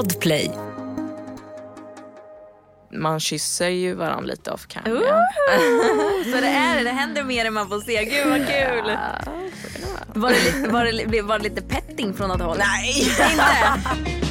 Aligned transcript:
Podplay. 0.00 0.50
Man 2.92 3.20
kysser 3.20 3.68
ju 3.68 3.94
varandra 3.94 4.26
lite 4.26 4.50
off 4.50 4.66
cam. 4.66 4.82
Ooh. 4.92 5.02
Ja. 5.02 5.24
Så 6.32 6.40
det 6.40 6.46
är 6.46 6.76
det, 6.76 6.82
det 6.84 6.90
händer 6.90 7.24
mer 7.24 7.44
än 7.44 7.54
man 7.54 7.68
får 7.68 7.80
se. 7.80 8.04
Gud 8.04 8.26
vad 8.26 8.46
kul. 8.46 8.96
Var 10.14 10.30
det, 10.30 10.68
var 10.68 10.84
det, 10.84 11.22
var 11.22 11.38
det 11.38 11.44
lite 11.44 11.62
petting 11.62 12.14
från 12.14 12.28
något 12.28 12.40
håll? 12.40 12.58
Nej! 12.58 13.00
Inte? 13.00 14.29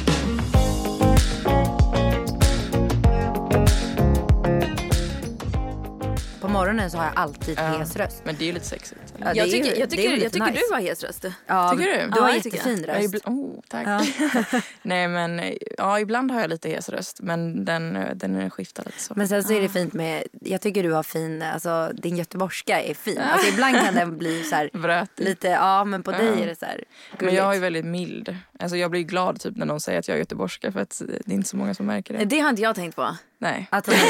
Morgonen 6.60 6.90
så 6.90 6.98
har 6.98 7.04
jag 7.04 7.12
alltid 7.16 7.58
Ja. 7.58 7.62
hes 7.62 7.96
röst. 7.96 8.22
Men 8.24 8.34
det 8.38 8.44
är 8.44 8.46
ju 8.46 8.52
lite 8.52 8.66
sexigt. 8.66 9.00
Ja, 9.18 9.32
Jag 9.34 9.46
ju- 9.46 9.52
tycker, 9.52 9.68
jag 9.70 9.78
ju 9.78 9.86
tycker, 9.86 10.10
lite 10.10 10.22
jag 10.24 10.32
tycker 10.32 10.46
nice. 10.46 10.60
du 10.68 10.74
har 10.74 10.80
hes 10.80 11.04
röst. 11.04 11.24
Ja, 11.46 11.70
Tycker 11.70 11.84
du? 11.84 12.10
Du 12.10 12.20
har 12.20 12.28
Ja, 12.28 12.34
jag 12.34 12.42
tycker 12.42 12.56
jättefin 12.56 12.84
Ja, 12.88 12.94
röst. 12.94 13.14
ibl- 13.14 13.28
oh, 13.30 13.60
tack. 13.68 14.62
Nej 14.82 15.08
men 15.08 15.42
ja, 15.78 16.00
ibland 16.00 16.30
har 16.30 16.40
jag 16.40 16.50
lite 16.50 16.68
hes 16.68 16.88
röst 16.88 17.20
men 17.22 17.64
den, 17.64 17.98
den 18.14 18.50
skiftar 18.50 18.84
lite 18.84 19.00
så. 19.00 19.12
Men 19.16 19.28
sen 19.28 19.44
så 19.44 19.52
är 19.52 19.60
det 19.60 19.68
fint 19.68 19.92
med, 19.92 20.22
jag 20.40 20.60
tycker 20.60 20.82
du 20.82 20.92
har 20.92 21.02
fin, 21.02 21.42
alltså 21.42 21.90
din 21.94 22.16
göteborgska 22.16 22.82
är 22.82 22.94
fin. 22.94 23.18
Alltså 23.18 23.48
ibland 23.48 23.76
kan 23.80 23.94
den 23.94 24.18
bli 24.18 24.42
så 24.44 24.56
här, 24.56 25.06
lite, 25.16 25.48
ja 25.48 25.84
men 25.84 26.02
på 26.02 26.10
dig 26.12 26.42
är 26.42 26.46
det 26.46 26.58
så 26.58 26.66
här 26.66 26.84
Men 27.18 27.34
jag 27.34 27.44
är 27.44 27.46
gulligt. 27.48 27.62
väldigt 27.64 27.84
mild. 27.84 28.36
Alltså 28.60 28.76
jag 28.76 28.90
blir 28.90 29.02
glad 29.02 29.40
typ 29.40 29.56
när 29.56 29.66
någon 29.66 29.80
säger 29.80 29.98
att 29.98 30.08
jag 30.08 30.14
är 30.14 30.18
göteborgska 30.18 30.72
för 30.72 30.80
att 30.80 31.02
det 31.24 31.32
är 31.32 31.34
inte 31.34 31.48
så 31.48 31.56
många 31.56 31.74
som 31.74 31.86
märker 31.86 32.14
det. 32.18 32.24
Det 32.24 32.40
har 32.40 32.50
inte 32.50 32.62
jag 32.62 32.74
tänkt 32.74 32.96
på. 32.96 33.16
Nej. 33.38 33.66
Att 33.70 33.86
hon, 33.86 33.94
är, 33.94 34.02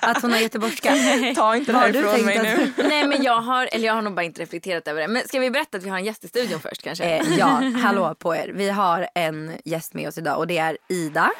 att 0.10 0.22
hon 0.22 0.32
har 0.32 0.38
göteborgska. 0.38 0.94
Ta 1.36 1.56
inte 1.56 1.72
det 1.72 1.78
här 1.78 1.96
ifrån 1.96 2.24
mig 2.24 2.38
tänkt 2.38 2.76
nu. 2.76 2.84
Nej 2.88 3.06
men 3.06 3.22
jag 3.22 3.40
har, 3.40 3.68
eller 3.72 3.86
jag 3.86 3.94
har 3.94 4.02
nog 4.02 4.14
bara 4.14 4.22
inte 4.22 4.42
reflekterat 4.42 4.88
över 4.88 5.00
det. 5.00 5.08
Men 5.08 5.28
ska 5.28 5.40
vi 5.40 5.50
berätta 5.50 5.78
att 5.78 5.84
vi 5.84 5.88
har 5.88 5.98
en 5.98 6.04
gäst 6.04 6.24
i 6.24 6.28
studion 6.28 6.60
först 6.60 6.82
kanske? 6.82 7.04
Eh, 7.04 7.38
ja, 7.38 7.46
hallå 7.82 8.14
på 8.18 8.36
er. 8.36 8.52
Vi 8.54 8.68
har 8.70 9.08
en 9.14 9.52
gäst 9.64 9.94
med 9.94 10.08
oss 10.08 10.18
idag 10.18 10.38
och 10.38 10.46
det 10.46 10.58
är 10.58 10.78
Ida. 10.88 11.30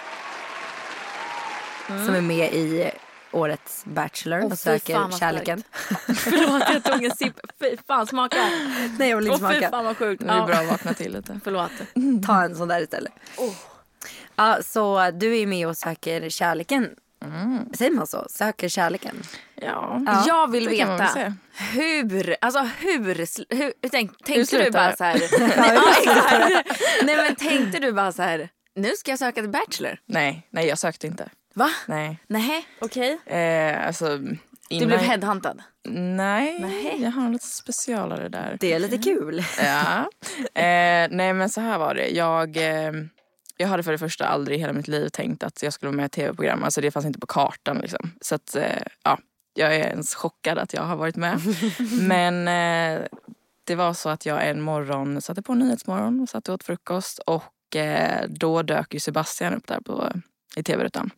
Som 1.87 2.15
är 2.15 2.21
med 2.21 2.53
i 2.53 2.91
årets 3.33 3.85
Bachelor 3.85 4.39
Åh, 4.39 4.45
och 4.45 4.51
fy 4.53 4.57
söker 4.57 5.19
kärleken. 5.19 5.63
Förlåt 6.17 6.63
jag 6.73 6.85
tog 6.85 7.05
en 7.05 7.17
sipp. 7.17 7.41
Fy 7.61 7.77
fan 7.87 8.07
smaka. 8.07 8.37
Nej 8.99 9.11
jag 9.11 9.17
vill 9.17 9.27
inte 9.27 9.39
fy 9.39 9.45
smaka. 9.45 9.71
fan 9.71 9.85
vad 9.85 9.97
sjukt. 9.97 10.23
Det 10.27 10.31
är 10.33 10.47
bra 10.47 10.57
att 10.57 10.69
vakna 10.69 10.95
till 10.95 11.13
lite. 11.13 11.41
Förlåt. 11.45 11.71
Ta 12.27 12.43
en 12.43 12.57
sån 12.57 12.69
där 12.69 12.81
istället. 12.81 13.13
Ja, 14.37 14.59
så 14.63 15.11
du 15.11 15.39
är 15.39 15.47
med 15.47 15.69
och 15.69 15.77
söker 15.77 16.29
kärleken. 16.29 16.91
Säger 17.75 17.91
man 17.91 18.07
så? 18.07 18.27
Söker 18.31 18.69
kärleken? 18.69 19.23
Ja. 19.55 20.03
Ja, 20.07 20.25
jag 20.27 20.51
vill 20.51 20.69
väl 20.69 20.77
veta 20.77 21.09
säga. 21.09 21.35
hur, 21.73 22.37
alltså 22.41 22.59
hur, 22.79 23.05
hur 23.55 23.89
tänk, 23.91 24.25
tänkte 24.25 24.65
du 24.65 24.71
bara 24.71 24.97
så 24.97 25.05
här. 25.05 25.21
nej, 25.61 26.65
nej 27.05 27.17
men 27.17 27.35
tänkte 27.37 27.79
du 27.79 27.93
bara 27.93 28.13
så 28.13 28.23
här. 28.23 28.49
Nu 28.75 28.93
ska 28.97 29.11
jag 29.13 29.19
söka 29.19 29.41
till 29.41 29.51
Bachelor. 29.51 29.99
Nej, 30.07 30.47
nej 30.51 30.67
jag 30.67 30.79
sökte 30.79 31.07
inte. 31.07 31.29
Va? 31.59 31.71
Nej. 31.87 32.19
Nej, 32.27 32.67
okej. 32.79 33.19
Eh, 33.27 33.87
alltså, 33.87 34.19
Du 34.69 34.87
blev 34.87 34.99
headhuntad. 34.99 35.63
Nej, 35.89 36.59
Nej. 36.61 37.03
jag 37.03 37.11
har 37.11 37.31
lite 37.31 37.47
specialare 37.47 38.29
där. 38.29 38.57
Det 38.61 38.73
är 38.73 38.79
lite 38.79 38.99
kul. 38.99 39.45
Ja. 39.63 40.11
Eh, 40.61 41.09
nej 41.11 41.33
men 41.33 41.51
så 41.51 41.61
här 41.61 41.79
var 41.79 41.95
det. 41.95 42.09
Jag, 42.09 42.57
eh, 42.57 42.93
jag 43.57 43.69
hade 43.69 43.83
för 43.83 43.93
det 43.93 43.99
första 43.99 44.27
aldrig 44.27 44.59
i 44.59 44.61
hela 44.61 44.73
mitt 44.73 44.89
liv 44.89 45.09
tänkt 45.09 45.43
att 45.43 45.63
jag 45.63 45.73
skulle 45.73 45.89
vara 45.89 45.97
med 45.97 46.05
i 46.05 46.07
ett 46.07 46.13
tv-program. 46.13 46.65
Alltså 46.65 46.81
det 46.81 46.91
fanns 46.91 47.07
inte 47.07 47.19
på 47.19 47.27
kartan 47.27 47.79
liksom. 47.79 48.13
Så 48.21 48.35
att 48.35 48.57
eh, 48.57 48.83
ja, 49.05 49.19
jag 49.55 49.75
är 49.75 49.89
ens 49.89 50.15
chockad 50.15 50.59
att 50.59 50.73
jag 50.75 50.83
har 50.83 50.97
varit 50.97 51.17
med. 51.17 51.41
men 52.01 52.49
eh, 52.49 53.07
det 53.65 53.75
var 53.75 53.93
så 53.95 54.09
att 54.09 54.27
jag 54.27 54.49
en 54.49 54.61
morgon 54.61 55.21
satte 55.21 55.43
på 55.43 55.55
Nyhetsmorgon 55.55 56.21
och 56.21 56.29
satt 56.29 56.49
och 56.49 56.55
åt 56.55 56.65
frukost. 56.65 57.19
Och 57.19 57.77
eh, 57.77 58.25
då 58.29 58.63
dök 58.63 58.95
ju 58.95 59.01
Sebastian 59.01 59.55
upp 59.55 59.67
där 59.67 59.81
på, 59.81 60.13
i 60.59 60.63
tv-rutan. 60.63 61.11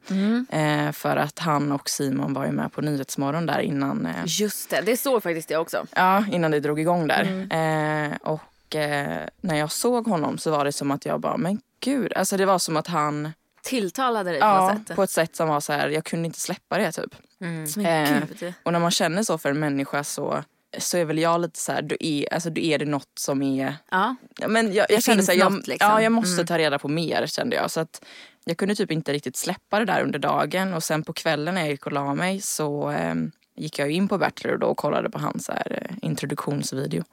Eh, 0.50 0.92
för 0.92 1.16
att 1.16 1.38
han 1.38 1.72
och 1.72 1.88
Simon 1.90 2.32
var 2.34 2.46
ju 2.46 2.52
med 2.52 2.72
på 2.72 2.80
Nyhetsmorgon 2.80 3.46
där 3.46 3.58
innan 3.60 4.06
eh, 4.06 4.12
Just 4.26 4.70
det, 4.70 4.80
det 4.80 4.96
såg 4.96 5.22
faktiskt 5.22 5.50
jag 5.50 5.60
också. 5.62 5.86
Ja, 5.96 6.24
innan 6.32 6.50
det 6.50 6.60
drog 6.60 6.80
igång 6.80 7.06
där. 7.08 7.22
Eh, 7.50 8.16
och 8.22 8.76
eh, 8.76 9.28
när 9.40 9.56
jag 9.56 9.72
såg 9.72 10.06
honom 10.06 10.38
så 10.38 10.50
var 10.50 10.64
det 10.64 10.72
som 10.72 10.90
att 10.90 11.04
jag 11.06 11.20
bara, 11.20 11.36
men 11.36 11.60
gud. 11.80 12.12
Alltså 12.12 12.36
det 12.36 12.46
var 12.46 12.58
som 12.58 12.76
att 12.76 12.86
han, 12.86 13.32
Tilltalade 13.62 14.30
dig 14.30 14.40
på 14.40 14.46
ja, 14.46 14.72
något 14.72 14.86
sätt. 14.88 14.96
på 14.96 15.02
ett 15.02 15.10
sätt 15.10 15.36
som 15.36 15.48
var 15.48 15.60
så 15.60 15.72
här, 15.72 15.88
jag 15.88 16.04
kunde 16.04 16.26
inte 16.26 16.40
släppa 16.40 16.78
det 16.78 16.92
typ. 16.92 17.14
Men 17.38 17.64
Eh, 17.86 18.22
gud. 18.40 18.52
och 18.62 18.72
när 18.72 18.80
man 18.80 18.90
känner 18.90 19.22
så 19.22 19.38
för 19.38 19.50
en 19.50 19.60
människa 19.60 20.04
så, 20.04 20.42
så 20.78 20.96
är 20.98 21.04
väl 21.04 21.18
jag 21.18 21.40
lite 21.40 21.58
så 21.60 21.72
här, 21.72 21.82
då 21.82 21.96
är, 22.00 22.34
alltså, 22.34 22.50
då 22.50 22.60
är 22.60 22.78
det 22.78 22.84
något 22.84 23.08
som 23.18 23.42
är 23.42 23.74
Ja. 23.90 24.16
Ja, 24.38 24.48
Men 24.48 24.72
jag, 24.72 24.86
jag 24.90 25.02
kände 25.02 25.22
så 25.22 25.32
här, 25.32 25.38
jag, 25.38 25.52
liksom. 25.52 25.76
ja, 25.90 26.02
jag 26.02 26.12
måste 26.12 26.46
ta 26.46 26.58
reda 26.58 26.78
på 26.78 26.88
mer 26.88 27.26
kände 27.26 27.56
jag. 27.56 27.70
Så 27.70 27.80
att 27.80 28.04
jag 28.44 28.56
kunde 28.56 28.74
typ 28.74 28.90
inte 28.90 29.12
riktigt 29.12 29.36
släppa 29.36 29.78
det 29.78 29.84
där 29.84 30.02
under 30.02 30.18
dagen. 30.18 30.74
Och 30.74 30.84
sen 30.84 31.02
på 31.02 31.12
kvällen 31.12 31.54
när 31.54 31.60
jag 31.60 31.70
gick 31.70 31.86
och 31.86 31.92
la 31.92 32.14
mig 32.14 32.40
så 32.40 32.90
eh, 32.90 33.14
gick 33.56 33.78
jag 33.78 33.90
in 33.90 34.08
på 34.08 34.18
Bachelor 34.18 34.56
då 34.56 34.66
och 34.66 34.76
kollade 34.76 35.10
på 35.10 35.18
hans 35.18 35.48
här, 35.48 35.82
eh, 35.82 35.96
introduktionsvideo. 36.02 37.04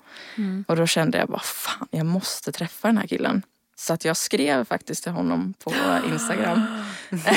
Och 0.68 0.76
då 0.76 0.88
kände 0.88 1.18
jag 1.18 1.28
bara 1.28 1.40
fan 1.40 1.88
jag 1.92 2.06
måste 2.06 2.52
träffa 2.52 2.88
den 2.88 2.98
här 2.98 3.08
killen. 3.08 3.42
Så 3.76 3.94
att 3.94 4.06
jag 4.06 4.18
skrev 4.18 4.66
faktiskt 4.66 5.04
till 5.04 5.12
honom 5.12 5.54
på 5.64 5.74
Instagram. 6.12 6.62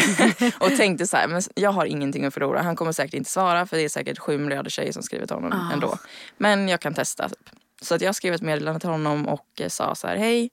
och 0.61 0.77
tänkte 0.77 1.07
så 1.07 1.17
här, 1.17 1.28
men 1.28 1.43
jag 1.55 1.72
har 1.72 1.87
ingenting 1.87 2.25
att 2.25 2.34
förlora. 2.34 2.62
Han 2.62 2.77
kommer 2.77 2.93
säkert 2.93 3.15
inte 3.15 3.31
svara 3.31 3.67
för 3.67 3.77
det 3.77 3.83
är 3.83 3.89
säkert 3.89 4.19
sju 4.19 4.39
miljarder 4.39 4.71
tjejer 4.71 4.93
som 4.93 5.03
skriver 5.03 5.27
till 5.27 5.37
honom 5.37 5.71
ändå. 5.72 5.99
Men 6.37 6.69
jag 6.69 6.81
kan 6.81 6.95
testa. 6.95 7.28
Typ. 7.28 7.51
Så 7.83 7.95
att 7.95 8.01
jag 8.01 8.15
skrev 8.15 8.34
ett 8.34 8.43
meddelande 8.43 8.81
till 8.81 8.89
honom 8.89 9.28
och 9.28 9.47
eh, 9.61 9.69
sa 9.69 9.95
så 9.95 10.07
här, 10.07 10.17
hej, 10.17 10.51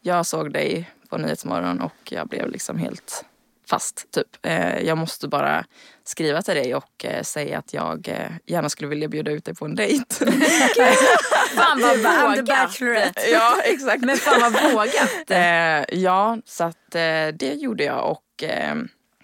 jag 0.00 0.26
såg 0.26 0.52
dig 0.52 0.90
på 1.10 1.18
Nyhetsmorgon 1.18 1.80
och 1.80 2.12
jag 2.12 2.28
blev 2.28 2.50
liksom 2.50 2.78
helt 2.78 3.24
fast. 3.68 4.10
Typ. 4.10 4.26
Eh, 4.42 4.78
jag 4.78 4.98
måste 4.98 5.28
bara 5.28 5.64
skriva 6.04 6.42
till 6.42 6.54
dig 6.54 6.74
och 6.74 7.04
eh, 7.04 7.22
säga 7.22 7.58
att 7.58 7.74
jag 7.74 8.08
eh, 8.08 8.30
gärna 8.46 8.68
skulle 8.68 8.88
vilja 8.88 9.08
bjuda 9.08 9.30
ut 9.30 9.44
dig 9.44 9.54
på 9.54 9.64
en 9.64 9.74
dejt. 9.74 10.14
Fan 11.54 11.80
vad 11.80 11.98
vågat. 12.36 12.80
ja, 13.32 13.56
exakt. 13.64 14.04
Men 14.04 14.16
fan 14.16 14.52
vad 14.52 14.72
vågat. 14.72 15.88
Ja, 15.92 16.38
så 16.44 16.64
att 16.64 16.90
det 17.34 17.54
gjorde 17.54 17.84
jag 17.84 18.10
och 18.10 18.44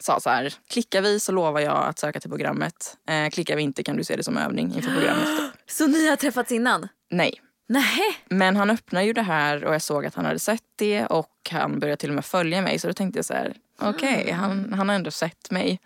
sa 0.01 0.21
så 0.21 0.31
här, 0.31 0.55
klickar 0.71 1.03
vi 1.03 1.21
så 1.21 1.33
lovar 1.33 1.61
jag 1.61 1.85
att 1.85 1.99
söka 1.99 2.21
till 2.21 2.31
programmet. 2.31 2.97
Klickar 3.33 3.57
vi 3.57 3.63
inte 3.63 3.83
kan 3.83 3.97
du 3.97 4.05
se 4.05 4.17
det 4.17 4.25
som 4.25 4.37
övning 4.37 4.75
inför 4.77 4.91
programmet. 4.91 5.29
Så 5.67 5.87
ni 5.87 6.09
har 6.09 6.17
träffats 6.17 6.53
innan? 6.53 6.89
Nej. 7.11 7.41
Nej. 7.73 8.01
Men 8.29 8.57
han 8.57 8.71
öppnade 8.71 9.07
ju 9.07 9.13
det 9.13 9.23
här 9.23 9.65
och 9.65 9.75
jag 9.75 9.83
såg 9.83 10.07
att 10.07 10.15
han 10.15 10.25
hade 10.25 10.39
sett 10.39 10.63
det 10.77 11.07
och 11.07 11.49
han 11.51 11.79
började 11.79 11.97
till 11.97 12.09
och 12.09 12.15
med 12.15 12.25
följa 12.25 12.63
mig. 12.63 12.79
Så 12.79 12.87
då 12.87 12.93
tänkte 12.93 13.19
jag 13.19 13.25
så 13.25 13.35
här, 13.35 13.55
okej, 13.81 14.31
han, 14.31 14.73
han 14.73 14.89
har 14.89 14.97
ändå 14.97 15.11
sett 15.11 15.51
mig. 15.51 15.81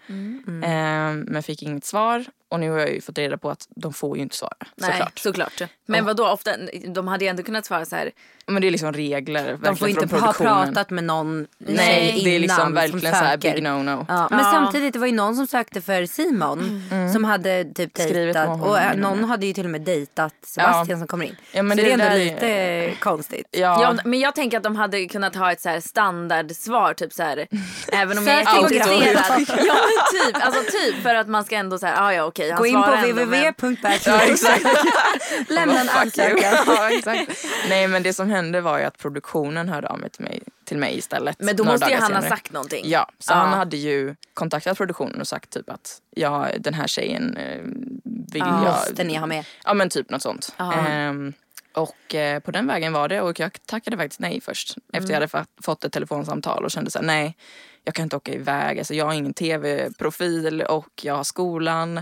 Eh, 0.62 1.12
men 1.12 1.42
fick 1.42 1.62
inget 1.62 1.84
svar. 1.84 2.24
Och 2.48 2.60
nu 2.60 2.70
har 2.70 2.78
jag 2.78 2.92
ju 2.92 3.00
fått 3.00 3.18
reda 3.18 3.38
på 3.38 3.50
att 3.50 3.66
de 3.70 3.92
får 3.92 4.16
ju 4.16 4.22
inte 4.22 4.36
svara. 4.36 4.56
Nej, 4.74 4.90
Såklart. 4.90 5.18
såklart. 5.18 5.62
Men 5.86 6.04
vad 6.04 6.16
då 6.16 6.28
ofta, 6.28 6.50
de 6.88 7.08
hade 7.08 7.24
ju 7.24 7.28
ändå 7.28 7.42
kunnat 7.42 7.66
svara 7.66 7.84
så 7.84 7.96
här. 7.96 8.10
Men 8.48 8.62
det 8.62 8.68
är 8.68 8.70
liksom 8.70 8.92
regler 8.92 9.58
De 9.62 9.76
får 9.76 9.88
inte 9.88 10.08
från 10.08 10.20
ha 10.20 10.32
pratat 10.32 10.90
med 10.90 11.04
någon 11.04 11.46
Nej, 11.58 11.76
tjej 11.86 12.20
det 12.24 12.30
är 12.30 12.34
innan 12.34 12.40
liksom 12.40 12.56
som 12.64 12.74
verkligen 12.74 13.00
så 13.14 13.24
här 13.24 13.36
big 13.36 13.54
no-no. 13.62 14.04
Ja, 14.08 14.28
men 14.30 14.38
Ja. 14.38 14.50
samtidigt, 14.52 14.92
det 14.92 14.98
var 14.98 15.06
ju 15.06 15.12
någon 15.12 15.36
som 15.36 15.46
sökte 15.46 15.80
för 15.80 16.06
Simon 16.06 16.82
som 17.12 17.24
hade 17.24 17.64
typ 17.74 17.94
dejtat 17.94 18.62
och 18.62 18.78
äh, 18.80 18.96
någon 18.96 19.24
hade 19.24 19.46
ju 19.46 19.52
till 19.52 19.64
och 19.64 19.70
med 19.70 19.80
dejtat 19.80 20.34
Sebastian 20.46 20.98
som 20.98 21.08
kommer 21.08 21.24
in. 21.24 21.36
Ja, 21.52 21.62
men 21.62 21.76
så 21.78 21.82
det 21.84 21.88
det 21.88 21.90
är 21.90 21.92
ändå 21.94 22.04
där 22.04 22.20
är- 22.20 22.86
lite 22.88 23.00
konstigt. 23.00 23.46
Ja, 23.50 23.82
Ja, 23.82 23.94
men 24.04 24.18
jag 24.20 24.34
tänker 24.34 24.56
att 24.56 24.62
de 24.64 24.76
hade 24.76 25.06
kunnat 25.06 25.34
ha 25.34 25.52
ett 25.52 25.60
så 25.60 25.68
här 25.68 25.80
standardsvar, 25.80 26.94
typ 26.94 27.12
så 27.12 27.22
här. 27.22 27.46
Även 27.92 28.18
om 28.18 28.26
jag 28.26 28.36
är 28.40 28.58
intresserad. 28.60 29.24
Ja 29.48 29.74
men 29.74 30.32
typ, 30.32 30.44
alltså 30.46 30.60
typ 30.72 31.02
för 31.02 31.14
att 31.14 31.28
man 31.28 31.44
ska 31.44 31.56
ändå 31.56 31.78
säga, 31.78 31.94
ah, 31.98 32.12
ja 32.12 32.24
okej 32.24 32.50
han 32.50 32.58
Gå 32.58 32.66
in 32.66 32.74
på 32.74 32.80
men- 32.90 33.02
www.bachelor. 33.12 34.20
ja. 34.64 34.70
Lämna 35.48 35.80
en 35.80 35.88
ansökan. 35.88 36.54
ja. 37.04 37.24
Nej 37.68 37.88
men 37.88 38.02
det 38.02 38.12
som 38.12 38.30
hände 38.36 38.60
var 38.60 38.78
ju 38.78 38.84
att 38.84 38.98
produktionen 38.98 39.68
hörde 39.68 39.88
av 39.88 39.98
mig 40.00 40.10
till 40.10 40.24
mig, 40.24 40.42
till 40.64 40.78
mig 40.78 40.98
istället. 40.98 41.36
Men 41.40 41.56
då 41.56 41.64
måste 41.64 41.90
ju 41.90 41.96
han 41.96 42.14
ha 42.14 42.22
sagt 42.22 42.52
någonting. 42.52 42.84
Ja, 42.88 43.10
så 43.18 43.32
Ja. 43.32 43.36
han 43.36 43.52
hade 43.58 43.76
ju 43.76 44.14
kontaktat 44.34 44.76
produktionen 44.76 45.20
och 45.20 45.28
sagt 45.28 45.50
typ 45.50 45.70
att 45.70 45.98
ja, 46.10 46.48
den 46.58 46.74
här 46.74 46.86
tjejen 46.86 47.36
eh, 47.36 47.60
vill 48.04 48.40
jag... 48.42 48.60
Måste 48.62 49.04
ni 49.04 49.14
ha 49.16 49.26
med. 49.26 49.44
Ja 49.64 49.74
men 49.74 49.88
typ 49.88 50.10
något 50.10 50.22
sånt. 50.22 50.54
Ja. 50.56 50.72
Ehm, 50.74 51.32
och 51.72 52.14
eh, 52.14 52.40
på 52.40 52.50
den 52.50 52.66
vägen 52.66 52.92
var 52.92 53.08
det 53.08 53.20
och 53.20 53.40
jag 53.40 53.66
tackade 53.66 53.96
faktiskt 53.96 54.20
nej 54.20 54.40
först. 54.40 54.76
Efter 54.92 55.08
jag 55.10 55.14
hade 55.20 55.26
fa- 55.26 55.46
fått 55.62 55.84
ett 55.84 55.92
telefonsamtal 55.92 56.64
och 56.64 56.70
kände 56.70 56.90
så 56.90 56.98
här, 56.98 57.06
nej 57.06 57.36
jag 57.84 57.94
kan 57.94 58.02
inte 58.02 58.16
åka 58.16 58.32
iväg. 58.32 58.78
Alltså, 58.78 58.94
jag 58.94 59.04
har 59.04 59.12
ingen 59.12 59.34
tv-profil 59.34 60.62
och 60.62 60.88
jag 61.02 61.14
har 61.16 61.24
skolan. 61.24 61.94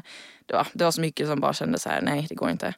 Det 0.46 0.54
var, 0.54 0.66
det 0.72 0.84
var 0.84 0.90
så 0.90 1.00
mycket 1.00 1.26
som 1.28 1.40
bara 1.40 1.52
kände 1.52 1.78
så 1.78 1.88
här, 1.88 2.00
nej 2.02 2.26
det 2.28 2.34
går 2.34 2.50
inte. 2.50 2.74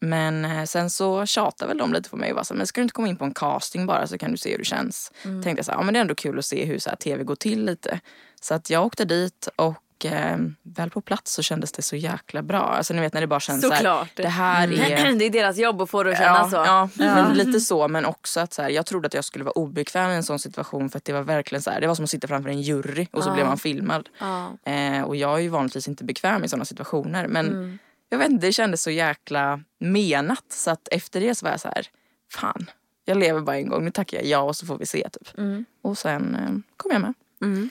Men 0.00 0.44
eh, 0.44 0.64
sen 0.64 0.90
så 0.90 1.26
tjatade 1.26 1.68
väl 1.68 1.78
de 1.78 1.92
lite 1.92 2.10
på 2.10 2.16
mig 2.16 2.30
och 2.30 2.36
var 2.36 2.44
så 2.44 2.54
men 2.54 2.66
ska 2.66 2.80
du 2.80 2.82
inte 2.82 2.92
komma 2.92 3.08
in 3.08 3.16
på 3.16 3.24
en 3.24 3.34
casting 3.34 3.86
bara 3.86 4.06
så 4.06 4.18
kan 4.18 4.30
du 4.30 4.36
se 4.36 4.50
hur 4.50 4.58
det 4.58 4.64
känns. 4.64 5.12
Tänkte 5.22 5.50
jag 5.50 5.64
så 5.64 5.72
här, 5.72 5.78
ja 5.78 5.82
men 5.84 5.94
det 5.94 5.98
är 5.98 6.02
ändå 6.02 6.14
kul 6.14 6.38
att 6.38 6.44
se 6.44 6.64
hur 6.64 6.78
så 6.78 6.90
här, 6.90 6.96
tv 6.96 7.24
går 7.24 7.36
till 7.36 7.64
lite. 7.64 8.00
Så 8.40 8.54
att 8.54 8.70
jag 8.70 8.86
åkte 8.86 9.04
dit 9.04 9.48
och 9.56 10.04
eh, 10.04 10.36
väl 10.62 10.90
på 10.90 11.00
plats 11.00 11.32
så 11.34 11.42
kändes 11.42 11.72
det 11.72 11.82
så 11.82 11.96
jäkla 11.96 12.42
bra. 12.42 12.60
Alltså 12.60 12.94
ni 12.94 13.00
vet 13.00 13.14
när 13.14 13.20
det 13.20 13.26
bara 13.26 13.40
känns 13.40 13.62
Såklart. 13.62 13.82
så 13.82 13.88
här, 13.88 14.08
det 14.14 14.28
här 14.28 14.68
är... 14.72 15.14
Det 15.18 15.24
är 15.24 15.30
deras 15.30 15.58
jobb 15.58 15.82
att 15.82 15.90
få 15.90 16.02
det 16.02 16.10
att 16.10 16.18
kännas 16.18 16.52
ja, 16.52 16.88
så. 16.88 17.00
Ja, 17.02 17.14
men 17.14 17.34
lite 17.34 17.60
så. 17.60 17.88
Men 17.88 18.04
också 18.04 18.40
att 18.40 18.52
så 18.52 18.62
här, 18.62 18.70
jag 18.70 18.86
trodde 18.86 19.06
att 19.06 19.14
jag 19.14 19.24
skulle 19.24 19.44
vara 19.44 19.52
obekväm 19.52 20.10
i 20.10 20.14
en 20.14 20.22
sån 20.22 20.38
situation 20.38 20.90
för 20.90 20.98
att 20.98 21.04
det 21.04 21.12
var 21.12 21.22
verkligen 21.22 21.62
så 21.62 21.70
här, 21.70 21.80
det 21.80 21.86
var 21.86 21.94
som 21.94 22.04
att 22.04 22.10
sitta 22.10 22.28
framför 22.28 22.50
en 22.50 22.62
jury 22.62 23.06
och 23.12 23.24
så 23.24 23.32
blev 23.32 23.46
man 23.46 23.58
filmad. 23.58 24.08
Ja. 24.18 24.52
Eh, 24.72 25.02
och 25.02 25.16
jag 25.16 25.34
är 25.34 25.38
ju 25.42 25.48
vanligtvis 25.48 25.88
inte 25.88 26.04
bekväm 26.04 26.44
i 26.44 26.48
såna 26.48 26.64
situationer 26.64 27.26
men 27.26 27.46
Mm. 27.46 27.78
Jag 28.10 28.18
vet 28.18 28.30
inte, 28.30 28.46
det 28.46 28.52
kändes 28.52 28.82
så 28.82 28.90
jäkla 28.90 29.60
menat 29.78 30.44
så 30.48 30.70
att 30.70 30.88
efter 30.90 31.20
det 31.20 31.34
så 31.34 31.46
var 31.46 31.50
jag 31.50 31.60
så 31.60 31.68
här, 31.68 31.86
fan, 32.32 32.70
jag 33.04 33.18
lever 33.18 33.40
bara 33.40 33.56
en 33.56 33.68
gång, 33.68 33.84
nu 33.84 33.90
tackar 33.90 34.18
jag 34.18 34.26
ja 34.26 34.38
och 34.38 34.56
så 34.56 34.66
får 34.66 34.78
vi 34.78 34.86
se 34.86 35.08
typ. 35.08 35.38
Mm. 35.38 35.64
Och 35.82 35.98
sen 35.98 36.34
eh, 36.34 36.76
kom 36.76 36.92
jag 36.92 37.00
med. 37.00 37.14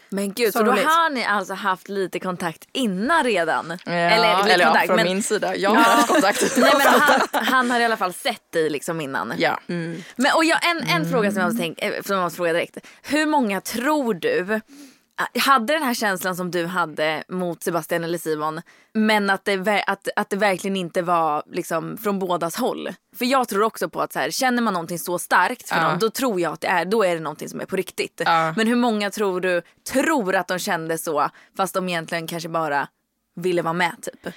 Men 0.10 0.34
gud, 0.34 0.54
så, 0.54 0.60
Så 0.60 0.66
då 0.66 0.72
har 0.72 1.10
ni 1.10 1.26
alltså 1.26 1.54
haft 1.54 1.90
lite 1.90 2.20
kontakt 2.20 2.68
innan 2.72 3.24
redan? 3.24 3.78
Ja, 3.86 3.92
eller 3.92 4.38
lite 4.38 4.54
eller 4.54 4.64
ja, 4.64 4.70
kontakt, 4.70 4.88
från 4.88 4.96
men, 4.96 5.06
min 5.06 5.24
sida, 5.24 5.56
jag 5.56 5.70
har 5.70 5.96
haft 5.96 6.08
kontakt. 6.08 6.44
nej, 6.58 6.72
men 6.78 6.88
han, 6.88 7.46
han 7.46 7.72
har 7.72 7.80
i 7.80 7.86
alla 7.86 7.98
fall 7.98 8.14
sett 8.14 8.52
dig 8.52 8.70
liksom 8.70 9.02
innan. 9.02 9.34
Ja. 9.38 9.60
Men, 9.68 10.32
och 10.36 10.46
jag, 10.46 10.60
en, 10.70 10.78
en 10.78 11.12
fråga 11.12 11.32
som 11.32 11.40
jag 11.40 11.48
måste, 11.48 11.62
tänka, 11.62 11.86
eh, 11.86 12.04
som 12.04 12.16
jag 12.16 12.24
måste 12.24 12.38
fråga 12.38 12.54
direkt. 12.54 12.78
Hur 13.04 13.26
många 13.26 13.62
tror 13.62 14.14
du 14.14 14.62
hade 15.40 15.74
den 15.74 15.84
här 15.84 15.94
känslan 15.94 16.36
som 16.36 16.52
du 16.52 16.66
hade 16.66 17.24
mot 17.28 17.64
Sebastian 17.64 18.04
eller 18.04 18.18
Simon 18.18 18.62
men 18.94 19.30
att 19.30 19.46
det, 19.46 19.84
att, 19.88 20.08
att 20.16 20.30
det 20.30 20.36
verkligen 20.36 20.76
inte 20.78 21.02
var 21.02 21.44
liksom, 21.52 21.98
från 21.98 22.20
bådas 22.20 22.56
håll? 22.56 22.90
För 23.16 23.26
jag 23.26 23.48
tror 23.48 23.64
också 23.64 23.90
på 23.90 24.02
att 24.02 24.14
så 24.14 24.20
här, 24.20 24.32
känner 24.32 24.62
man 24.62 24.74
någonting 24.74 25.00
så 25.00 25.20
starkt 25.20 25.70
för 25.70 25.76
Ja. 25.76 25.90
någon 25.90 26.00
då 26.00 26.10
tror 26.10 26.42
jag 26.42 26.54
att 26.54 26.62
det 26.62 26.68
är, 26.68 26.86
då 26.86 27.04
är 27.04 27.16
det 27.16 27.22
någonting 27.22 27.50
som 27.50 27.62
är 27.62 27.66
på 27.66 27.76
riktigt. 27.76 28.22
Ja. 28.26 28.54
Men 28.58 28.68
hur 28.68 28.76
många 28.76 29.10
tror 29.10 29.42
du 29.42 29.62
tror 29.92 30.36
att 30.36 30.48
de 30.48 30.60
kände 30.60 30.98
så 30.98 31.30
fast 31.58 31.74
de 31.74 31.90
egentligen 31.90 32.28
kanske 32.28 32.50
bara 32.50 32.88
ville 33.36 33.62
vara 33.62 33.74
med 33.74 33.96
typ? 34.02 34.34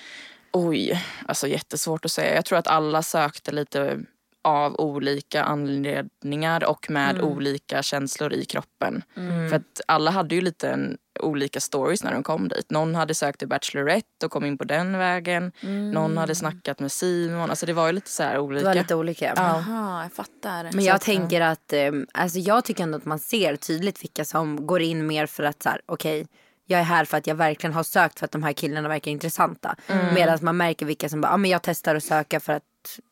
Oj, 0.52 1.05
alltså 1.26 1.46
jättesvårt 1.49 2.05
att 2.05 2.12
säga. 2.12 2.35
Jag 2.35 2.44
tror 2.44 2.58
att 2.58 2.67
alla 2.67 3.02
sökte 3.02 3.52
lite 3.52 3.99
av 4.44 4.81
olika 4.81 5.43
anledningar 5.44 6.65
och 6.65 6.91
med 6.91 7.21
olika 7.21 7.83
känslor 7.83 8.33
i 8.33 8.44
kroppen. 8.44 9.03
För 9.50 9.56
att 9.56 9.81
alla 9.87 10.11
hade 10.11 10.35
ju 10.35 10.41
lite 10.41 10.69
en, 10.69 10.99
olika 11.21 11.61
stories 11.61 12.05
när 12.05 12.12
de 12.12 12.23
kom 12.23 12.49
dit. 12.49 12.71
Någon 12.71 12.94
hade 12.94 13.15
sökt 13.15 13.39
till 13.39 13.49
Bachelorette 13.49 14.27
och 14.27 14.33
kom 14.33 14.44
in 14.44 14.59
på 14.59 14.65
den 14.65 14.99
vägen. 14.99 15.53
Någon 15.93 16.17
hade 16.17 16.35
snackat 16.35 16.81
med 16.81 16.93
Simon. 16.93 17.50
Alltså 17.50 17.67
det 17.67 17.73
var 17.73 17.87
ju 17.87 17.93
lite 17.93 18.11
så 18.11 18.23
här 18.23 18.35
Det 18.35 18.41
olika. 18.41 18.65
var 18.67 18.75
lite 18.75 18.94
olika. 18.94 19.33
Jaha, 19.37 20.03
jag 20.03 20.12
fattar. 20.12 20.71
Men 20.73 20.85
jag 20.85 21.00
tänker 21.00 21.41
att, 21.41 21.73
eh, 21.73 21.93
alltså 22.15 22.38
jag 22.38 22.65
tycker 22.65 22.83
ändå 22.83 22.99
att 22.99 23.05
man 23.05 23.19
ser 23.19 23.56
tydligt 23.56 24.03
vilka 24.05 24.25
som 24.25 24.67
går 24.67 24.83
in 24.83 25.06
mer 25.06 25.27
för 25.27 25.43
att 25.43 25.62
så 25.62 25.69
här, 25.69 25.81
okej, 25.87 26.27
jag 26.73 26.81
är 26.81 26.85
här 26.85 27.05
för 27.05 27.17
att 27.17 27.27
jag 27.27 27.35
verkligen 27.35 27.75
har 27.75 27.83
sökt 27.83 28.19
för 28.19 28.25
att 28.25 28.33
de 28.33 28.43
här 28.43 28.53
killarna 28.53 28.89
verkar 28.89 29.11
intressanta. 29.11 29.77
Mm. 29.87 30.15
Medan 30.15 30.39
man 30.43 30.57
märker 30.57 30.87
vilka 30.87 31.09
som 31.09 31.21
bara, 31.21 31.33
ja 31.33 31.37
men 31.37 31.51
jag 31.51 31.63
testar 31.63 31.95
att 31.95 32.05
söka 32.05 32.41
för 32.41 32.53
att 32.53 32.63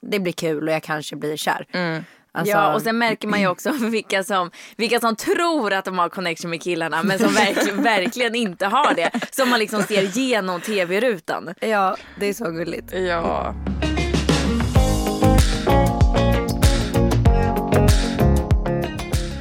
det 0.02 0.18
blir 0.18 0.32
kul 0.32 0.68
och 0.68 0.74
jag 0.74 0.82
kanske 0.82 1.16
blir 1.16 1.36
kär. 1.36 1.66
Mm. 1.72 2.04
Alltså, 2.32 2.52
Ja 2.52 2.74
och 2.74 2.82
sen 2.82 2.98
märker 2.98 3.28
man 3.28 3.40
ju 3.40 3.46
också 3.46 3.72
vilka 3.80 4.24
som, 4.24 4.50
vilka 4.76 5.00
som 5.00 5.16
tror 5.16 5.72
att 5.72 5.84
de 5.84 5.98
har 5.98 6.08
connection 6.08 6.50
med 6.50 6.62
killarna 6.62 7.02
men 7.02 7.18
som 7.18 7.32
verkligen, 7.34 7.82
verkligen 7.82 8.34
inte 8.34 8.66
har 8.66 8.94
det. 8.94 9.10
Som 9.30 9.50
man 9.50 9.58
liksom 9.58 9.82
ser 9.82 10.02
genom 10.02 10.60
tv-rutan. 10.60 11.54
ja, 11.60 11.96
det 12.20 12.26
är 12.26 12.32
så 12.32 12.50
gulligt. 12.50 12.92
Ja. 12.92 13.54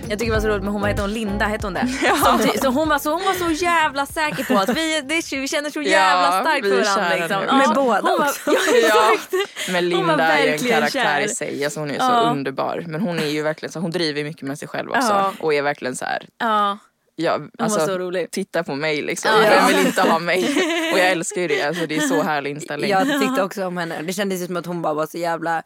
Jag 0.10 0.20
tycker 0.20 0.32
det 0.32 0.38
var 0.38 0.42
så 0.42 0.48
roligt 0.48 0.64
med 0.64 0.72
hon, 0.74 0.82
vad 0.82 0.90
hette 0.90 1.02
hon, 1.02 1.14
Linda 1.14 1.46
hette 1.46 1.68
hon 1.68 1.74
det? 1.74 1.88
Som 2.26 2.40
ty- 2.40 2.58
så, 2.58 2.68
hon 2.68 2.90
var 2.90 3.00
så 3.00 3.12
hon 3.14 3.22
var 3.26 3.34
så 3.34 3.52
jävla 3.66 4.06
säker 4.06 4.44
på 4.44 4.58
att 4.60 4.70
vi, 4.70 5.02
det, 5.02 5.32
vi 5.38 5.48
känner 5.48 5.70
så 5.70 5.82
jävla 5.82 6.36
Ja, 6.36 6.42
starkt 6.42 6.66
för 6.68 6.96
varandra. 6.96 7.16
Liksom. 7.16 7.44
Ja, 7.48 7.56
Med 7.56 7.70
båda 7.76 8.02
hon 8.02 8.20
var, 8.20 8.26
också. 8.26 8.52
Ja, 8.52 8.54
Ja, 8.90 9.12
exakt. 9.14 9.34
men 9.72 9.92
Hon 9.94 10.08
var 10.08 10.18
Linda 10.18 10.24
är 10.38 10.46
ju 10.46 10.52
en 10.54 10.60
karaktär 10.60 11.04
kär. 11.04 11.22
i 11.22 11.30
sig. 11.30 11.66
Alltså 11.66 11.80
hon 11.80 11.90
är 11.92 12.00
så 12.00 12.06
Ja. 12.06 12.30
underbar. 12.32 12.84
Men 12.88 13.02
hon 13.02 13.20
är 13.20 13.28
ju 13.28 13.42
verkligen 13.44 13.72
så, 13.72 13.80
hon 13.80 13.92
driver 13.92 14.24
mycket 14.24 14.42
med 14.42 14.60
sig 14.60 14.68
själv 14.68 14.90
också. 14.90 15.10
Ja. 15.10 15.34
Och 15.40 15.54
är 15.54 15.62
verkligen 15.62 15.96
så 15.96 16.06
här, 16.06 16.26
Ja. 16.38 16.78
ja, 17.16 17.40
alltså, 17.60 17.86
så 17.86 17.98
rolig. 17.98 18.32
titta 18.32 18.64
på 18.64 18.76
mig 18.76 19.02
liksom. 19.02 19.32
Ja. 19.44 19.50
Vem 19.50 19.68
vill 19.68 19.86
inte 19.88 20.02
ha 20.02 20.20
mig? 20.20 20.44
Och 20.94 21.00
jag 21.00 21.08
älskar 21.12 21.42
ju 21.42 21.48
det. 21.48 21.62
Alltså, 21.64 21.86
det 21.86 21.96
är 21.96 22.00
så 22.02 22.22
härlig 22.24 22.52
inställning. 22.52 22.90
Jag 22.90 23.22
tyckte 23.22 23.44
också 23.44 23.66
om 23.66 23.78
henne. 23.78 24.02
Det 24.02 24.14
kändes 24.14 24.42
ju 24.42 24.46
som 24.46 24.58
att 24.58 24.66
hon 24.66 24.82
bara 24.82 24.94
var 24.94 25.06
så 25.06 25.18
jävla 25.18 25.64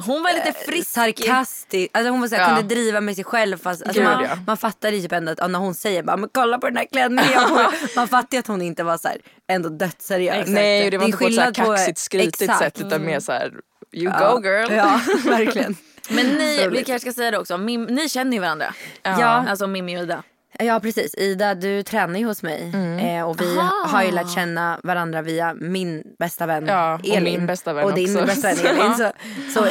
Hon 0.00 0.22
var 0.22 0.32
lite 0.32 0.52
frisk. 0.66 0.90
sarkastisk. 0.90 1.90
Alltså 1.94 2.10
hon 2.10 2.20
var 2.20 2.28
så 2.28 2.34
här, 2.34 2.42
Ja. 2.50 2.56
kunde 2.56 2.74
driva 2.74 3.00
med 3.00 3.14
sig 3.14 3.24
själv 3.24 3.58
fast 3.58 3.82
alltså 3.82 4.00
Gud, 4.02 4.10
man, 4.10 4.24
ja. 4.24 4.36
man 4.46 4.56
fattar 4.56 4.92
ju 4.92 5.00
typ 5.02 5.12
ändå 5.12 5.32
att 5.38 5.50
när 5.50 5.58
hon 5.58 5.74
säger 5.74 6.02
bara 6.02 6.16
men 6.16 6.28
kolla 6.32 6.58
på 6.58 6.66
den 6.66 6.76
här 6.76 6.86
klänningen. 6.92 7.40
Man 7.96 8.08
fattar 8.08 8.28
ju 8.32 8.38
att 8.38 8.46
hon 8.46 8.62
inte 8.62 8.82
var 8.84 8.98
så 8.98 9.08
här, 9.08 9.18
ändå 9.48 9.68
dödsseriös. 9.68 10.48
Nej, 10.48 10.90
det 10.90 10.98
var 10.98 11.04
inte 11.06 11.18
på 11.18 11.24
ett 11.26 11.34
så 11.34 11.40
här 11.40 11.54
kaxigt 11.54 11.98
skrytigt 11.98 12.42
Exakt. 12.42 12.58
sätt 12.58 12.86
utan 12.86 13.04
mer 13.06 13.20
så 13.20 13.32
här, 13.32 13.52
you 13.92 14.12
Ja. 14.20 14.34
go 14.34 14.42
girl. 14.44 14.72
Ja, 14.72 15.00
verkligen. 15.24 15.76
Men 16.10 16.26
ni, 16.26 16.68
vi 16.68 16.84
kanske 16.84 17.00
ska 17.00 17.12
säga 17.12 17.30
det 17.30 17.38
också, 17.38 17.58
Mim, 17.58 17.84
ni 17.84 18.08
känner 18.08 18.32
ju 18.32 18.38
varandra. 18.40 18.74
Ja. 19.02 19.26
Alltså 19.48 19.66
Mimmi 19.66 19.96
och 19.98 20.02
Ida. 20.02 20.22
Ja 20.58 20.80
precis, 20.80 21.14
Ida 21.14 21.54
du 21.54 21.82
tränar 21.82 22.18
ju 22.18 22.24
hos 22.26 22.42
mig 22.42 22.72
eh, 23.00 23.28
och 23.28 23.40
vi 23.40 23.58
Aha. 23.58 23.72
har 23.86 24.02
ju 24.02 24.10
lärt 24.10 24.34
känna 24.34 24.80
varandra 24.82 25.22
via 25.22 25.54
min 25.54 26.02
bästa 26.18 26.46
vän 26.46 26.66
Ja, 26.66 26.94
och 26.94 27.08
Elin. 27.08 27.24
min 27.24 27.46
bästa 27.46 27.72
vän 27.72 27.84
och 27.84 27.94
din 27.94 28.16
också. 28.16 28.26
bästa 28.26 28.48
vän 28.48 28.66
Elin. 28.80 28.94
Så, 28.94 29.10
så 29.54 29.66
i, 29.66 29.70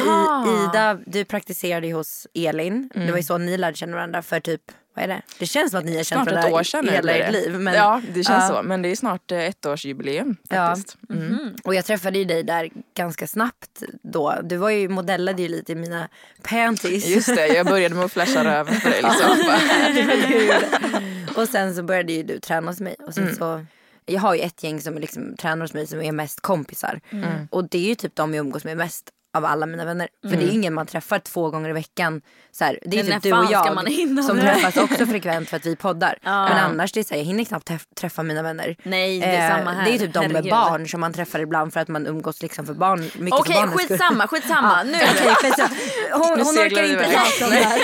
Ida, 0.69 0.98
du 1.06 1.25
praktiserade 1.25 1.88
ju 1.88 1.94
hos 1.94 2.28
Elin. 2.33 2.89
Det 2.95 3.12
var 3.12 3.18
ju 3.18 3.24
så 3.24 3.38
ni 3.38 3.57
lärde 3.57 3.78
känna 3.78 3.95
varandra 3.95 4.22
för 4.22 4.39
typ, 4.39 4.62
vad 4.94 5.04
är 5.04 5.08
det? 5.08 5.22
Det 5.40 5.46
känns 5.46 5.72
som 5.72 5.80
att 5.80 5.86
ni 5.86 5.98
har 5.98 6.04
känt 6.04 6.20
Snart 6.22 6.28
ett 6.28 6.34
varandra 6.36 6.60
år 6.60 6.64
sedan 6.64 6.90
hela 6.90 7.12
ert 7.14 7.32
liv. 7.32 7.60
Men, 7.60 7.74
ja, 7.74 8.02
det 8.14 8.24
känns 8.24 8.44
Ja. 8.44 8.48
så. 8.48 8.64
Men 8.64 8.82
det 8.82 8.90
är 8.90 8.96
snart 8.96 9.32
eh, 9.32 9.38
ettårsjubileum 9.40 10.36
Ja. 10.50 10.56
faktiskt. 10.76 10.98
Mm. 11.10 11.56
Och 11.64 11.76
jag 11.76 11.86
träffade 11.86 12.18
ju 12.20 12.26
dig 12.26 12.44
där 12.44 12.70
ganska 12.96 13.28
snabbt 13.28 13.84
då. 14.04 14.36
Du 14.44 14.58
var 14.58 14.70
ju, 14.70 14.90
modellade 14.90 15.42
ju 15.42 15.48
lite 15.48 15.72
i 15.72 15.76
mina 15.76 16.08
panties. 16.42 17.08
Just 17.08 17.36
det, 17.36 17.48
jag 17.48 17.66
började 17.66 17.96
med 17.96 18.06
att 18.06 18.12
flasha 18.12 18.44
röven 18.44 18.76
för 18.76 18.90
dig. 18.90 19.02
Liksom. 19.02 19.52
Och 21.36 21.50
sen 21.50 21.76
så 21.76 21.84
började 21.84 22.14
ju 22.14 22.24
du 22.24 22.40
träna 22.40 22.72
hos 22.72 22.80
mig. 22.80 22.96
Och 23.00 23.18
Mm. 23.18 23.30
sen 23.30 23.38
så, 23.38 23.66
jag 24.06 24.22
har 24.22 24.36
ju 24.36 24.42
ett 24.42 24.64
gäng 24.64 24.82
som 24.82 24.98
liksom 24.98 25.36
tränar 25.38 25.62
hos 25.66 25.74
mig 25.74 25.88
som 25.88 26.02
är 26.02 26.12
mest 26.12 26.42
kompisar. 26.42 27.02
Mm. 27.10 27.48
Och 27.52 27.70
det 27.70 27.78
är 27.78 27.90
ju 27.90 27.96
typ 27.96 28.16
de 28.16 28.34
jag 28.34 28.46
umgås 28.46 28.64
med 28.64 28.78
mest 28.78 29.10
av 29.33 29.45
alla 29.45 29.66
mina 29.66 29.86
vänner. 29.86 30.07
För 30.22 30.30
det 30.30 30.36
är 30.36 30.42
Mm. 30.44 30.56
ingen 30.56 30.74
man 30.74 30.86
träffar 30.88 31.19
två 31.19 31.50
gånger 31.50 31.69
i 31.69 31.74
veckan. 31.74 32.22
Så 32.51 32.63
här, 32.66 32.80
det 32.86 33.00
är 33.00 33.04
Men 33.04 33.13
typ 33.22 33.24
du 33.33 33.38
och 33.39 33.51
jag 33.51 33.66
som 34.25 34.36
det? 34.36 34.42
träffas 34.42 34.78
också 34.78 35.06
frekvent 35.06 35.50
för 35.50 35.57
att 35.57 35.66
vi 35.66 35.75
poddar. 35.75 36.18
Ja. 36.24 36.44
Men 36.50 36.57
annars 36.57 36.92
det 36.92 37.00
är 37.00 37.04
så 37.04 37.13
här, 37.13 37.18
jag 37.22 37.25
hinner 37.25 37.44
knappt 37.44 37.69
träff- 37.69 37.94
träffa 37.95 38.24
mina 38.24 38.44
vänner. 38.44 38.75
Nej, 38.83 39.19
det 39.19 39.25
är 39.25 39.50
Eh, 39.51 39.57
samma 39.57 39.72
här. 39.72 39.86
Det 39.86 39.95
är 39.95 40.00
typ 40.00 40.13
de 40.13 40.28
med 40.28 40.44
barn 40.50 40.88
som 40.88 41.00
man 41.01 41.13
träffar 41.13 41.39
ibland 41.39 41.74
för 41.74 41.80
att 41.80 41.88
man 41.88 42.07
umgås 42.07 42.42
liksom 42.42 42.66
för 42.66 42.74
barn. 42.74 43.00
mycket 43.01 43.19
för 43.30 43.39
Okej, 43.39 43.56
skull. 43.56 43.72
skitsamma, 43.88 44.28
skitsamma. 44.28 44.83
Nu, 44.83 44.92
Okej, 45.12 45.36
skitsamma. 45.36 45.69
hon, 46.13 46.38
Nu 46.38 46.44
hon 46.44 46.56
orkar 46.60 46.84
inte 46.84 47.04
prata 47.04 47.45
om 47.45 47.51
det 47.51 47.56
här. 47.57 47.80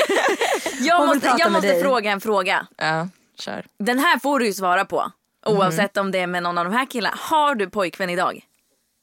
jag 0.88 1.08
måste, 1.08 1.36
jag 1.38 1.52
måste 1.52 1.80
fråga 1.82 2.12
en 2.12 2.22
fråga. 2.22 2.68
Ja, 2.78 3.08
kör. 3.40 3.66
Den 3.80 4.00
här 4.00 4.20
får 4.20 4.40
du 4.40 4.46
ju 4.46 4.54
svara 4.54 4.86
på. 4.86 5.12
Oavsett 5.46 5.98
om 5.98 6.12
det 6.12 6.20
är 6.20 6.28
med 6.28 6.44
någon 6.44 6.58
av 6.58 6.66
de 6.66 6.74
här 6.74 6.86
killarna. 6.86 7.16
Har 7.20 7.56
du 7.56 7.70
pojkvän 7.70 8.10
idag? 8.10 8.42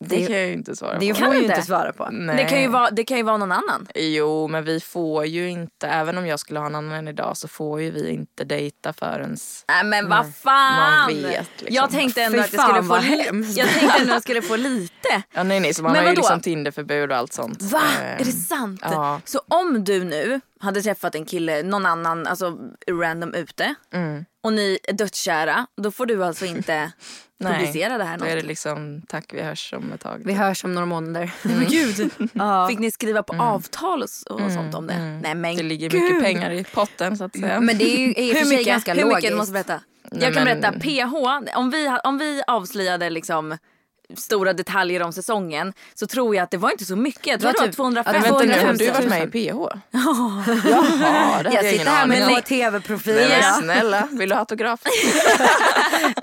Det 0.09 0.27
kan 0.27 0.37
jag 0.37 0.47
ju 0.47 0.53
inte 0.53 0.77
svara 0.77 0.99
Det 0.99 1.13
på. 1.15 1.19
får 1.19 1.27
du 1.33 1.37
ju 1.39 1.45
inte? 1.45 1.63
svara 1.63 1.93
på. 1.93 2.09
Nej. 2.13 2.37
Det 2.37 2.45
kan, 2.45 2.61
ju 2.61 2.69
vara, 2.69 2.91
det 2.91 3.05
kan 3.05 3.17
ju 3.17 3.23
vara 3.23 3.37
någon 3.37 3.53
annan. 3.53 3.87
Jo, 3.95 4.49
men 4.49 4.65
vi 4.65 4.81
får 4.81 5.27
ju 5.27 5.51
inte, 5.51 5.87
även 5.89 6.19
om 6.19 6.27
jag 6.27 6.41
skulle 6.41 6.59
ha 6.59 6.67
en 6.67 6.75
annan 6.75 7.09
idag 7.09 7.37
så 7.37 7.49
får 7.49 7.83
ju 7.83 7.91
vi 7.91 8.11
inte 8.11 8.45
dejta 8.45 8.93
förrän 8.93 9.37
Nej 9.69 9.85
men 9.85 10.09
vad 10.09 10.35
fan. 10.35 10.81
Man 11.11 11.23
vet, 11.23 11.47
liksom. 11.59 11.67
Jag 11.71 11.91
tänkte 11.91 12.23
ändå 12.23 12.39
Fy 12.39 12.45
att 12.45 12.53
jag 12.53 12.63
skulle 12.69 12.83
få 12.83 12.95
hemskt. 12.95 13.57
Jag 13.59 13.69
tänkte 13.69 13.87
ändå 13.99 14.03
att 14.03 14.09
jag 14.17 14.23
skulle 14.23 14.43
få 14.43 14.57
lite. 14.57 15.23
Ja, 15.35 15.43
nej, 15.43 15.61
nej, 15.61 15.75
så 15.75 15.83
man 15.83 15.93
Men 15.93 16.03
har 16.05 16.11
ju 16.11 16.17
liksom 16.17 16.41
Tinderförbud 16.41 17.11
och 17.11 17.17
allt 17.17 17.33
sånt. 17.33 17.63
Va? 17.63 17.83
Eh, 18.03 18.13
Är 18.21 18.25
det 18.25 18.33
sant? 18.33 18.81
ja. 18.85 19.21
Så 19.25 19.41
om 19.49 19.85
du 19.85 20.05
nu 20.05 20.41
hade 20.61 20.83
träffat 20.83 21.15
en 21.15 21.25
kille, 21.25 21.63
någon 21.63 21.87
annan, 21.87 22.27
alltså 22.27 22.59
random 22.91 23.35
ute 23.35 23.75
Mm. 23.95 24.25
och 24.45 24.53
ni 24.53 24.79
är 24.89 24.93
dödskära, 24.93 25.67
då 25.77 25.91
får 25.91 26.07
du 26.07 26.25
alltså 26.25 26.45
inte 26.47 26.93
publicera 27.45 27.99
det 27.99 28.05
här 28.05 28.19
Då 28.19 28.25
är 28.25 28.29
det 28.29 28.35
något? 28.37 28.45
liksom 28.45 29.03
tack 29.09 29.35
vi 29.35 29.43
hörs 29.43 29.73
om 29.77 29.93
ett 29.93 30.01
tag. 30.01 30.23
Vi 30.25 30.33
hörs 30.33 30.65
om 30.65 30.75
några 30.75 30.87
månader. 30.87 31.33
Men 31.43 31.65
gud. 31.69 32.11
Ja. 32.33 32.69
Fick 32.69 32.79
ni 32.79 32.91
skriva 32.91 33.23
på 33.23 33.35
avtal 33.43 34.03
och, 34.03 34.41
och 34.41 34.53
sånt 34.53 34.75
om 34.75 34.87
det? 34.87 34.99
Nej 35.23 35.35
men 35.35 35.57
det 35.57 35.63
ligger 35.63 35.91
gud. 35.91 36.03
mycket 36.03 36.23
pengar 36.23 36.51
i 36.51 36.65
potten 36.65 37.17
så 37.17 37.25
att 37.25 37.37
säga. 37.39 37.61
Men 37.61 37.79
det 37.79 37.85
är 37.85 37.99
ju 37.99 38.07
i 38.09 38.13
och 38.13 38.17
för 38.17 38.39
Hur 38.39 38.45
sig 38.45 38.57
mycket? 38.57 38.67
ganska 38.67 38.95
Hur 38.95 39.01
logiskt. 39.03 39.17
mycket? 39.17 39.31
Du 39.31 39.37
måste 39.37 39.53
berätta. 39.53 39.81
Nej, 40.11 40.23
Jag 40.25 40.35
kan 40.35 40.45
men- 40.45 40.61
berätta, 40.61 40.79
PH, 40.81 41.57
om 41.57 41.71
vi, 41.71 41.89
om 42.05 42.19
vi 42.19 42.43
avslöjade 42.47 43.11
liksom 43.11 43.59
stora 44.17 44.53
detaljer 44.53 45.03
om 45.03 45.13
säsongen 45.13 45.73
så 45.95 46.07
tror 46.07 46.37
jag 46.37 46.43
att 46.43 46.51
det 46.51 46.57
var 46.57 46.71
inte 46.71 46.85
så 46.85 46.97
mycket. 46.97 47.27
Jag 47.27 47.41
tror 47.41 47.53
Det 47.53 47.59
det 47.59 47.61
var 47.61 47.67
var 47.67 47.69
typ- 47.69 47.77
250 47.77 48.13
Men 48.13 48.23
vänta 48.23 48.45
nu, 48.45 48.53
har 48.53 48.75
250 48.75 48.85
du 48.85 48.91
varit 48.91 49.09
med 49.09 49.35
i 49.35 49.49
PH? 49.51 49.79
Jaha, 49.91 50.45
det 51.43 51.51
Jag 51.53 51.65
jag 51.65 51.73
sitter 51.73 51.87
här 51.87 52.07
med 52.07 52.23
om. 52.29 52.35
två 52.35 52.41
tv-profiler. 52.41 53.29
Nej, 53.29 53.39
Ja, 53.43 53.59
snälla, 53.63 54.09
vill 54.13 54.29
du 54.29 54.35
ha 54.35 54.41
autograf? 54.41 54.81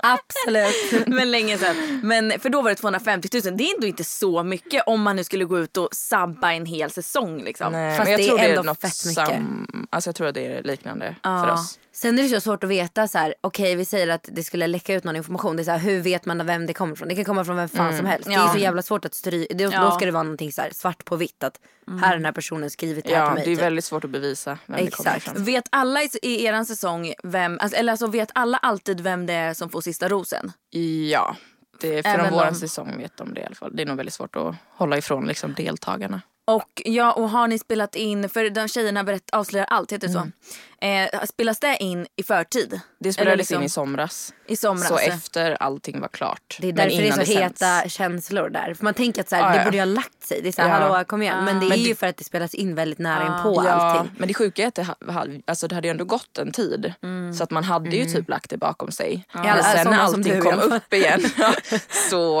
Absolut. 0.02 1.06
Men 1.06 1.30
länge 1.30 1.58
sedan. 1.58 2.00
Men, 2.02 2.40
för 2.40 2.48
då 2.48 2.62
var 2.62 2.70
det 2.70 2.76
250 2.76 3.28
000. 3.44 3.56
Det 3.56 3.64
är 3.64 3.74
ändå 3.74 3.86
inte 3.86 4.04
så 4.04 4.42
mycket 4.42 4.82
om 4.86 5.02
man 5.02 5.16
nu 5.16 5.24
skulle 5.24 5.44
gå 5.44 5.58
ut 5.58 5.76
och 5.76 5.88
sabba 5.92 6.52
en 6.52 6.66
hel 6.66 6.90
säsong. 6.90 7.42
Liksom. 7.42 7.72
Nej, 7.72 7.96
Fast 7.96 8.04
men 8.04 8.12
jag 8.12 8.20
det 8.20 8.24
är 8.24 8.28
tror 8.28 8.38
det 8.38 8.44
är 8.44 8.48
ändå 8.50 8.62
något 8.62 8.80
fett 8.80 9.06
mycket. 9.06 9.26
sam... 9.28 9.86
Alltså 9.90 10.08
jag 10.08 10.14
tror 10.16 10.26
att 10.26 10.34
det 10.34 10.46
är 10.46 10.62
liknande 10.62 11.16
Ja. 11.22 11.44
för 11.46 11.52
oss. 11.52 11.78
Sen 11.94 12.18
är 12.18 12.22
det 12.22 12.28
så 12.28 12.40
svårt 12.40 12.64
att 12.64 12.70
veta 12.70 13.08
så 13.08 13.18
här, 13.18 13.34
okej 13.40 13.76
vi 13.76 13.84
säger 13.84 14.08
att 14.08 14.28
det 14.32 14.42
skulle 14.44 14.66
läcka 14.66 14.94
ut 14.94 15.04
någon 15.04 15.16
information. 15.16 15.56
Det 15.56 15.62
är 15.62 15.64
så 15.64 15.70
här, 15.70 15.78
hur 15.78 16.00
vet 16.00 16.24
man 16.24 16.46
vem 16.46 16.66
det 16.66 16.74
kommer 16.74 16.94
från? 16.94 17.08
Det 17.08 17.14
kan 17.14 17.24
komma 17.24 17.44
från 17.44 17.56
vem 17.56 17.68
fan 17.68 17.96
som 17.96 18.06
helst. 18.06 18.28
Det 18.28 18.34
är 18.34 18.38
Ja. 18.38 18.52
så 18.52 18.58
jävla 18.58 18.82
svårt 18.82 19.04
att 19.04 19.14
stryka. 19.14 19.54
Då, 19.54 19.64
Ja. 19.64 19.80
då 19.84 19.90
ska 19.90 20.04
det 20.04 20.10
vara 20.10 20.22
någonting 20.22 20.52
så 20.52 20.62
här, 20.62 20.70
svart 20.74 21.04
på 21.04 21.16
vitt 21.16 21.42
att 21.42 21.60
här 21.86 21.98
har 22.08 22.14
den 22.14 22.24
här 22.24 22.32
personen 22.32 22.70
skrivit 22.70 23.04
det 23.04 23.14
här 23.14 23.20
Ja, 23.22 23.26
till 23.26 23.34
mig. 23.34 23.44
det 23.44 23.50
är 23.50 23.54
typ. 23.56 23.64
väldigt 23.64 23.84
svårt 23.84 24.04
att 24.04 24.10
bevisa 24.10 24.58
vem 24.66 24.84
det 24.84 24.90
kommer 24.90 25.10
Exakt. 25.16 25.26
ifrån. 25.36 25.44
Vet 25.44 25.64
alla 25.70 26.02
i, 26.02 26.08
i 26.22 26.44
eran 26.44 26.66
säsong 26.66 27.12
vem, 27.22 27.58
alltså, 27.60 27.76
eller 27.78 27.92
alltså 27.92 28.06
vet 28.06 28.30
alla 28.34 28.58
alltid 28.58 29.00
vem 29.00 29.26
det 29.26 29.32
är 29.34 29.54
som 29.54 29.68
får 29.68 29.80
sista 29.80 30.08
rosen? 30.08 30.52
Ja, 31.10 31.36
det, 31.80 32.02
från 32.02 32.30
vår 32.32 32.44
de- 32.44 32.54
säsong 32.54 32.94
vet 32.98 33.16
de 33.16 33.34
det 33.34 33.40
i 33.40 33.44
alla 33.44 33.54
fall. 33.54 33.76
Det 33.76 33.82
är 33.82 33.86
nog 33.86 33.96
väldigt 33.96 34.14
svårt 34.14 34.36
att 34.36 34.54
hålla 34.70 34.98
ifrån 34.98 35.26
liksom, 35.26 35.54
deltagarna. 35.54 36.20
Och 36.44 36.82
ja, 36.84 37.12
och 37.12 37.30
har 37.30 37.48
ni 37.48 37.58
spelat 37.58 37.94
in, 37.96 38.28
för 38.28 38.50
de 38.50 38.68
tjejerna 38.68 39.04
berätt, 39.04 39.30
avslöjar 39.32 39.66
allt, 39.70 39.92
heter 39.92 40.06
det 40.08 40.12
så? 40.12 40.28
Eh, 40.86 41.24
spelas 41.26 41.60
det 41.60 41.76
in 41.80 42.06
i 42.16 42.22
förtid? 42.22 42.80
Det 43.00 43.12
spelades 43.12 43.38
liksom 43.38 43.56
in 43.60 43.66
i 43.66 43.68
somras. 43.68 44.34
I 44.46 44.56
somras? 44.56 44.88
Så 44.88 44.98
efter 44.98 45.62
allting 45.62 46.00
var 46.00 46.08
klart. 46.08 46.56
Det 46.60 46.68
är 46.68 46.72
Men 46.72 46.76
därför 46.88 47.02
det 47.02 47.08
är 47.08 47.12
så 47.12 47.16
sänds. 47.16 47.30
heta 47.30 47.88
känslor 47.88 48.48
där. 48.50 48.74
För 48.74 48.84
man 48.84 48.94
tänker 48.94 49.20
att 49.20 49.28
så 49.28 49.36
här, 49.36 49.42
Ja, 49.42 49.50
det 49.52 49.56
ja. 49.58 49.64
borde 49.64 49.76
ju 49.76 49.80
ha 49.80 49.84
lagt 49.84 50.22
sig. 50.22 50.40
Det 50.42 50.48
är 50.48 50.52
så 50.52 50.62
här, 50.62 50.68
Ja. 50.80 50.88
hallå 50.88 51.04
kom 51.04 51.22
igen. 51.22 51.44
Men 51.44 51.60
det 51.60 51.66
är 51.66 51.68
Men 51.68 51.78
ju 51.78 51.88
det- 51.88 51.94
för 51.98 52.06
att 52.06 52.16
det 52.16 52.24
spelas 52.24 52.54
in 52.54 52.74
väldigt 52.74 52.98
nära 52.98 53.22
inpå 53.36 53.62
Ja, 53.66 53.70
allting. 53.70 54.12
men 54.18 54.28
det 54.28 54.34
sjuka 54.34 54.62
är 54.62 54.68
att 54.68 54.74
det, 54.74 54.86
alltså 55.46 55.68
det 55.68 55.74
hade 55.74 55.88
ju 55.88 55.90
ändå 55.90 56.04
gått 56.04 56.38
en 56.38 56.52
tid. 56.52 56.92
Så 57.38 57.44
att 57.44 57.50
man 57.50 57.64
hade 57.64 57.96
ju 57.96 58.04
typ 58.04 58.28
lagt 58.28 58.50
det 58.50 58.56
bakom 58.56 58.90
sig. 58.92 59.26
Men 59.32 59.46
Alla- 59.46 59.62
sen 59.62 59.90
när 59.90 59.98
allting 59.98 60.40
kom 60.40 60.58
upp 60.58 60.94
igen 60.94 61.20
så 62.10 62.34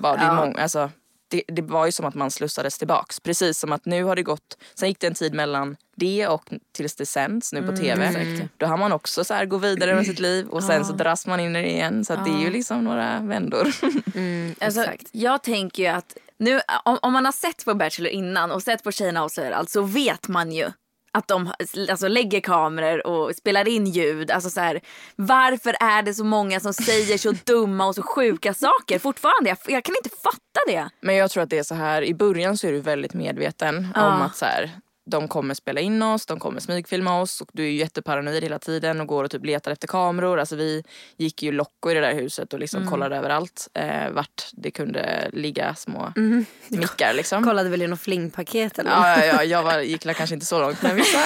var 0.00 0.16
det 0.18 0.24
ju 0.24 0.32
många, 0.32 0.62
alltså, 0.62 0.90
det, 1.32 1.42
det 1.48 1.62
var 1.62 1.86
ju 1.86 1.92
som 1.92 2.06
att 2.06 2.14
man 2.14 2.30
slussades 2.30 2.78
tillbaks. 2.78 3.20
Precis 3.20 3.58
som 3.58 3.72
att 3.72 3.86
nu 3.86 4.04
har 4.04 4.16
det 4.16 4.22
gått, 4.22 4.58
sen 4.74 4.88
gick 4.88 5.00
det 5.00 5.06
en 5.06 5.14
tid 5.14 5.34
mellan 5.34 5.76
det 5.96 6.26
och 6.26 6.52
tills 6.72 6.96
det 6.96 7.06
sänds 7.06 7.52
nu 7.52 7.62
på 7.62 7.76
tv. 7.76 8.48
Då 8.56 8.66
har 8.66 8.76
man 8.76 8.92
också 8.92 9.24
så 9.24 9.34
här 9.34 9.46
gå 9.46 9.58
vidare 9.58 9.94
med 9.94 10.06
sitt 10.06 10.18
liv 10.18 10.46
och 10.48 10.64
sen 10.64 10.84
så 10.84 10.92
dras 10.92 11.26
man 11.26 11.40
in 11.40 11.56
i 11.56 11.62
det 11.62 11.70
igen. 11.70 12.04
Så 12.04 12.14
det 12.14 12.30
är 12.30 12.40
ju 12.40 12.50
liksom 12.50 12.84
några 12.84 13.20
vändor. 13.20 13.68
Alltså, 14.60 14.80
Exakt. 14.80 15.08
jag 15.12 15.42
tänker 15.42 15.82
ju 15.82 15.88
att 15.88 16.16
nu, 16.38 16.60
om, 16.84 16.98
om 17.02 17.12
man 17.12 17.24
har 17.24 17.32
sett 17.32 17.64
på 17.64 17.74
Bachelor 17.74 18.10
innan 18.10 18.50
och 18.50 18.62
sett 18.62 18.84
på 18.84 18.92
Tjejerna 18.92 19.22
avslöjar 19.22 19.52
allt 19.52 19.70
så 19.70 19.82
vet 19.82 20.28
man 20.28 20.52
ju 20.52 20.70
att 21.12 21.28
de 21.28 21.52
alltså, 21.90 22.08
lägger 22.08 22.40
kameror 22.40 23.06
och 23.06 23.34
spelar 23.36 23.68
in 23.68 23.86
ljud. 23.86 24.30
Alltså, 24.30 24.50
så 24.50 24.60
här, 24.60 24.80
varför 25.16 25.76
är 25.80 26.02
det 26.02 26.14
så 26.14 26.24
många 26.24 26.60
som 26.60 26.72
säger 26.72 27.18
så 27.18 27.32
dumma 27.44 27.86
och 27.86 27.94
så 27.94 28.02
sjuka 28.02 28.54
saker 28.54 28.98
fortfarande? 28.98 29.48
Jag, 29.48 29.58
jag 29.66 29.84
kan 29.84 29.94
inte 29.96 30.16
fatta 30.22 30.60
det. 30.66 30.88
Men 31.00 31.16
jag 31.16 31.30
tror 31.30 31.42
att 31.42 31.50
det 31.50 31.58
är 31.58 31.62
så 31.62 31.74
här, 31.74 32.02
i 32.02 32.14
början 32.14 32.58
så 32.58 32.66
är 32.66 32.72
du 32.72 32.80
väldigt 32.80 33.14
medveten 33.14 33.88
om 33.96 34.22
att 34.22 34.36
så 34.36 34.44
här, 34.44 34.70
de 35.04 35.28
kommer 35.28 35.54
spela 35.54 35.80
in 35.80 36.02
oss, 36.02 36.26
de 36.26 36.40
kommer 36.40 36.60
smygfilma 36.60 37.20
oss 37.20 37.40
och 37.40 37.50
du 37.52 37.62
är 37.62 37.68
ju 37.68 37.76
jätteparanoid 37.76 38.42
hela 38.42 38.58
tiden 38.58 39.00
och 39.00 39.06
går 39.06 39.24
och 39.24 39.30
typ 39.30 39.46
letar 39.46 39.70
efter 39.70 39.88
kameror. 39.88 40.40
Alltså 40.40 40.56
vi 40.56 40.84
gick 41.16 41.42
ju 41.42 41.52
locko 41.52 41.90
i 41.90 41.94
det 41.94 42.00
där 42.00 42.14
huset 42.14 42.52
och 42.52 42.60
liksom 42.60 42.86
kollade 42.86 43.16
överallt 43.16 43.68
eh, 43.74 44.10
vart 44.10 44.48
det 44.52 44.70
kunde 44.70 45.30
ligga 45.32 45.74
små 45.74 46.12
mickar 46.68 47.14
liksom. 47.14 47.44
Kollade 47.44 47.68
väl 47.68 47.82
i 47.82 47.86
något 47.86 48.00
flingpaket 48.00 48.78
eller 48.78 48.90
Ja, 48.90 49.18
ja, 49.18 49.24
ja, 49.24 49.44
jag 49.44 49.62
var, 49.62 49.80
gick 49.80 50.02
kanske 50.16 50.34
inte 50.34 50.46
så 50.46 50.60
långt 50.60 50.82
men 50.82 50.96
vissa 50.96 51.18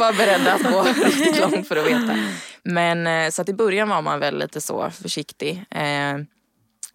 var 0.00 0.12
beredda 0.16 0.54
att 0.54 0.72
gå 0.72 0.82
riktigt 0.82 1.40
långt 1.40 1.68
för 1.68 1.76
att 1.76 1.86
veta. 1.86 2.18
Men 2.62 3.06
eh, 3.06 3.30
så 3.30 3.42
att 3.42 3.48
i 3.48 3.54
början 3.54 3.88
var 3.88 4.02
man 4.02 4.20
väl 4.20 4.38
lite 4.38 4.60
så 4.60 4.90
försiktig. 4.90 5.64
Eh, 5.70 6.16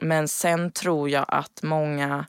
men 0.02 0.28
sen 0.28 0.72
tror 0.72 1.10
jag 1.10 1.26
att 1.28 1.64
många 1.64 2.26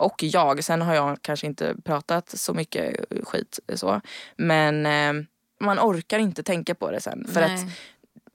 och 0.00 0.22
jag, 0.22 0.64
sen 0.64 0.82
har 0.82 0.94
jag 0.94 1.22
kanske 1.22 1.46
inte 1.46 1.74
pratat 1.84 2.28
så 2.28 2.54
mycket 2.54 3.04
skit 3.24 3.58
så. 3.74 4.00
Men 4.36 4.86
eh, 4.86 5.24
man 5.60 5.78
orkar 5.78 6.18
inte 6.18 6.42
tänka 6.42 6.74
på 6.74 6.90
det 6.90 7.00
sen. 7.00 7.26
För 7.28 7.40
Nej. 7.40 7.54
att 7.54 7.60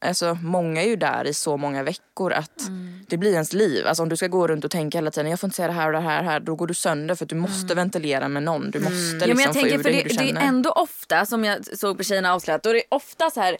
alltså, 0.07 0.37
många 0.41 0.81
är 0.83 0.87
ju 0.87 0.95
där 0.95 1.27
i 1.27 1.33
så 1.33 1.57
många 1.57 1.83
veckor 1.83 2.33
att 2.33 2.69
det 3.07 3.17
blir 3.17 3.33
ens 3.33 3.53
liv. 3.53 3.87
Alltså, 3.87 4.03
om 4.03 4.09
du 4.09 4.17
ska 4.17 4.27
gå 4.27 4.47
runt 4.47 4.65
och 4.65 4.71
tänka 4.71 4.97
hela 4.97 5.11
tiden, 5.11 5.29
jag 5.29 5.39
får 5.39 5.47
inte 5.47 5.55
säga 5.55 5.67
det 5.67 5.73
här 5.73 5.87
och 5.87 5.93
det 5.93 5.99
här, 5.99 6.23
här 6.23 6.39
då 6.39 6.55
går 6.55 6.67
du 6.67 6.73
sönder 6.73 7.15
för 7.15 7.25
att 7.25 7.29
du 7.29 7.35
måste 7.35 7.75
ventilera 7.75 8.27
med 8.27 8.43
någon. 8.43 8.71
Du 8.71 8.79
måste 8.79 8.93
liksom 8.95 9.29
Ja, 9.29 9.35
men 9.35 9.39
jag 9.39 9.47
få 9.47 9.53
tänker 9.53 9.79
ur 9.79 9.83
för 9.83 9.91
det, 9.91 10.03
du 10.03 10.15
det 10.15 10.39
är 10.39 10.47
ändå 10.47 10.69
ofta 10.71 11.25
som 11.25 11.43
jag 11.45 11.77
såg 11.77 11.97
på 11.97 12.03
Tjejerna 12.03 12.33
avslöjat. 12.33 12.63
Då 12.63 12.69
är 12.69 12.73
det 12.73 12.83
ofta 12.89 13.29
så 13.29 13.41
här 13.41 13.57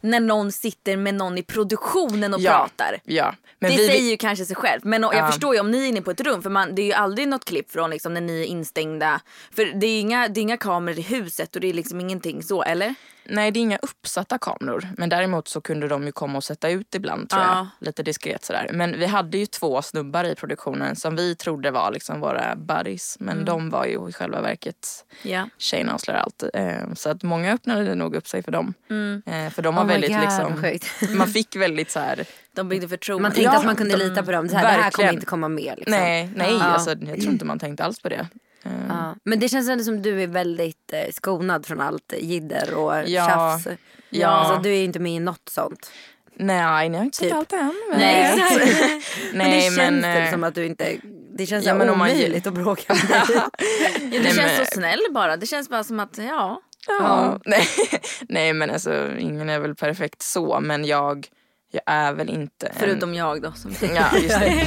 när 0.00 0.20
någon 0.20 0.52
sitter 0.52 0.96
med 0.96 1.14
någon 1.14 1.38
i 1.38 1.42
produktionen 1.42 2.34
och 2.34 2.40
Ja, 2.40 2.50
pratar. 2.52 3.00
Ja. 3.04 3.34
Men 3.58 3.70
det 3.70 3.76
vi, 3.76 3.86
säger 3.86 4.10
ju 4.10 4.16
kanske 4.16 4.44
sig 4.44 4.56
själv. 4.56 4.80
Men 4.84 5.02
jag 5.02 5.14
Ja. 5.14 5.26
förstår 5.26 5.54
ju 5.54 5.60
om 5.60 5.70
ni 5.70 5.84
är 5.84 5.88
inne 5.88 6.02
på 6.02 6.10
ett 6.10 6.20
rum. 6.20 6.42
För 6.42 6.50
man, 6.50 6.74
det 6.74 6.82
är 6.82 6.86
ju 6.86 6.92
aldrig 6.92 7.28
något 7.28 7.44
klipp 7.44 7.70
från 7.70 7.90
liksom, 7.90 8.14
när 8.14 8.20
ni 8.20 8.40
är 8.40 8.44
instängda. 8.44 9.20
För 9.56 9.64
det 9.64 9.86
är, 9.86 10.00
inga, 10.00 10.28
det 10.28 10.40
är 10.40 10.42
inga 10.42 10.56
kameror 10.56 10.98
i 10.98 11.02
huset 11.02 11.54
och 11.54 11.60
det 11.60 11.68
är 11.68 11.72
liksom 11.74 12.00
ingenting 12.00 12.42
så, 12.42 12.62
eller? 12.62 12.94
Nej, 13.28 13.50
det 13.50 13.58
är 13.58 13.62
inga 13.62 13.76
uppsatta 13.82 14.38
kameror. 14.38 14.88
Men 14.96 15.08
däremot 15.08 15.48
så 15.48 15.60
kunde 15.60 15.88
de 15.88 16.04
ju 16.06 16.12
komma 16.12 16.36
och 16.38 16.44
sätta 16.44 16.68
ut 16.68 16.94
ibland 16.94 17.30
tror 17.30 17.42
Ja. 17.42 17.56
jag. 17.80 17.86
Lite 17.86 18.02
diskret 18.02 18.44
sådär. 18.44 18.70
Men 18.72 18.98
vi 18.98 19.06
hade 19.06 19.38
ju 19.38 19.46
två 19.46 19.82
snubbar 19.82 20.24
i 20.24 20.34
produktionen 20.34 20.96
som 20.96 21.16
vi 21.16 21.34
trodde 21.36 21.70
var 21.70 21.90
liksom 21.92 22.20
våra 22.20 22.56
buddies. 22.56 23.16
Men 23.20 23.32
Mm. 23.32 23.44
de 23.44 23.70
var 23.70 23.84
ju 23.86 24.08
i 24.08 24.12
själva 24.12 24.40
verket 24.40 25.04
Ja. 25.22 25.48
tjejerna 25.58 25.94
avslöjar 25.94 26.20
allt. 26.20 26.44
Eh, 26.54 26.94
Så 26.94 27.10
att 27.10 27.22
många 27.22 27.52
öppnade 27.52 27.94
nog 27.94 28.14
upp 28.14 28.28
sig 28.28 28.42
för 28.42 28.52
dem. 28.52 28.74
Mm. 28.90 29.22
Eh, 29.26 29.50
För 29.50 29.62
de 29.62 29.74
var 29.74 29.82
Oh 29.82 29.88
väldigt 29.88 30.10
God, 30.10 30.20
liksom, 30.20 31.16
man 31.18 31.28
fick 31.28 31.56
väldigt 31.56 31.90
så 31.90 32.00
här, 32.00 32.24
De 32.52 32.68
byggde 32.68 32.88
förtroende. 32.88 33.22
Man 33.22 33.32
tänkte 33.32 33.52
Ja, 33.52 33.58
att 33.58 33.64
man 33.66 33.76
kunde 33.76 33.96
de- 33.96 34.04
lita 34.04 34.22
på 34.22 34.32
dem. 34.32 34.48
Så 34.48 34.56
här, 34.56 34.76
det 34.76 34.82
här 34.82 34.90
kommer 34.90 35.12
inte 35.12 35.26
komma 35.26 35.48
med. 35.48 35.74
Liksom. 35.76 35.90
nej, 35.90 36.30
nej, 36.36 36.52
Ja. 36.52 36.62
alltså, 36.64 36.90
jag 36.90 37.20
tror 37.20 37.32
inte 37.32 37.44
man 37.44 37.58
tänkte 37.58 37.84
alls 37.84 38.00
på 38.02 38.08
det. 38.08 38.26
Eh, 38.90 38.96
Ja. 38.96 39.14
Men 39.24 39.38
det 39.40 39.48
känns 39.48 39.68
ändå 39.68 39.84
som 39.84 40.02
du 40.02 40.22
är 40.22 40.26
väldigt 40.26 40.92
eh, 40.92 41.12
skonad 41.12 41.66
från 41.66 41.80
allt 41.80 42.14
jidder 42.18 42.74
och 42.74 42.92
Ja. 43.08 43.26
tjafs. 43.28 43.78
Ja. 44.10 44.28
Alltså, 44.28 44.62
du 44.62 44.70
är 44.76 44.84
inte 44.84 44.98
med 44.98 45.12
i 45.12 45.18
något 45.20 45.48
sånt. 45.50 45.90
Nej, 46.38 46.88
ni 46.88 46.96
har 46.98 47.04
inte 47.04 47.16
sett 47.16 47.28
Typ. 47.28 47.36
allt 47.36 47.52
än. 47.52 47.74
Men... 47.90 47.98
Nej, 47.98 48.32
exakt. 48.38 48.66
men 49.32 49.38
det 49.38 49.50
Nej, 49.50 49.62
känns 49.62 49.76
men, 49.76 50.00
det 50.02 50.08
eh, 50.08 50.30
som 50.30 50.44
att 50.44 50.54
du 50.54 50.66
inte... 50.66 50.96
Det 51.38 51.46
känns 51.46 51.64
Ja, 51.66 51.74
men 51.74 51.88
om 51.88 51.98
man- 51.98 52.10
omöjligt 52.10 52.46
att 52.46 52.54
bråka 52.54 52.94
med 52.94 53.02
dig. 53.08 53.22
Ja, 53.34 53.50
du 54.00 54.08
Nej, 54.10 54.22
känns 54.24 54.36
men- 54.36 54.66
så 54.66 54.74
snäll 54.74 55.00
bara. 55.10 55.36
Det 55.36 55.46
känns 55.46 55.68
bara 55.68 55.84
som 55.84 56.00
att, 56.00 56.18
ja. 56.18 56.60
Ja. 56.88 57.40
Nej, 57.44 57.66
nej 58.28 58.52
men 58.52 58.70
alltså 58.70 59.10
ingen 59.18 59.48
är 59.48 59.58
väl 59.58 59.74
perfekt 59.74 60.22
så 60.22 60.60
men 60.60 60.84
jag, 60.84 61.26
jag 61.72 61.82
är 61.86 62.12
väl 62.12 62.28
inte 62.30 62.66
en... 62.66 62.74
Förutom 62.78 63.14
jag 63.14 63.42
då. 63.42 63.52
Som... 63.52 63.72
Ja, 63.94 64.18
just 64.18 64.40
det. 64.40 64.66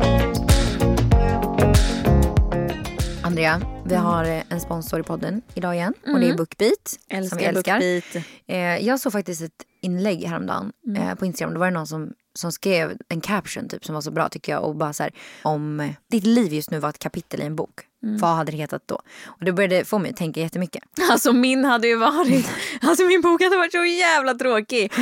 Andrea, 3.31 3.61
vi 3.85 3.95
har 3.95 4.23
eh, 4.25 4.43
en 4.49 4.61
sponsor 4.61 4.99
i 4.99 5.03
podden 5.03 5.41
idag 5.53 5.75
igen. 5.75 5.93
Och 6.13 6.19
det 6.19 6.29
är 6.29 6.37
Bookbeat. 6.37 6.87
som 6.87 6.97
vi 7.09 7.15
Älskar 7.15 7.39
älskar. 7.39 7.79
BookBeat. 7.79 8.25
Eh, 8.47 8.87
jag 8.87 8.99
såg 8.99 9.11
faktiskt 9.11 9.41
ett 9.41 9.65
inlägg 9.81 10.23
häromdagen 10.23 10.71
eh, 10.97 11.15
på 11.15 11.25
Instagram. 11.25 11.53
Då 11.53 11.59
var 11.59 11.67
det 11.67 11.73
någon 11.73 11.87
som, 11.87 12.13
som 12.33 12.51
skrev 12.51 12.97
en 13.09 13.21
caption 13.21 13.69
typ, 13.69 13.85
som 13.85 13.95
var 13.95 14.01
så 14.01 14.11
bra 14.11 14.29
tycker 14.29 14.51
jag. 14.51 14.63
Och 14.63 14.75
bara 14.75 14.93
så 14.93 15.03
här, 15.03 15.11
om 15.41 15.79
eh, 15.79 15.91
ditt 16.11 16.23
liv 16.23 16.53
just 16.53 16.71
nu 16.71 16.79
var 16.79 16.89
ett 16.89 16.99
kapitel 16.99 17.41
i 17.41 17.45
en 17.45 17.55
bok. 17.55 17.79
Vad 17.99 18.35
hade 18.35 18.51
det 18.51 18.57
hetat 18.57 18.81
då? 18.85 18.95
Och 19.25 19.45
det 19.45 19.53
började 19.53 19.85
få 19.85 19.99
mig 19.99 20.11
att 20.11 20.17
tänka 20.17 20.39
jättemycket. 20.39 20.83
Alltså 21.11 21.33
min 21.33 21.65
hade 21.65 21.87
ju 21.87 21.95
varit, 21.95 22.49
alltså 22.81 23.03
min 23.03 23.21
bok 23.21 23.43
hade 23.43 23.57
varit 23.57 23.71
så 23.71 23.85
jävla 23.85 24.33
tråkig. 24.33 24.93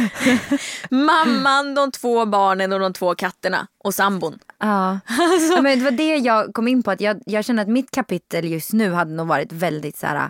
Mamman, 0.89 1.75
de 1.75 1.91
två 1.91 2.25
barnen 2.25 2.73
och 2.73 2.79
de 2.79 2.93
två 2.93 3.15
katterna 3.15 3.67
och 3.77 3.93
sambon. 3.93 4.39
Ja. 4.59 4.99
ja, 5.55 5.61
men 5.61 5.79
det 5.79 5.83
var 5.85 5.91
det 5.91 6.15
jag 6.17 6.53
kom 6.53 6.67
in 6.67 6.83
på. 6.83 6.91
att 6.91 7.01
Jag, 7.01 7.21
jag 7.25 7.45
känner 7.45 7.61
att 7.63 7.69
mitt 7.69 7.91
kapitel 7.91 8.45
just 8.45 8.73
nu 8.73 8.91
hade 8.91 9.11
nog 9.13 9.27
varit 9.27 9.51
väldigt 9.51 9.97
så 9.97 10.07
här 10.07 10.29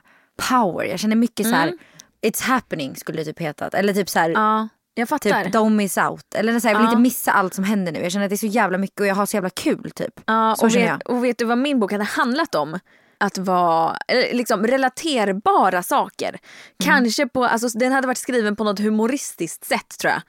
power. 0.49 0.85
Jag 0.85 0.99
känner 0.99 1.15
mycket 1.15 1.45
så 1.49 1.55
här, 1.55 1.73
it's 2.21 2.43
happening 2.43 2.95
skulle 2.95 3.17
det 3.17 3.25
typ 3.25 3.39
hetat. 3.39 3.73
Eller 3.73 3.93
typ 3.93 4.09
så 4.09 4.19
här, 4.19 4.29
Ja, 4.29 4.67
jag 4.93 5.09
fattar. 5.09 5.43
typ 5.43 5.53
don't 5.55 5.69
miss 5.75 5.97
out. 5.97 6.35
Eller 6.35 6.59
så 6.59 6.67
här, 6.67 6.75
jag 6.75 6.79
vill 6.79 6.85
Ja. 6.85 6.91
inte 6.91 7.01
missa 7.01 7.31
allt 7.31 7.53
som 7.53 7.63
händer 7.63 7.91
nu. 7.91 7.99
Jag 7.99 8.11
känner 8.11 8.25
att 8.25 8.29
det 8.29 8.35
är 8.35 8.37
så 8.37 8.45
jävla 8.45 8.77
mycket 8.77 8.99
och 8.99 9.07
jag 9.07 9.15
har 9.15 9.25
så 9.25 9.37
jävla 9.37 9.49
kul 9.49 9.91
typ. 9.95 10.19
Ja, 10.25 10.55
och, 10.61 10.75
vet, 10.75 11.03
och 11.03 11.23
vet 11.25 11.37
du 11.37 11.45
vad 11.45 11.57
min 11.57 11.79
bok 11.79 11.91
hade 11.91 12.03
handlat 12.03 12.55
om? 12.55 12.79
Att 13.19 13.37
vara 13.37 13.97
liksom 14.31 14.67
relaterbara 14.67 15.83
saker. 15.83 16.37
Kanske 16.83 17.27
på, 17.27 17.45
alltså 17.45 17.67
den 17.67 17.91
hade 17.91 18.07
varit 18.07 18.17
skriven 18.17 18.55
på 18.55 18.63
något 18.63 18.79
humoristiskt 18.79 19.65
sätt 19.65 19.97
tror 19.99 20.13
jag. 20.13 20.21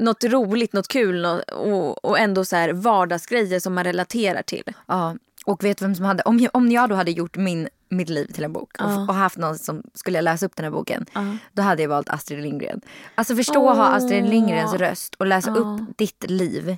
Något 0.00 0.24
roligt, 0.24 0.72
något 0.72 0.88
kul 0.88 1.22
nå- 1.22 1.42
och, 1.52 2.04
och 2.04 2.18
ändå 2.18 2.44
så 2.44 2.56
här 2.56 2.72
vardagsgrejer 2.72 3.60
som 3.60 3.74
man 3.74 3.84
relaterar 3.84 4.42
till. 4.42 4.62
Ja, 4.86 5.16
och 5.44 5.64
vet 5.64 5.82
vem 5.82 5.94
som 5.94 6.04
hade, 6.04 6.22
om 6.22 6.38
jag, 6.40 6.50
om 6.56 6.70
jag 6.72 6.88
då 6.88 6.94
hade 6.94 7.10
gjort 7.10 7.36
min, 7.36 7.68
mitt 7.88 8.08
liv 8.08 8.26
till 8.26 8.44
en 8.44 8.52
bok 8.52 8.70
och, 8.80 9.08
och 9.08 9.14
haft 9.14 9.36
någon 9.36 9.58
som 9.58 9.82
skulle 9.94 10.20
läsa 10.20 10.46
upp 10.46 10.56
den 10.56 10.64
här 10.64 10.70
boken. 10.70 11.06
Då 11.52 11.62
hade 11.62 11.82
jag 11.82 11.88
valt 11.88 12.08
Astrid 12.08 12.42
Lindgren. 12.42 12.80
Alltså 13.14 13.36
förstå 13.36 13.70
att 13.70 13.76
ha 13.76 13.84
Astrid 13.86 14.28
Lindgrens 14.28 14.72
röst 14.74 15.14
och 15.14 15.26
läsa 15.26 15.50
upp 15.54 15.80
ditt 15.98 16.30
liv 16.30 16.76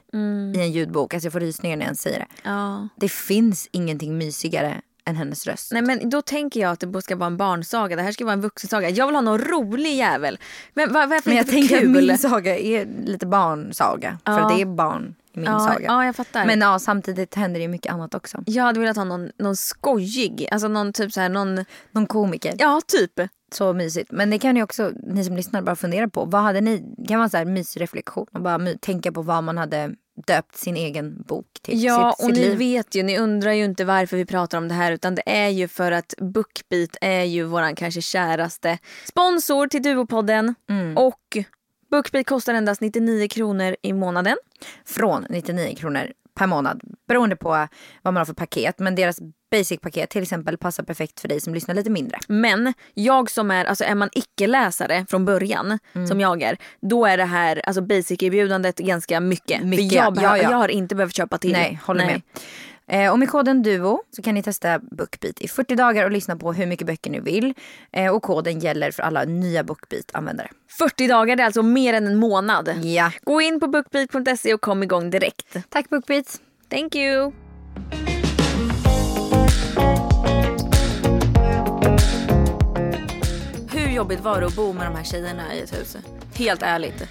i 0.57 0.61
en 0.61 0.73
ljudbok. 0.73 1.15
Alltså 1.15 1.27
jag 1.27 1.33
får 1.33 1.41
rysningar 1.41 1.77
när 1.77 1.87
jag 1.87 1.97
säger 1.97 2.19
det. 2.19 2.49
Det 2.97 3.09
finns 3.09 3.69
ingenting 3.73 4.19
mysigare 4.19 4.81
än 5.09 5.17
hennes 5.17 5.47
röst. 5.47 5.73
Nej 5.73 5.83
men 5.83 6.11
då 6.11 6.23
tänker 6.23 6.61
jag 6.61 6.71
att 6.73 6.81
det 6.81 7.03
ska 7.03 7.17
vara 7.17 7.27
en 7.27 7.37
barnsaga. 7.37 7.97
Det 7.97 8.03
här 8.03 8.13
ska 8.13 8.25
vara 8.25 8.33
en 8.33 8.41
vuxensaga. 8.41 8.91
Jag 8.91 9.07
vill 9.07 9.15
ha 9.15 9.23
någon 9.23 9.39
rolig 9.39 9.97
jävel. 9.97 10.39
Men 10.75 10.93
vad, 10.93 11.09
varför 11.09 11.31
Men 11.31 11.37
jag 11.37 11.47
tänker 11.47 11.77
att 11.77 11.83
kul? 11.83 12.07
min 12.07 12.19
saga 12.19 12.59
är 12.59 12.87
lite 13.05 13.27
barnsaga. 13.27 14.19
För 14.25 14.33
Ja. 14.33 14.49
det 14.57 14.63
är 14.63 14.67
barn 14.67 15.15
i 15.33 15.39
min 15.39 15.45
ja, 15.47 15.59
saga. 15.61 15.81
ja, 15.87 16.05
jag 16.05 16.17
fattar. 16.17 16.47
Men 16.47 16.61
ja, 16.61 16.79
samtidigt 16.79 17.35
händer 17.35 17.59
det 17.61 17.63
ju 17.63 17.69
mycket 17.69 17.93
annat 17.93 18.15
också. 18.15 18.43
jag 18.47 18.65
hade 18.65 18.81
velat 18.81 18.97
ha 18.97 19.05
någon, 19.05 19.31
någon 19.39 19.57
skojig, 19.57 20.49
alltså 20.51 20.69
någon 20.69 20.93
typ 20.93 21.13
så 21.13 21.21
här, 21.21 21.29
någon, 21.29 21.65
Någon 21.91 22.07
komiker. 22.07 22.55
ja 22.59 22.81
typ. 22.87 23.29
Så 23.53 23.73
mysigt. 23.73 24.11
Men 24.13 24.31
det 24.31 24.39
kan 24.39 24.55
ni 24.55 24.63
också, 24.63 24.93
ni 25.03 25.25
som 25.25 25.37
lyssnar, 25.37 25.63
bara 25.63 25.77
fundera 25.77 26.09
på. 26.09 26.25
Vad 26.25 26.43
hade 26.43 26.61
ni, 26.61 26.95
det 26.99 27.09
kan 27.09 27.19
vara 27.21 27.31
här 27.33 27.45
mysig 27.45 27.81
reflektion 27.81 28.27
och 28.33 28.41
bara 28.43 28.59
my, 28.59 28.77
tänka 28.79 29.13
på 29.13 29.23
vad 29.23 29.45
man 29.45 29.59
hade 29.59 29.91
döpt 30.27 30.57
sin 30.57 30.77
egen 30.77 31.23
bok 31.23 31.47
till. 31.63 31.85
Ja 31.85 32.13
sitt, 32.13 32.25
och 32.25 32.35
sitt 32.35 32.43
ni 32.43 32.49
liv. 32.49 32.59
vet 32.59 32.95
ju, 32.95 33.03
ni 33.03 33.19
undrar 33.19 33.53
ju 33.53 33.65
inte 33.65 33.85
varför 33.85 34.17
vi 34.17 34.25
pratar 34.27 34.59
om 34.59 34.69
det 34.69 34.75
här 34.75 34.93
utan 34.93 35.15
det 35.15 35.23
är 35.27 35.49
ju 35.49 35.69
för 35.69 35.93
att 35.93 36.15
Bookbeat 36.19 36.97
är 37.01 37.25
ju 37.25 37.45
våran 37.45 37.75
kanske 37.75 38.03
käraste 38.03 38.79
sponsor 39.09 39.67
till 39.67 39.83
Duopodden. 39.83 40.55
Och 40.97 41.39
Bookbeat 41.91 42.27
kostar 42.27 42.55
endast 42.55 42.81
99 42.81 43.29
kronor 43.29 43.77
i 43.83 43.93
månaden. 43.93 44.37
Från 44.85 45.27
99 45.31 45.75
kronor 45.77 46.13
per 46.39 46.47
månad. 46.47 46.81
Beroende 47.09 47.37
på 47.37 47.49
vad 48.03 48.15
man 48.15 48.17
har 48.17 48.25
för 48.25 48.33
paket. 48.35 48.79
Men 48.79 48.95
deras 48.95 49.19
basic-paket 49.53 50.11
till 50.11 50.23
exempel 50.23 50.59
passar 50.59 50.83
perfekt 50.83 51.21
för 51.21 51.29
dig 51.29 51.41
som 51.41 51.55
lyssnar 51.55 51.75
lite 51.75 51.91
mindre. 51.91 52.19
Men 52.29 52.75
jag 52.95 53.31
som 53.31 53.51
är, 53.51 53.65
alltså 53.65 53.85
är 53.85 53.95
man 53.95 54.09
icke-läsare 54.13 55.07
från 55.09 55.25
början, 55.25 55.79
Mm. 55.95 56.07
som 56.09 56.21
jag 56.21 56.43
är, 56.43 56.57
då 56.81 57.07
är 57.07 57.17
det 57.17 57.25
här 57.25 57.63
alltså 57.65 57.83
basic-erbjudandet 57.83 58.79
ganska 58.79 59.21
mycket. 59.21 59.63
Mycket, 59.63 59.89
För 59.91 59.97
jag, 59.97 60.17
ja, 60.17 60.37
ja. 60.37 60.43
jag 60.51 60.57
har 60.59 60.69
inte 60.69 60.95
behövt 60.95 61.17
köpa 61.17 61.39
till. 61.39 61.53
Nej, 61.53 61.81
håller 61.85 62.07
med. 62.07 62.23
Eh, 62.89 63.13
och 63.13 63.19
med 63.19 63.31
koden 63.31 63.63
DUO 63.63 64.03
så 64.17 64.23
kan 64.23 64.35
ni 64.35 64.43
testa 64.43 64.79
Bookbeat 64.79 65.41
i 65.41 65.49
40 65.49 65.75
dagar 65.75 66.05
och 66.05 66.11
lyssna 66.11 66.37
på 66.37 66.53
hur 66.53 66.67
mycket 66.67 66.87
böcker 66.87 67.11
ni 67.11 67.21
vill. 67.21 67.55
Eh, 67.93 68.15
och 68.15 68.23
koden 68.23 68.61
gäller 68.61 68.91
för 68.91 69.03
alla 69.03 69.25
nya 69.25 69.63
Bookbeat-användare. 69.63 70.49
40 70.79 71.07
dagar, 71.09 71.37
det 71.37 71.43
är 71.43 71.45
alltså 71.45 71.63
mer 71.63 71.95
än 71.95 72.07
en 72.07 72.17
månad. 72.17 72.85
Ja. 72.85 73.13
Gå 73.23 73.41
in 73.41 73.61
på 73.61 73.67
bookbeat.se 73.67 74.55
och 74.55 74.61
kom 74.61 74.83
igång 74.83 75.11
direkt. 75.11 75.57
Tack 75.69 75.91
Bookbeat. 75.91 76.41
Thank 76.71 76.97
you! 76.97 77.33
Hur 83.73 83.89
jobbigt 83.89 84.21
var 84.21 84.41
det 84.41 84.47
att 84.47 84.57
bo 84.57 84.73
med 84.73 84.87
de 84.87 84.97
här 84.97 85.05
tjejerna 85.05 85.55
i 85.55 85.61
ett 85.61 85.81
hus? 85.81 85.97
Helt 86.35 86.63
ärligt. 86.63 87.09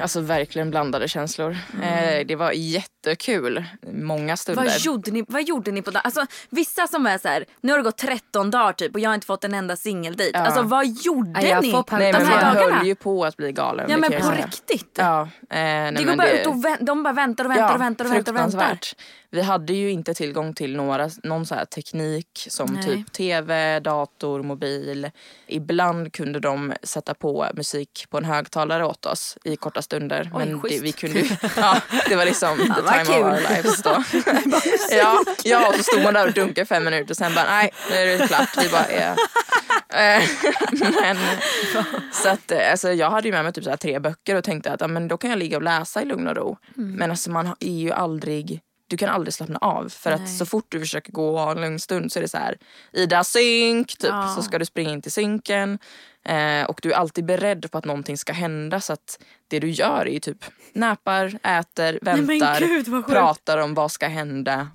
Alltså 0.00 0.20
verkligen 0.20 0.70
blandade 0.70 1.08
känslor. 1.08 1.56
Mm. 1.74 2.18
Eh, 2.20 2.26
det 2.26 2.36
var 2.36 2.52
jättekul. 2.52 3.64
Många 3.92 4.36
stunder. 4.36 4.62
Vad 4.64 4.78
gjorde, 4.78 5.10
ni, 5.10 5.24
vad 5.28 5.42
gjorde 5.42 5.70
ni 5.70 5.82
på 5.82 5.90
dagen? 5.90 6.02
Alltså, 6.04 6.26
vissa 6.50 6.86
som 6.86 7.06
är 7.06 7.18
så 7.18 7.28
här, 7.28 7.44
nu 7.60 7.72
har 7.72 7.78
det 7.78 7.84
gått 7.84 7.98
13 7.98 8.50
dagar 8.50 8.72
typ 8.72 8.94
och 8.94 9.00
jag 9.00 9.10
har 9.10 9.14
inte 9.14 9.26
fått 9.26 9.44
en 9.44 9.54
enda 9.54 9.76
singeldejt. 9.76 10.30
Ja. 10.38 10.44
Alltså 10.44 10.62
vad 10.62 10.86
gjorde 10.86 11.30
har 11.30 11.62
ni 11.62 11.72
Nej 11.98 12.12
men 12.12 12.26
här 12.26 12.44
man 12.44 12.54
dagarna? 12.54 12.76
höll 12.76 12.86
ju 12.86 12.94
på 12.94 13.24
att 13.24 13.36
bli 13.36 13.52
galen. 13.52 13.86
Ja 13.90 13.96
men 13.96 14.12
på 14.22 14.30
riktigt. 14.30 14.94
Ja, 14.98 15.20
eh, 15.22 15.28
nej, 15.50 15.92
det 15.92 16.04
går 16.04 16.16
bara 16.16 16.26
det- 16.28 16.40
ut 16.40 16.46
och 16.46 16.54
vä- 16.54 16.76
de 16.84 17.02
bara 17.02 17.14
väntar 17.14 17.44
och 17.44 17.50
väntar 17.50 17.74
och 17.74 17.80
väntar 17.80 18.04
och 18.04 18.10
väntar 18.12 18.32
och 18.32 18.36
väntar. 18.38 18.58
fruktansvärt. 18.58 18.94
Vi 19.30 19.42
hade 19.42 19.72
ju 19.72 19.90
inte 19.90 20.14
tillgång 20.14 20.54
till 20.54 20.76
några, 20.76 21.10
någon 21.22 21.46
så 21.46 21.54
teknik 21.74 22.46
som 22.50 22.72
Nej. 22.74 22.84
typ 22.84 23.12
tv, 23.12 23.80
dator, 23.80 24.42
mobil. 24.42 25.10
Ibland 25.46 26.12
kunde 26.12 26.40
de 26.40 26.72
sätta 26.82 27.14
på 27.14 27.46
musik 27.54 28.06
på 28.10 28.18
en 28.18 28.24
högtalare 28.24 28.84
åt 28.86 29.06
oss 29.06 29.38
i 29.44 29.56
korta 29.56 29.82
stunder. 29.88 30.30
Oj, 30.32 30.46
men 30.46 30.60
det, 30.68 30.80
vi 30.80 30.92
kunde 30.92 31.20
ja, 31.56 31.80
det 32.08 32.16
var 32.16 32.24
liksom 32.24 32.58
the 32.58 32.82
vad 32.82 32.92
time 32.92 33.18
of 33.18 33.24
our 33.24 33.36
kul. 33.36 33.56
lives 33.56 33.82
då. 33.82 33.90
ja, 34.96 35.20
ja, 35.44 35.68
och 35.68 35.74
så 35.74 35.82
stod 35.82 36.02
man 36.02 36.14
där 36.14 36.26
och 36.26 36.32
dunkade 36.32 36.66
fem 36.66 36.84
minuter 36.84 37.10
och 37.10 37.16
sen 37.16 37.34
bara 37.34 37.44
nej, 37.44 37.70
nu 37.90 37.96
är 37.96 38.18
det 38.18 38.26
klart. 38.26 38.48
Vi 38.64 38.68
bara, 38.68 38.92
ja. 38.92 39.16
Eh, 39.98 40.22
men, 41.00 41.16
så 42.12 42.28
att, 42.28 42.50
eh, 42.50 42.70
alltså, 42.70 42.92
jag 42.92 43.10
hade 43.10 43.28
ju 43.28 43.32
med 43.32 43.44
mig 43.44 43.52
typ 43.52 43.64
så 43.64 43.70
här 43.70 43.76
tre 43.76 43.98
böcker 43.98 44.36
och 44.36 44.44
tänkte 44.44 44.72
att 44.72 44.80
ja, 44.80 44.86
men 44.86 45.08
då 45.08 45.16
kan 45.16 45.30
jag 45.30 45.38
ligga 45.38 45.56
och 45.56 45.62
läsa 45.62 46.02
i 46.02 46.04
lugn 46.04 46.28
och 46.28 46.36
ro. 46.36 46.56
Mm. 46.76 46.92
Men 46.92 47.10
alltså, 47.10 47.30
man 47.30 47.54
är 47.60 47.78
ju 47.78 47.92
aldrig, 47.92 48.60
du 48.88 48.96
kan 48.96 49.08
aldrig 49.08 49.34
slappna 49.34 49.58
av. 49.58 49.88
För 49.88 50.10
att 50.10 50.28
så 50.28 50.46
fort 50.46 50.66
du 50.68 50.80
försöker 50.80 51.12
gå 51.12 51.28
och 51.28 51.40
ha 51.40 51.50
en 51.50 51.60
lugn 51.60 51.80
stund 51.80 52.12
så 52.12 52.18
är 52.18 52.22
det 52.22 52.28
så 52.28 52.38
här 52.38 52.58
Ida 52.92 53.24
synk, 53.24 53.88
typ. 53.98 54.10
Ja. 54.10 54.32
så 54.36 54.42
ska 54.42 54.58
du 54.58 54.64
springa 54.64 54.90
in 54.90 55.02
till 55.02 55.12
synken. 55.12 55.78
Eh, 56.24 56.64
och 56.64 56.80
du 56.82 56.92
är 56.92 56.96
alltid 56.96 57.24
beredd 57.24 57.70
på 57.70 57.78
att 57.78 57.84
någonting 57.84 58.18
ska 58.18 58.32
hända 58.32 58.80
så 58.80 58.92
att 58.92 59.18
det 59.48 59.58
du 59.60 59.70
gör 59.70 60.06
är 60.06 60.10
ju 60.10 60.20
typ 60.20 60.44
näpar, 60.72 61.38
äter, 61.42 61.98
väntar, 62.02 62.60
gud, 62.60 62.88
vad 62.88 63.04
sjukt. 63.04 63.18
pratar 63.18 63.58
om 63.58 63.74
vad 63.74 63.92
ska 63.92 64.06
hända. 64.08 64.68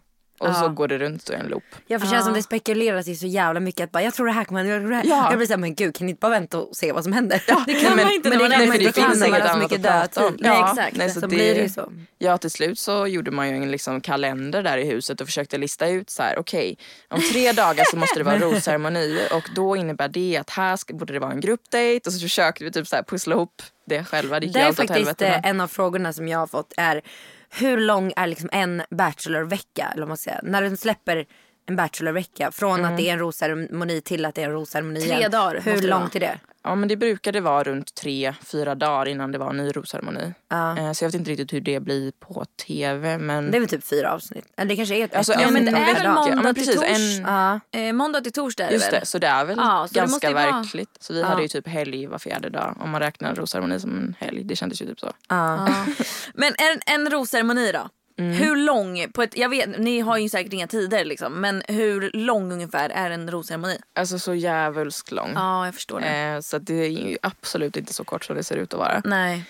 Och 0.49 0.55
så 0.55 0.69
går 0.69 0.87
det 0.87 0.97
runt 0.97 1.29
i 1.29 1.33
en 1.33 1.45
loop. 1.47 1.63
Jag 1.87 2.01
får 2.01 2.07
känna 2.07 2.21
som 2.21 2.33
det 2.33 2.43
spekuleras 2.43 3.07
i 3.07 3.15
så 3.15 3.27
jävla 3.27 3.59
mycket. 3.59 3.83
Att 3.83 3.91
bara, 3.91 4.03
jag 4.03 4.13
tror 4.13 4.25
det 4.25 4.31
här 4.31 4.43
kommer 4.43 4.59
hända. 4.63 4.73
Jag, 4.73 4.81
tror 4.81 4.89
det 4.89 4.95
här. 4.95 5.03
Ja. 5.05 5.27
jag 5.29 5.37
blir 5.37 5.47
såhär, 5.47 5.57
men 5.57 5.75
gud 5.75 5.95
kan 5.95 6.05
ni 6.05 6.09
inte 6.11 6.19
bara 6.19 6.31
vänta 6.31 6.57
och 6.59 6.75
se 6.75 6.91
vad 6.91 7.03
som 7.03 7.13
händer? 7.13 7.43
det 7.65 7.73
kan 7.73 7.95
men, 7.95 8.05
man 8.05 8.13
inte 8.13 8.29
men 8.29 8.37
det, 8.39 8.49
men 8.49 8.69
det 8.69 8.77
Det 8.77 8.93
finns 8.93 9.25
inget 9.27 9.41
annat 9.41 9.57
mycket 9.71 9.85
att 9.85 10.11
prata 10.13 10.25
om. 10.25 10.31
dödtid. 10.31 10.45
Nej, 10.47 10.57
Ja, 10.59 10.69
exakt. 10.71 10.97
nej, 10.97 11.09
så 11.09 11.13
så 11.13 11.19
det- 11.27 11.35
blir 11.35 11.55
det 11.55 11.61
ju 11.61 11.69
så. 11.69 11.91
Ja, 12.17 12.37
till 12.37 12.51
slut 12.51 12.79
så 12.79 13.07
gjorde 13.07 13.31
man 13.31 13.49
ju 13.49 13.55
en 13.55 13.71
liksom 13.71 14.01
kalender 14.01 14.63
där 14.63 14.77
i 14.77 14.85
huset 14.85 15.21
och 15.21 15.27
försökte 15.27 15.57
lista 15.57 15.87
ut 15.87 16.09
så 16.09 16.23
här, 16.23 16.39
okej, 16.39 16.77
om 17.09 17.21
tre 17.31 17.51
dagar 17.51 17.85
så 17.91 17.97
måste 17.97 18.19
det 18.19 18.23
vara 18.23 18.37
rosceremoni 18.39 19.19
och 19.31 19.43
då 19.55 19.75
innebär 19.75 20.07
det 20.07 20.37
att 20.37 20.49
här 20.49 20.75
ska, 20.75 20.93
borde 20.93 21.13
det 21.13 21.19
vara 21.19 21.31
en 21.31 21.39
gruppdate 21.41 22.01
och 22.05 22.13
så 22.13 22.19
försökte 22.19 22.63
vi 22.63 22.71
typ 22.71 22.87
så 22.87 22.95
här 22.95 23.03
pussla 23.03 23.35
ihop 23.35 23.61
det 23.87 24.03
själva. 24.03 24.39
Det 24.39 24.45
gick 24.45 24.53
Det 24.55 24.59
är 24.61 24.65
faktiskt 24.73 24.89
helvete. 24.89 25.27
eh, 25.27 25.31
men- 25.31 25.49
en 25.49 25.61
av 25.61 25.67
frågorna 25.67 26.13
som 26.13 26.27
jag 26.27 26.39
har 26.39 26.47
fått 26.47 26.73
är 26.77 27.01
hur 27.53 27.77
lång 27.77 28.13
är 28.15 28.27
liksom 28.27 28.49
en 28.51 28.81
bachelorvecka? 28.89 29.91
Eller 29.95 30.05
man 30.05 30.17
säga. 30.17 30.39
När 30.43 30.61
den 30.61 30.77
släpper 30.77 31.25
en 31.65 31.75
bachelorvecka 31.75 32.51
från 32.51 32.79
Mm. 32.79 32.91
att 32.91 32.97
det 32.97 33.09
är 33.09 33.13
en 33.13 33.19
rosceremoni 33.19 34.01
till 34.01 34.25
att 34.25 34.35
det 34.35 34.41
är 34.41 34.45
en 34.45 34.51
rosceremoni 34.51 35.01
Tre 35.01 35.17
igen. 35.17 35.31
dagar 35.31 35.61
Hur 35.61 35.81
långt 35.81 36.15
är 36.15 36.19
det? 36.19 36.39
Ja 36.65 36.75
men 36.75 36.89
det 36.89 36.95
brukade 36.97 37.41
vara 37.41 37.63
runt 37.63 37.95
tre, 37.95 38.33
fyra 38.43 38.75
dagar 38.75 39.07
innan 39.07 39.31
det 39.31 39.37
var 39.37 39.49
en 39.49 39.57
ny 39.57 39.71
rosceremoni. 39.71 40.33
Ja. 40.49 40.77
Eh, 40.77 40.91
Så 40.91 41.03
jag 41.03 41.09
vet 41.09 41.15
inte 41.15 41.31
riktigt 41.31 41.53
hur 41.53 41.61
det 41.61 41.79
blir 41.79 42.11
på 42.19 42.45
tv 42.67 43.17
men... 43.17 43.51
Det 43.51 43.57
är 43.57 43.59
väl 43.59 43.69
typ 43.69 43.83
fyra 43.83 44.13
avsnitt. 44.13 44.45
Eller 44.57 44.69
det 44.69 44.75
kanske 44.75 44.95
är 44.95 45.05
ett 45.05 45.15
Alltså, 45.15 45.33
ja, 45.33 45.49
men 45.51 45.65
det 45.65 45.71
är 45.71 45.93
väl 45.93 46.03
dag. 46.03 46.13
måndag 46.15 46.29
Ja, 46.35 46.41
men 46.41 46.55
till 46.55 46.65
precis, 46.65 46.81
tors. 46.81 47.19
en- 47.25 47.59
Ja. 47.73 47.79
Eh, 47.79 47.93
måndag 47.93 48.21
till 48.21 48.31
torsdag 48.33 48.63
är 48.63 48.67
det 48.67 48.73
Just 48.73 48.91
det, 48.91 49.05
så 49.05 49.19
det 49.19 49.27
är 49.27 49.45
väl 49.45 49.57
Ja, 49.57 49.87
så 49.87 49.93
det 49.93 50.01
måste 50.01 50.27
ganska 50.27 50.31
vara- 50.33 50.61
verkligt. 50.61 50.89
Så 50.99 51.13
vi 51.13 51.23
hade 51.23 51.41
ju 51.41 51.47
typ 51.47 51.67
helg 51.67 52.07
var 52.07 52.19
fjärde 52.19 52.49
dag 52.49 52.77
om 52.79 52.89
man 52.89 53.01
räknar 53.01 53.35
rosceremoni 53.35 53.79
som 53.79 53.97
en 53.97 54.15
helg. 54.19 54.43
Det 54.43 54.55
kändes 54.55 54.81
ju 54.81 54.85
typ 54.85 54.99
så. 54.99 55.11
Ja. 55.29 55.67
Men 56.33 56.53
en, 56.57 56.79
en 56.95 57.09
rosceremoni 57.09 57.71
då? 57.71 57.89
Mm. 58.17 58.31
Hur 58.33 58.55
lång, 58.55 59.11
på 59.13 59.23
ett, 59.23 59.37
jag 59.37 59.49
vet, 59.49 59.79
ni 59.79 59.99
har 59.99 60.17
ju 60.17 60.29
säkert 60.29 60.53
inga 60.53 60.67
tider 60.67 61.05
liksom, 61.05 61.41
men 61.41 61.63
hur 61.67 62.11
lång 62.13 62.51
ungefär 62.51 62.89
är 62.89 63.09
en 63.09 63.31
rosceremoni? 63.31 63.77
Alltså 63.95 64.19
så 64.19 64.33
jävulskt 64.33 65.11
lång. 65.11 65.31
Ja, 65.35 65.65
jag 65.65 65.75
förstår 65.75 65.99
det. 65.99 66.07
Eh, 66.07 66.39
så 66.39 66.57
att 66.57 66.65
det 66.65 66.73
är 66.73 66.89
ju 66.89 67.17
absolut 67.21 67.77
inte 67.77 67.93
så 67.93 68.03
kort 68.03 68.25
som 68.25 68.35
det 68.35 68.43
ser 68.43 68.55
ut 68.57 68.73
att 68.73 68.79
vara. 68.79 69.01
Nej. 69.05 69.45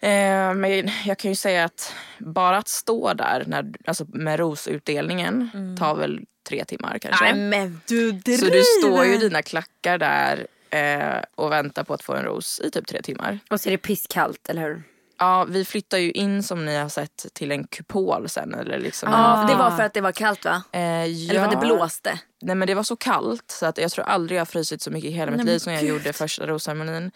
Eh, 0.00 0.54
men 0.54 0.90
jag 1.04 1.18
kan 1.18 1.30
ju 1.30 1.34
säga 1.34 1.64
att 1.64 1.94
bara 2.18 2.56
att 2.56 2.68
stå 2.68 3.14
där 3.14 3.44
när, 3.46 3.72
alltså 3.84 4.06
med 4.08 4.38
rosutdelningen 4.38 5.50
tar 5.78 5.94
väl 5.94 6.20
tre 6.48 6.64
timmar 6.64 6.98
kanske. 6.98 7.24
Nej 7.24 7.34
men 7.34 7.80
du 7.88 8.12
driver! 8.12 8.38
så 8.38 8.52
du 8.52 8.62
står 8.62 9.04
ju 9.04 9.14
i 9.14 9.18
dina 9.18 9.42
klackar 9.42 9.98
där 9.98 10.46
eh, 10.70 11.22
och 11.34 11.52
väntar 11.52 11.84
på 11.84 11.94
att 11.94 12.02
få 12.02 12.14
en 12.14 12.24
ros 12.24 12.60
i 12.64 12.70
typ 12.70 12.86
tre 12.86 13.02
timmar. 13.02 13.38
Och 13.50 13.60
så 13.60 13.68
är 13.68 13.70
det 13.70 13.78
pisskallt, 13.78 14.48
eller 14.48 14.62
hur? 14.62 14.82
Ja, 15.18 15.44
vi 15.48 15.64
flyttar 15.64 15.98
ju 15.98 16.10
in 16.12 16.42
som 16.42 16.64
ni 16.66 16.76
har 16.76 16.88
sett 16.88 17.26
till 17.34 17.52
en 17.52 17.66
kupol 17.66 18.28
sen. 18.28 18.54
Eller 18.54 18.78
liksom 18.78 19.12
Ja, 19.12 19.40
för 19.42 19.54
det 19.54 19.58
var 19.58 19.70
för 19.70 19.82
att 19.82 19.94
det 19.94 20.00
var 20.00 20.12
kallt 20.12 20.44
va? 20.44 20.62
Eh, 20.72 20.80
Eller 20.80 21.34
för 21.34 21.44
att 21.44 21.50
det 21.50 21.56
blåste? 21.56 22.20
Nej 22.42 22.54
men 22.54 22.68
det 22.68 22.74
var 22.74 22.82
så 22.82 22.96
kallt 22.96 23.50
så 23.50 23.66
att 23.66 23.78
jag 23.78 23.90
tror 23.90 24.04
aldrig 24.04 24.36
jag 24.36 24.40
har 24.40 24.46
frysit 24.46 24.82
så 24.82 24.90
mycket 24.90 25.10
i 25.10 25.12
hela 25.12 25.30
mitt 25.30 25.36
men 25.36 25.46
liv 25.46 25.58
som 25.58 25.72
jag 25.72 25.82
gud. 25.82 25.90
gjorde 25.90 26.12
första 26.12 26.46
rosceremonin. 26.46 27.10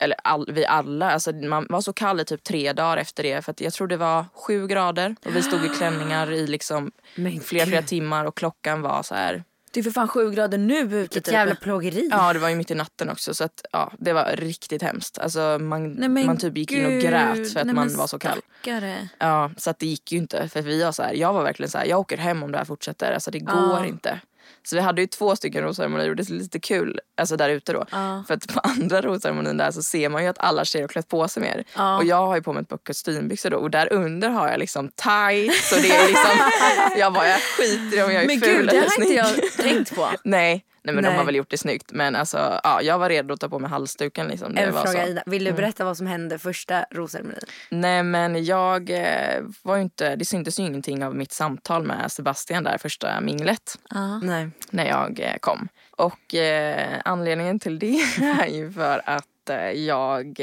Eller 0.00 0.16
all, 0.24 0.52
vi 0.52 0.66
alla, 0.66 1.10
alltså 1.10 1.32
man 1.32 1.66
var 1.70 1.80
så 1.80 1.92
kall 1.92 2.20
i 2.20 2.24
typ 2.24 2.42
tre 2.44 2.72
dagar 2.72 2.96
efter 2.96 3.22
det 3.22 3.42
för 3.42 3.50
att 3.52 3.60
jag 3.60 3.72
tror 3.72 3.88
det 3.88 3.96
var 3.96 4.24
sju 4.34 4.66
grader 4.66 5.16
och 5.24 5.36
vi 5.36 5.42
stod 5.42 5.64
i 5.64 5.68
klänningar 5.68 6.32
i 6.32 6.46
liksom 6.46 6.92
Men 7.14 7.40
flera, 7.40 7.66
flera 7.66 7.82
timmar 7.82 8.24
och 8.24 8.36
klockan 8.36 8.82
var 8.82 9.02
så 9.02 9.14
här. 9.14 9.44
Det 9.76 9.80
är 9.80 9.82
för 9.84 9.90
fan 9.90 10.08
sju 10.08 10.30
grader 10.30 10.58
nu 10.58 10.78
ute 10.78 10.86
Vilket 10.96 11.24
typ. 11.24 11.32
jävla 11.34 11.54
plågeri. 11.54 12.08
Ja 12.10 12.32
det 12.32 12.38
var 12.38 12.48
ju 12.48 12.56
mitt 12.56 12.70
i 12.70 12.74
natten 12.74 13.10
också 13.10 13.34
så 13.34 13.44
att 13.44 13.64
ja 13.72 13.92
det 13.98 14.12
var 14.12 14.24
riktigt 14.36 14.82
hemskt. 14.82 15.18
Alltså 15.18 15.58
man, 15.60 15.92
Nej, 15.92 16.08
man 16.26 16.36
typ 16.36 16.56
gick 16.56 16.72
in 16.72 16.84
och 16.86 16.90
gud. 16.92 17.02
grät 17.02 17.52
för 17.52 17.60
att 17.60 17.66
Nej, 17.66 17.74
man 17.74 17.96
var 17.96 18.06
så 18.06 18.18
kall. 18.18 18.38
stackare. 18.60 19.08
Ja 19.18 19.50
så 19.56 19.70
att 19.70 19.78
det 19.78 19.86
gick 19.86 20.12
ju 20.12 20.18
inte 20.18 20.48
för 20.48 20.62
vi 20.62 20.82
var 20.84 20.92
så 20.92 21.02
här, 21.02 21.12
jag 21.14 21.32
var 21.32 21.42
verkligen 21.42 21.70
så 21.70 21.78
här, 21.78 21.84
jag 21.86 22.00
åker 22.00 22.16
hem 22.16 22.42
om 22.42 22.52
det 22.52 22.58
här 22.58 22.64
fortsätter, 22.64 23.12
alltså 23.12 23.30
det 23.30 23.38
går 23.38 23.54
Ja. 23.78 23.86
inte. 23.86 24.20
Så 24.66 24.76
vi 24.76 24.82
hade 24.82 25.00
ju 25.00 25.06
två 25.06 25.36
stycken 25.36 25.62
rosceremonier 25.62 26.10
och 26.10 26.16
det 26.16 26.30
är 26.30 26.34
lite 26.34 26.60
kul 26.60 27.00
alltså 27.16 27.36
där 27.36 27.48
ute 27.50 27.72
då. 27.72 27.84
För 28.26 28.34
att 28.34 28.54
på 28.54 28.60
andra 28.60 29.00
rosceremonin 29.02 29.56
där 29.56 29.70
så 29.70 29.82
ser 29.82 30.08
man 30.08 30.22
ju 30.22 30.28
att 30.28 30.38
alla 30.38 30.64
tjejer 30.64 30.82
har 30.82 30.88
klätt 30.88 31.08
på 31.08 31.28
sig 31.28 31.42
mer. 31.42 31.64
Och 31.98 32.04
jag 32.04 32.26
har 32.26 32.36
ju 32.36 32.42
på 32.42 32.52
mig 32.52 32.62
ett 32.62 32.68
par 32.68 32.76
kostymbyxor 32.78 33.50
då 33.50 33.56
och 33.56 33.70
där 33.70 33.92
under 33.92 34.28
har 34.28 34.48
jag 34.48 34.58
liksom 34.58 34.88
tights 34.88 35.72
och 35.72 35.78
det 35.82 35.90
är 35.90 36.06
liksom, 36.08 36.50
jag 36.98 37.12
bara 37.12 37.28
jag 37.28 37.40
skiter 37.40 37.98
i 37.98 38.02
om 38.02 38.12
jag 38.12 38.22
är 38.22 38.26
Men 38.26 38.40
ful 38.40 38.56
gud, 38.56 38.66
det 38.66 38.70
eller 38.70 38.80
har 38.80 39.02
inte 39.02 39.06
snygg. 39.06 39.18
jag 39.18 39.52
tänkt 39.56 39.94
på. 39.96 40.08
Nej, 40.24 40.64
nej 40.86 40.94
men 40.94 41.04
Nej. 41.04 41.12
de 41.12 41.18
har 41.18 41.24
väl 41.24 41.36
gjort 41.36 41.50
det 41.50 41.58
snyggt 41.58 41.92
men 41.92 42.16
alltså 42.16 42.60
ja, 42.64 42.82
jag 42.82 42.98
var 42.98 43.08
redo 43.08 43.34
att 43.34 43.40
ta 43.40 43.48
på 43.48 43.58
mig 43.58 43.70
halsduken 43.70 44.28
liksom. 44.28 44.54
Det 44.54 44.60
En 44.60 44.74
var 44.74 44.82
fråga 44.82 45.04
så. 45.04 45.10
Ida, 45.10 45.22
vill 45.26 45.44
du 45.44 45.52
berätta 45.52 45.84
vad 45.84 45.96
som 45.96 46.06
hände 46.06 46.38
första 46.38 46.84
rosceremonin? 46.90 47.40
Nej 47.70 48.02
men 48.02 48.44
jag 48.44 48.90
eh, 48.90 49.42
var 49.62 49.76
ju 49.76 49.82
inte, 49.82 50.16
det 50.16 50.24
syntes 50.24 50.60
ju 50.60 50.62
ingenting 50.62 51.04
av 51.04 51.14
mitt 51.14 51.32
samtal 51.32 51.82
med 51.82 52.12
Sebastian 52.12 52.64
där 52.64 52.78
första 52.78 53.20
minglet 53.20 53.78
Nej. 54.22 54.50
när 54.70 54.86
jag 54.86 55.20
eh, 55.20 55.36
kom. 55.40 55.68
Och 55.90 56.34
eh, 56.34 57.00
anledningen 57.04 57.58
till 57.58 57.78
det 57.78 58.00
är 58.40 58.46
ju 58.46 58.72
för 58.72 59.02
att 59.04 59.50
eh, 59.50 59.70
jag 59.70 60.40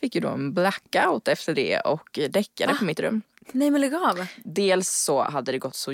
fick 0.00 0.14
ju 0.14 0.20
då 0.20 0.28
en 0.28 0.54
blackout 0.54 1.28
efter 1.28 1.54
det 1.54 1.80
och 1.80 2.18
däckade 2.30 2.74
på 2.74 2.84
mitt 2.84 3.00
rum. 3.00 3.22
Nej 3.52 3.70
men 3.70 3.80
lägg 3.80 3.94
av. 3.94 4.26
Dels 4.44 4.88
så 4.88 5.22
hade 5.22 5.52
det 5.52 5.58
gått 5.58 5.74
så 5.74 5.92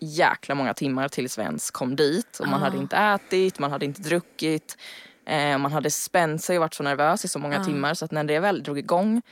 jäkla 0.00 0.54
många 0.54 0.74
timmar 0.74 1.08
tills 1.08 1.38
vi 1.38 1.42
ens 1.42 1.70
kom 1.70 1.96
dit 1.96 2.38
och 2.40 2.48
man 2.48 2.60
hade 2.60 2.76
inte 2.76 2.96
ätit, 2.96 3.58
man 3.58 3.70
hade 3.70 3.84
inte 3.84 4.02
druckit. 4.02 4.76
Eh, 5.26 5.58
man 5.58 5.72
hade 5.72 5.90
spänt 5.90 6.42
sig 6.42 6.56
och 6.56 6.60
varit 6.60 6.74
så 6.74 6.82
nervös 6.82 7.24
i 7.24 7.28
så 7.28 7.38
många 7.38 7.64
timmar 7.64 7.94
så 7.94 8.04
att 8.04 8.10
när 8.10 8.24
det 8.24 8.40
väl 8.40 8.62
drog 8.62 8.78
igång 8.78 9.22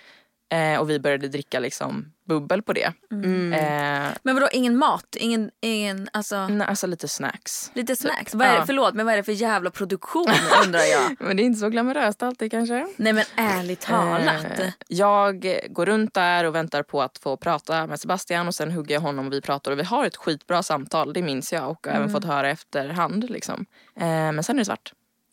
eh, 0.52 0.80
och 0.80 0.90
vi 0.90 0.98
började 1.00 1.28
dricka 1.28 1.60
liksom 1.60 2.12
bubbel 2.28 2.62
på 2.62 2.72
det. 2.72 2.92
Eh, 3.10 4.10
Men 4.22 4.34
vadå 4.34 4.48
ingen 4.52 4.76
mat? 4.76 5.16
Ingen, 5.20 5.50
ingen 5.60 6.08
alltså 6.12 6.48
nej, 6.48 6.66
alltså 6.66 6.86
lite 6.86 7.08
snacks. 7.08 7.70
lite 7.74 7.96
snacks? 7.96 8.34
Vad 8.34 8.46
är 8.46 8.52
det, 8.52 8.58
Ja. 8.58 8.66
förlåt 8.66 8.94
men 8.94 9.06
vad 9.06 9.12
är 9.12 9.16
det 9.16 9.22
för 9.24 9.32
jävla 9.32 9.70
produktion 9.70 10.26
undrar 10.64 10.80
jag? 10.80 11.16
Men 11.20 11.36
det 11.36 11.42
är 11.42 11.44
inte 11.44 11.60
så 11.60 11.68
glamoröst 11.68 12.22
alltid 12.22 12.50
kanske. 12.50 12.86
Nej 12.96 13.12
men 13.12 13.24
ärligt 13.36 13.80
talat. 13.80 14.58
Eh, 14.60 14.68
jag 14.88 15.46
går 15.70 15.86
runt 15.86 16.14
där 16.14 16.44
och 16.44 16.54
väntar 16.54 16.82
på 16.82 17.02
att 17.02 17.18
få 17.18 17.36
prata 17.36 17.86
med 17.86 18.00
Sebastian 18.00 18.48
och 18.48 18.54
sen 18.54 18.70
hugger 18.72 18.94
jag 18.94 19.00
honom 19.00 19.26
och 19.26 19.32
vi 19.32 19.40
pratar 19.40 19.72
och 19.72 19.78
vi 19.78 19.82
har 19.84 20.06
ett 20.06 20.16
skitbra 20.16 20.62
samtal, 20.62 21.12
det 21.12 21.22
minns 21.22 21.52
jag 21.52 21.70
och 21.70 21.86
har 21.86 21.94
även 21.94 22.10
fått 22.10 22.24
höra 22.24 22.50
efterhand. 22.50 23.30
Liksom. 23.30 23.66
Eh, 23.96 24.06
men 24.06 24.42
sen 24.44 24.56
är 24.56 24.60
det 24.60 24.64
svart. 24.64 24.92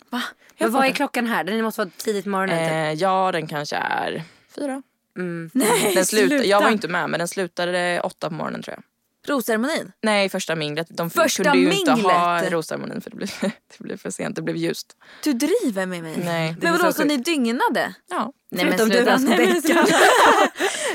Va? 0.10 0.21
Men 0.60 0.71
vad 0.71 0.86
är 0.86 0.91
klockan 0.91 1.25
här? 1.27 1.43
Den 1.43 1.63
måste 1.63 1.82
vara 1.82 1.89
tidigt 1.97 2.23
på 2.23 2.29
morgonen. 2.29 2.58
typ. 2.58 2.71
Eh, 2.71 2.93
ja, 3.03 3.32
den 3.32 3.47
kanske 3.47 3.75
är 3.75 4.23
fyra. 4.55 4.82
Nej 5.53 5.91
Den 5.95 6.05
sluta, 6.05 6.27
sluta. 6.27 6.45
jag 6.45 6.62
var 6.62 6.69
inte 6.69 6.88
med 6.88 7.10
men 7.10 7.17
den 7.17 7.27
slutade 7.27 8.01
åtta 8.03 8.29
på 8.29 8.36
morgonen 8.36 8.63
tror 8.63 8.75
jag. 8.75 8.84
Rosceremonin? 9.27 9.91
Nej, 10.01 10.29
första 10.29 10.55
minglet. 10.55 10.88
De 10.89 11.10
Första 11.10 11.43
kunde 11.43 11.58
ju 11.60 11.71
inte 11.79 11.91
ha 11.91 12.36
minglet? 12.36 12.51
rosceremonin 12.53 13.01
för 13.01 13.10
det 13.10 13.15
blev, 13.15 13.29
det 13.41 13.51
blev 13.79 13.97
för 13.97 14.10
sent. 14.12 14.36
Det 14.36 14.41
blev 14.41 14.55
ljust. 14.58 14.95
Du 15.23 15.34
driver 15.34 15.86
med 15.86 16.03
mig? 16.03 16.17
Nej. 16.25 16.55
Men 16.62 16.77
vadå 16.77 16.93
så 16.93 17.03
ni 17.03 17.17
dygnade? 17.17 17.93
Ja. 18.10 18.34
Nej 18.51 18.65
men 18.65 18.77
Förutom 18.77 18.89
du 18.89 18.95
däckar. 19.03 19.86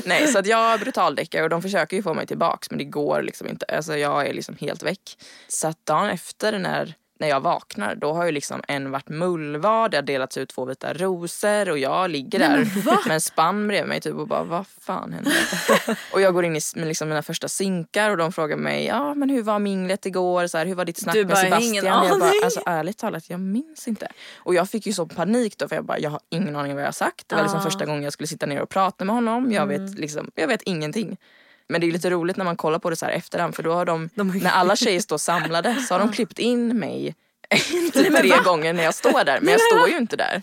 Nej, 0.09 0.27
så 0.29 0.39
att 0.39 0.47
jag 0.47 0.81
brutaldäckar 0.81 1.43
och 1.43 1.49
de 1.49 1.63
försöker 1.63 1.97
ju 1.97 2.03
få 2.03 2.15
mig 2.15 2.27
tillbaks 2.27 2.71
men 2.71 2.79
det 2.79 2.85
går 2.85 3.23
liksom 3.23 3.49
inte. 3.49 3.67
Alltså 3.67 3.97
jag 3.97 4.27
är 4.29 4.33
liksom 4.35 4.57
helt 4.61 4.83
väck. 4.83 5.19
Så 5.49 5.69
att 5.69 5.87
dagen 5.87 6.11
efter 6.11 6.59
när, 6.59 6.95
när 7.19 7.29
jag 7.29 7.41
vaknar 7.41 7.95
då 7.95 8.13
har 8.13 8.25
ju 8.27 8.33
liksom 8.33 8.63
en 8.69 8.91
varit 8.91 9.09
mullvad, 9.09 9.91
det 9.91 9.97
har 9.97 10.03
delats 10.03 10.37
ut 10.37 10.49
två 10.49 10.65
vita 10.65 10.93
rosor 10.95 11.71
och 11.71 11.79
jag 11.79 12.11
ligger 12.11 12.39
där 12.39 12.69
med 13.09 13.15
en 13.15 13.21
spann 13.21 13.69
bredvid 13.69 13.89
mig 13.89 14.01
typ 14.01 14.15
och 14.15 14.29
bara 14.29 14.45
vad 14.45 14.67
fan 14.67 15.13
hände? 15.13 15.31
och 16.13 16.21
jag 16.21 16.35
går 16.35 16.45
in 16.45 16.57
i 16.57 16.61
liksom 16.75 17.09
mina 17.09 17.23
första 17.23 17.49
sinkar 17.49 18.11
och 18.11 18.17
de 18.17 18.33
frågar 18.33 18.57
mig 18.57 18.85
ja 18.87 19.15
men 19.15 19.31
hur 19.31 19.43
var 19.43 19.59
minglet 19.59 20.07
igår? 20.07 20.47
Så 20.47 20.59
här, 20.59 20.67
hur 20.67 20.75
var 20.75 20.85
ditt 20.85 20.99
snack 20.99 21.15
Du 21.15 21.19
med 21.25 21.29
bara, 21.29 21.37
Sebastian? 21.37 21.63
ingen 21.73 21.85
jag 21.85 22.21
bara, 22.21 22.31
alltså 22.45 22.61
ärligt 22.67 22.99
talat 22.99 23.31
jag 23.31 23.41
minns 23.41 23.89
inte. 23.89 24.09
Och 24.37 24.55
jag 24.55 24.69
fick 24.71 24.87
ju 24.87 24.93
så 24.93 25.07
panik 25.07 25.59
då 25.59 25.69
för 25.69 25.77
jag 25.77 25.85
bara 25.85 25.99
jag 25.99 26.11
har 26.11 26.21
ingen 26.31 26.57
aning 26.57 26.75
vad 26.75 26.83
jag 26.83 26.87
har 26.89 26.93
sagt. 26.93 27.29
Det 27.29 27.35
var 27.35 27.43
liksom 27.43 27.63
första 27.63 27.87
gången 27.87 28.03
jag 28.03 28.13
skulle 28.13 28.27
sitta 28.27 28.47
ner 28.47 28.61
och 28.61 28.69
prata 28.69 29.05
med 29.05 29.15
honom. 29.15 29.53
Jag 29.53 29.63
Mm. 29.73 29.87
vet 29.87 29.99
liksom, 29.99 30.31
jag 30.35 30.49
vet 30.49 30.63
ingenting. 30.63 31.17
Men 31.69 31.81
det 31.81 31.87
är 31.87 31.93
lite 31.93 32.11
roligt 32.11 32.37
när 32.37 32.45
man 32.45 32.57
kollar 32.57 32.79
på 32.79 32.91
det 32.91 32.97
så 32.97 33.07
här 33.07 33.13
efterhand 33.13 33.55
för 33.55 33.63
då 33.63 33.73
har 33.73 33.85
de, 33.85 34.11
när 34.15 34.51
alla 34.51 34.77
tjejer 34.77 35.01
står 35.01 35.19
samlade 35.19 35.75
så 35.75 35.95
har 35.95 35.99
de 35.99 36.13
klippt 36.13 36.39
in 36.39 36.79
mig 36.79 37.15
typ 37.93 38.17
tre 38.17 38.39
gånger 38.45 38.73
när 38.73 38.85
jag 38.85 38.95
står 38.95 39.25
där 39.25 39.39
men 39.41 39.53
jag 39.53 39.61
står 39.61 39.89
ju 39.89 39.97
inte 39.97 40.17
där. 40.17 40.41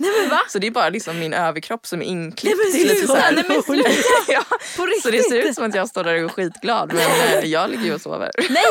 Så 0.49 0.59
det 0.59 0.67
är 0.67 0.71
bara 0.71 0.89
liksom 0.89 1.19
min 1.19 1.33
överkropp 1.33 1.85
som 1.87 2.01
är 2.01 2.05
inklippt 2.05 2.57
men 2.57 2.71
till 2.71 2.87
lite 2.87 3.07
så 3.07 3.15
här. 3.15 3.31
sluta, 3.33 3.47
nej, 3.49 3.61
men 3.77 3.83
ja, 4.27 4.43
På 4.77 4.87
Så 5.03 5.11
det 5.11 5.23
ser 5.23 5.37
ut 5.49 5.55
som 5.55 5.63
att 5.65 5.75
jag 5.75 5.89
står 5.89 6.03
där 6.03 6.13
och 6.13 6.19
är 6.19 6.27
skitglad 6.29 6.93
men 6.93 7.37
eh, 7.37 7.45
jag 7.45 7.69
ligger 7.69 7.83
ju 7.85 7.93
och 7.93 8.01
sover. 8.01 8.31
Nej! 8.49 8.63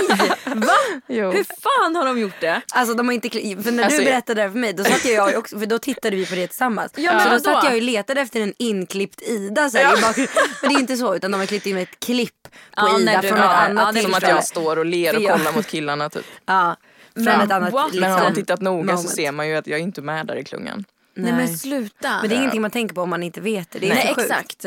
Va? 0.54 0.72
Jo. 1.08 1.30
Hur 1.30 1.44
fan 1.60 1.96
har 1.96 2.06
de 2.06 2.18
gjort 2.18 2.40
det? 2.40 2.60
Alltså 2.74 2.94
de 2.94 3.06
har 3.08 3.14
inte 3.14 3.30
för 3.30 3.70
när 3.70 3.84
Alltså, 3.84 3.98
du 3.98 4.04
berättade 4.04 4.34
det 4.40 4.42
här 4.42 4.50
för 4.50 4.58
mig 4.58 4.72
då 4.72 4.84
satt 4.84 5.04
jag 5.04 5.30
ju 5.30 5.36
också, 5.36 5.58
för 5.58 5.66
då 5.66 5.78
tittade 5.78 6.16
vi 6.16 6.26
på 6.26 6.34
det 6.34 6.46
tillsammans. 6.46 6.92
Ja, 6.96 7.10
så 7.20 7.24
då 7.24 7.30
vadå? 7.30 7.44
satt 7.44 7.64
jag 7.64 7.74
och 7.74 7.82
letade 7.82 8.20
efter 8.20 8.40
en 8.40 8.54
inklippt 8.58 9.22
Ida 9.22 9.70
så 9.70 9.78
här, 9.78 9.98
i 9.98 10.00
bakgrunden. 10.02 10.34
Men 10.62 10.70
det 10.72 10.76
är 10.76 10.80
inte 10.80 10.96
så 10.96 11.14
utan 11.16 11.30
de 11.30 11.40
har 11.40 11.46
klippt 11.46 11.66
in 11.66 11.76
ett 11.76 12.00
klipp 12.00 12.42
på 12.42 12.50
Ja, 12.76 13.00
Ida 13.00 13.20
du- 13.22 13.28
från 13.28 13.38
ja, 13.38 13.44
ett 13.44 13.50
ja, 13.50 13.80
annat 13.80 13.94
det 13.94 14.00
är 14.00 14.02
Som 14.02 14.14
att 14.14 14.22
jag 14.22 14.44
står 14.44 14.76
och 14.78 14.86
ler 14.86 15.16
och 15.16 15.22
Ja. 15.22 15.36
kollar 15.38 15.52
mot 15.52 15.66
killarna 15.66 16.10
typ. 16.10 16.24
Ja, 16.46 16.76
Men 17.14 17.40
ett 17.40 17.50
annat 17.50 17.72
what? 17.72 17.92
Men 17.94 18.02
har 18.02 18.10
man 18.10 18.18
liksom, 18.18 18.34
tittat 18.34 18.60
noga 18.60 18.88
så 18.88 18.94
moment. 18.96 19.10
ser 19.10 19.32
man 19.32 19.48
ju 19.48 19.56
att 19.56 19.66
jag 19.66 19.80
inte 19.80 20.00
är 20.00 20.02
med 20.02 20.26
där 20.26 20.36
i 20.36 20.44
klungan. 20.44 20.84
Nej, 21.14 21.32
men 21.32 21.58
sluta. 21.58 22.18
Men 22.20 22.28
det 22.30 22.34
är 22.34 22.38
ingenting 22.38 22.62
man 22.62 22.70
tänker 22.70 22.94
på 22.94 23.02
om 23.02 23.10
man 23.10 23.22
inte 23.22 23.40
vet 23.40 23.70
det. 23.70 23.78
det 23.78 23.90
är 23.90 23.94
Nej 23.94 24.08
så 24.08 24.14
sjukt. 24.14 24.30
exakt. 24.30 24.64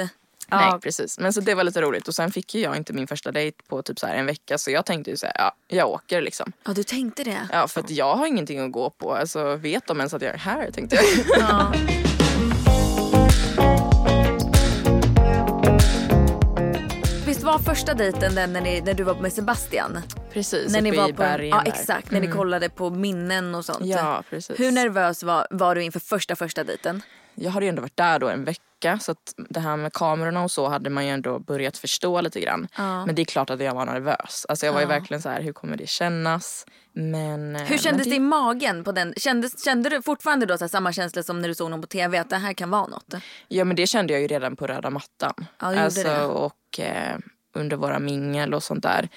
Nej 0.51 0.79
precis. 0.81 1.19
Men 1.19 1.33
så 1.33 1.41
det 1.41 1.55
var 1.55 1.63
lite 1.63 1.81
roligt. 1.81 2.07
Och 2.07 2.15
sen 2.15 2.31
fick 2.31 2.55
ju 2.55 2.61
jag 2.61 2.77
inte 2.77 2.93
min 2.93 3.07
första 3.07 3.31
dejt 3.31 3.57
på 3.67 3.81
typ 3.81 3.99
så 3.99 4.07
här 4.07 4.15
en 4.15 4.25
vecka. 4.25 4.57
Så 4.57 4.71
jag 4.71 4.85
tänkte 4.85 5.11
ju 5.11 5.17
så 5.17 5.25
här, 5.25 5.35
ja 5.37 5.55
jag 5.67 5.89
åker 5.89 6.21
liksom. 6.21 6.51
Ja 6.65 6.73
du 6.73 6.83
tänkte 6.83 7.23
det. 7.23 7.47
Ja 7.51 7.67
för 7.67 7.79
att 7.79 7.89
jag 7.89 8.15
har 8.15 8.27
ingenting 8.27 8.59
att 8.59 8.71
gå 8.71 8.89
på. 8.89 9.15
Alltså 9.15 9.55
vet 9.55 9.87
de 9.87 9.97
ens 9.97 10.13
att 10.13 10.21
jag 10.21 10.33
är 10.33 10.37
här 10.37 10.71
tänkte 10.71 10.95
jag. 10.95 11.05
Ja. 11.39 11.73
var 17.53 17.59
första 17.59 17.93
dejten 17.93 18.35
den 18.35 18.53
när, 18.53 18.61
ni, 18.61 18.81
när 18.81 18.93
du 18.93 19.03
var 19.03 19.15
med 19.15 19.33
Sebastian? 19.33 19.99
Precis, 20.31 20.73
när 20.73 20.81
ni 20.81 20.91
var 20.91 21.09
i 21.09 21.13
på, 21.13 21.17
bergen 21.17 21.49
Ja 21.49 21.63
exakt, 21.65 22.11
när 22.11 22.19
ni 22.19 22.27
kollade 22.27 22.69
på 22.69 22.89
minnen 22.89 23.55
och 23.55 23.65
sånt. 23.65 23.85
Ja 23.85 24.23
precis. 24.29 24.59
Hur 24.59 24.71
nervös 24.71 25.23
var, 25.23 25.47
var 25.49 25.75
du 25.75 25.83
inför 25.83 25.99
första 25.99 26.35
första 26.35 26.63
dejten? 26.63 27.01
Jag 27.35 27.51
hade 27.51 27.65
ju 27.65 27.69
ändå 27.69 27.81
varit 27.81 27.97
där 27.97 28.19
då 28.19 28.29
en 28.29 28.45
vecka. 28.45 28.99
Så 28.99 29.11
att 29.11 29.33
det 29.49 29.59
här 29.59 29.77
med 29.77 29.93
kamerorna 29.93 30.43
och 30.43 30.51
så 30.51 30.67
hade 30.69 30.89
man 30.89 31.05
ju 31.05 31.11
ändå 31.11 31.39
börjat 31.39 31.77
förstå 31.77 32.21
lite 32.21 32.39
grann. 32.39 32.67
Men 32.77 33.15
det 33.15 33.21
är 33.21 33.25
klart 33.25 33.49
att 33.49 33.59
jag 33.59 33.75
var 33.75 33.85
nervös. 33.85 34.45
Alltså 34.49 34.65
jag 34.65 34.73
var 34.73 34.81
ju 34.81 34.87
verkligen 34.87 35.21
så 35.21 35.29
här, 35.29 35.41
hur 35.41 35.53
kommer 35.53 35.77
det 35.77 35.89
kännas? 35.89 36.65
Men, 36.93 37.55
eh, 37.55 37.61
Hur 37.61 37.77
kändes 37.77 38.07
men 38.07 38.09
det 38.09 38.15
i 38.15 38.19
magen 38.19 38.83
på 38.83 38.91
den? 38.91 39.13
Kändes, 39.17 39.65
kände 39.65 39.89
du 39.89 40.01
fortfarande 40.01 40.45
då 40.45 40.57
samma 40.57 40.93
känsla 40.93 41.23
som 41.23 41.41
när 41.41 41.47
du 41.47 41.55
såg 41.55 41.69
någon 41.69 41.81
på 41.81 41.87
tv 41.87 42.17
att 42.17 42.29
det 42.29 42.37
här 42.37 42.53
kan 42.53 42.69
vara 42.69 42.87
något? 42.87 43.13
Ja 43.47 43.63
men 43.63 43.75
det 43.75 43.87
kände 43.87 44.13
jag 44.13 44.21
ju 44.21 44.27
redan 44.27 44.55
på 44.55 44.67
röda 44.67 44.89
mattan. 44.89 45.33
Ja, 45.59 45.79
alltså, 45.79 46.03
det. 46.03 46.23
Och 46.23 46.79
eh, 46.79 47.17
under 47.53 47.77
våra 47.77 47.99
mingel 47.99 48.53
och 48.53 48.63
sånt 48.63 48.83
där. 48.83 49.09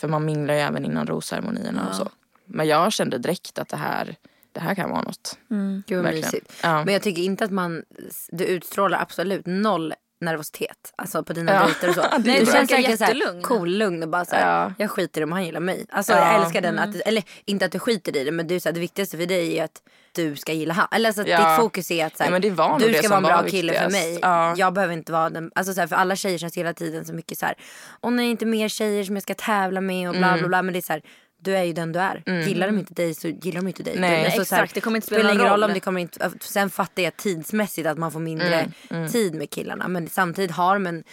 För 0.00 0.08
man 0.08 0.24
minglar 0.24 0.54
ju 0.54 0.60
även 0.60 0.84
innan 0.84 1.06
rosceremonierna 1.06 1.88
och 1.88 1.94
så. 1.94 2.08
Men 2.44 2.66
jag 2.66 2.92
kände 2.92 3.18
direkt 3.18 3.58
att 3.58 3.68
det 3.68 3.76
här, 3.76 4.16
det 4.52 4.60
här 4.60 4.74
kan 4.74 4.90
vara 4.90 5.02
något. 5.02 5.38
Gud 5.86 6.04
vad 6.04 6.14
mysigt. 6.14 6.52
Ja. 6.62 6.84
Men 6.84 6.94
jag 6.94 7.02
tycker 7.02 7.22
inte 7.22 7.44
att 7.44 7.50
man, 7.50 7.84
du 8.28 8.44
utstrålar 8.44 9.02
absolut 9.02 9.46
noll 9.46 9.94
nervositet. 10.20 10.92
Alltså 10.96 11.24
på 11.24 11.32
dina 11.32 11.52
Ja. 11.52 11.64
dejter 11.66 11.88
och 11.88 11.94
så. 11.94 12.00
Det 12.18 12.36
är 12.36 12.40
du 12.40 12.46
känns 12.46 12.70
verkligen 12.70 12.98
såhär 12.98 13.42
cool, 13.42 13.68
lugn 13.78 14.02
och 14.02 14.08
bara 14.08 14.24
såhär, 14.24 14.62
Ja. 14.62 14.72
jag 14.78 14.90
skiter 14.90 15.22
om 15.22 15.32
han 15.32 15.44
gillar 15.44 15.60
mig. 15.60 15.86
Alltså 15.90 16.12
Ja. 16.12 16.32
jag 16.32 16.42
älskar 16.42 16.60
den, 16.60 16.78
att, 16.78 16.94
eller 16.96 17.22
inte 17.44 17.64
att 17.64 17.72
du 17.72 17.78
skiter 17.78 18.16
i 18.16 18.24
det 18.24 18.32
men 18.32 18.46
du, 18.46 18.54
är 18.54 18.60
såhär, 18.60 18.74
det 18.74 18.80
viktigaste 18.80 19.16
för 19.16 19.26
dig 19.26 19.58
är 19.58 19.64
att 19.64 19.82
du 20.12 20.36
ska 20.36 20.52
gilla 20.52 20.74
han. 20.74 20.88
Eller 20.92 21.08
alltså 21.08 21.22
att 21.22 21.28
Ja. 21.28 21.50
ditt 21.50 21.60
fokus 21.60 21.90
är 21.90 22.06
att 22.06 22.16
såhär, 22.16 22.30
Ja, 22.32 22.38
du 22.38 22.94
ska 22.94 23.08
vara 23.08 23.16
en 23.16 23.22
bra 23.22 23.42
kille 23.50 23.72
för 23.82 23.90
mig. 23.90 24.18
Ja. 24.22 24.54
Jag 24.56 24.72
behöver 24.72 24.94
inte 24.94 25.12
vara 25.12 25.30
den, 25.30 25.50
alltså 25.54 25.74
såhär, 25.74 25.86
för 25.88 25.96
alla 25.96 26.16
tjejer 26.16 26.38
känns 26.38 26.56
hela 26.56 26.74
tiden 26.74 27.04
så 27.04 27.12
mycket 27.14 27.38
såhär, 27.38 27.54
åh 28.00 28.10
nej 28.10 28.30
inte 28.30 28.46
mer 28.46 28.68
tjejer 28.68 29.04
som 29.04 29.16
jag 29.16 29.22
ska 29.22 29.34
tävla 29.34 29.80
med 29.80 30.08
och 30.08 30.14
bla 30.14 30.26
Mm. 30.28 30.38
bla 30.38 30.48
bla. 30.48 30.62
Men 30.62 30.72
det 30.72 30.78
är 30.78 30.82
såhär, 30.82 31.02
du 31.40 31.56
är 31.56 31.62
ju 31.64 31.72
den 31.72 31.92
du 31.92 31.98
är. 32.00 32.22
Gillar 32.46 32.66
de 32.66 32.78
inte 32.78 32.94
dig 32.94 33.14
så 33.14 33.28
gillar 33.28 33.60
de 33.60 33.68
inte 33.68 33.82
dig. 33.82 33.96
Nej. 33.98 34.24
Alltså, 34.24 34.36
här, 34.36 34.42
exakt. 34.62 34.74
Det 34.74 34.80
kommer 34.80 34.96
inte 34.96 35.06
spela 35.06 35.28
någon 35.28 35.38
roll 35.38 35.48
roll. 35.50 35.64
om 35.64 35.70
det 35.74 35.80
kommer 35.80 36.00
inte, 36.00 36.30
sen 36.40 36.70
fattar 36.70 37.02
jag 37.02 37.16
tidsmässigt 37.16 37.86
att 37.88 37.98
man 37.98 38.12
får 38.12 38.20
mindre 38.20 38.70
Mm, 38.90 39.08
tid 39.08 39.34
med 39.34 39.50
killarna. 39.50 39.88
Men 39.88 40.08
samtidigt 40.08 40.50
har 40.50 40.74
de 40.74 40.86
en, 40.86 41.04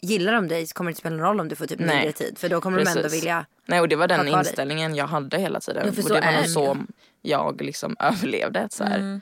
gillar 0.00 0.32
de 0.32 0.48
dig 0.48 0.66
så 0.66 0.74
kommer 0.74 0.88
det 0.88 0.92
inte 0.92 1.00
spela 1.00 1.16
någon 1.16 1.26
roll 1.26 1.40
om 1.40 1.48
du 1.48 1.56
får 1.56 1.66
typ 1.66 1.78
Nej. 1.78 1.88
mindre 1.96 2.12
tid. 2.12 2.38
För 2.38 2.48
då 2.48 2.60
kommer 2.60 2.78
de 2.84 2.88
ändå 2.90 3.02
Precis. 3.02 3.22
vilja 3.22 3.46
Nej 3.66 3.80
och 3.80 3.88
det 3.88 3.96
var 3.96 4.08
den 4.08 4.18
kvar 4.18 4.24
dig. 4.26 4.38
inställningen 4.38 4.94
jag 4.94 5.06
hade 5.06 5.38
hela 5.38 5.60
tiden. 5.60 5.82
Ja, 5.84 5.88
och 5.90 5.96
det 5.96 6.20
var 6.26 6.32
nog 6.32 6.46
så 6.46 6.76
jag 7.22 7.60
liksom 7.62 7.96
överlevde. 8.00 8.68
Så. 8.70 8.84
Mm. 8.84 9.20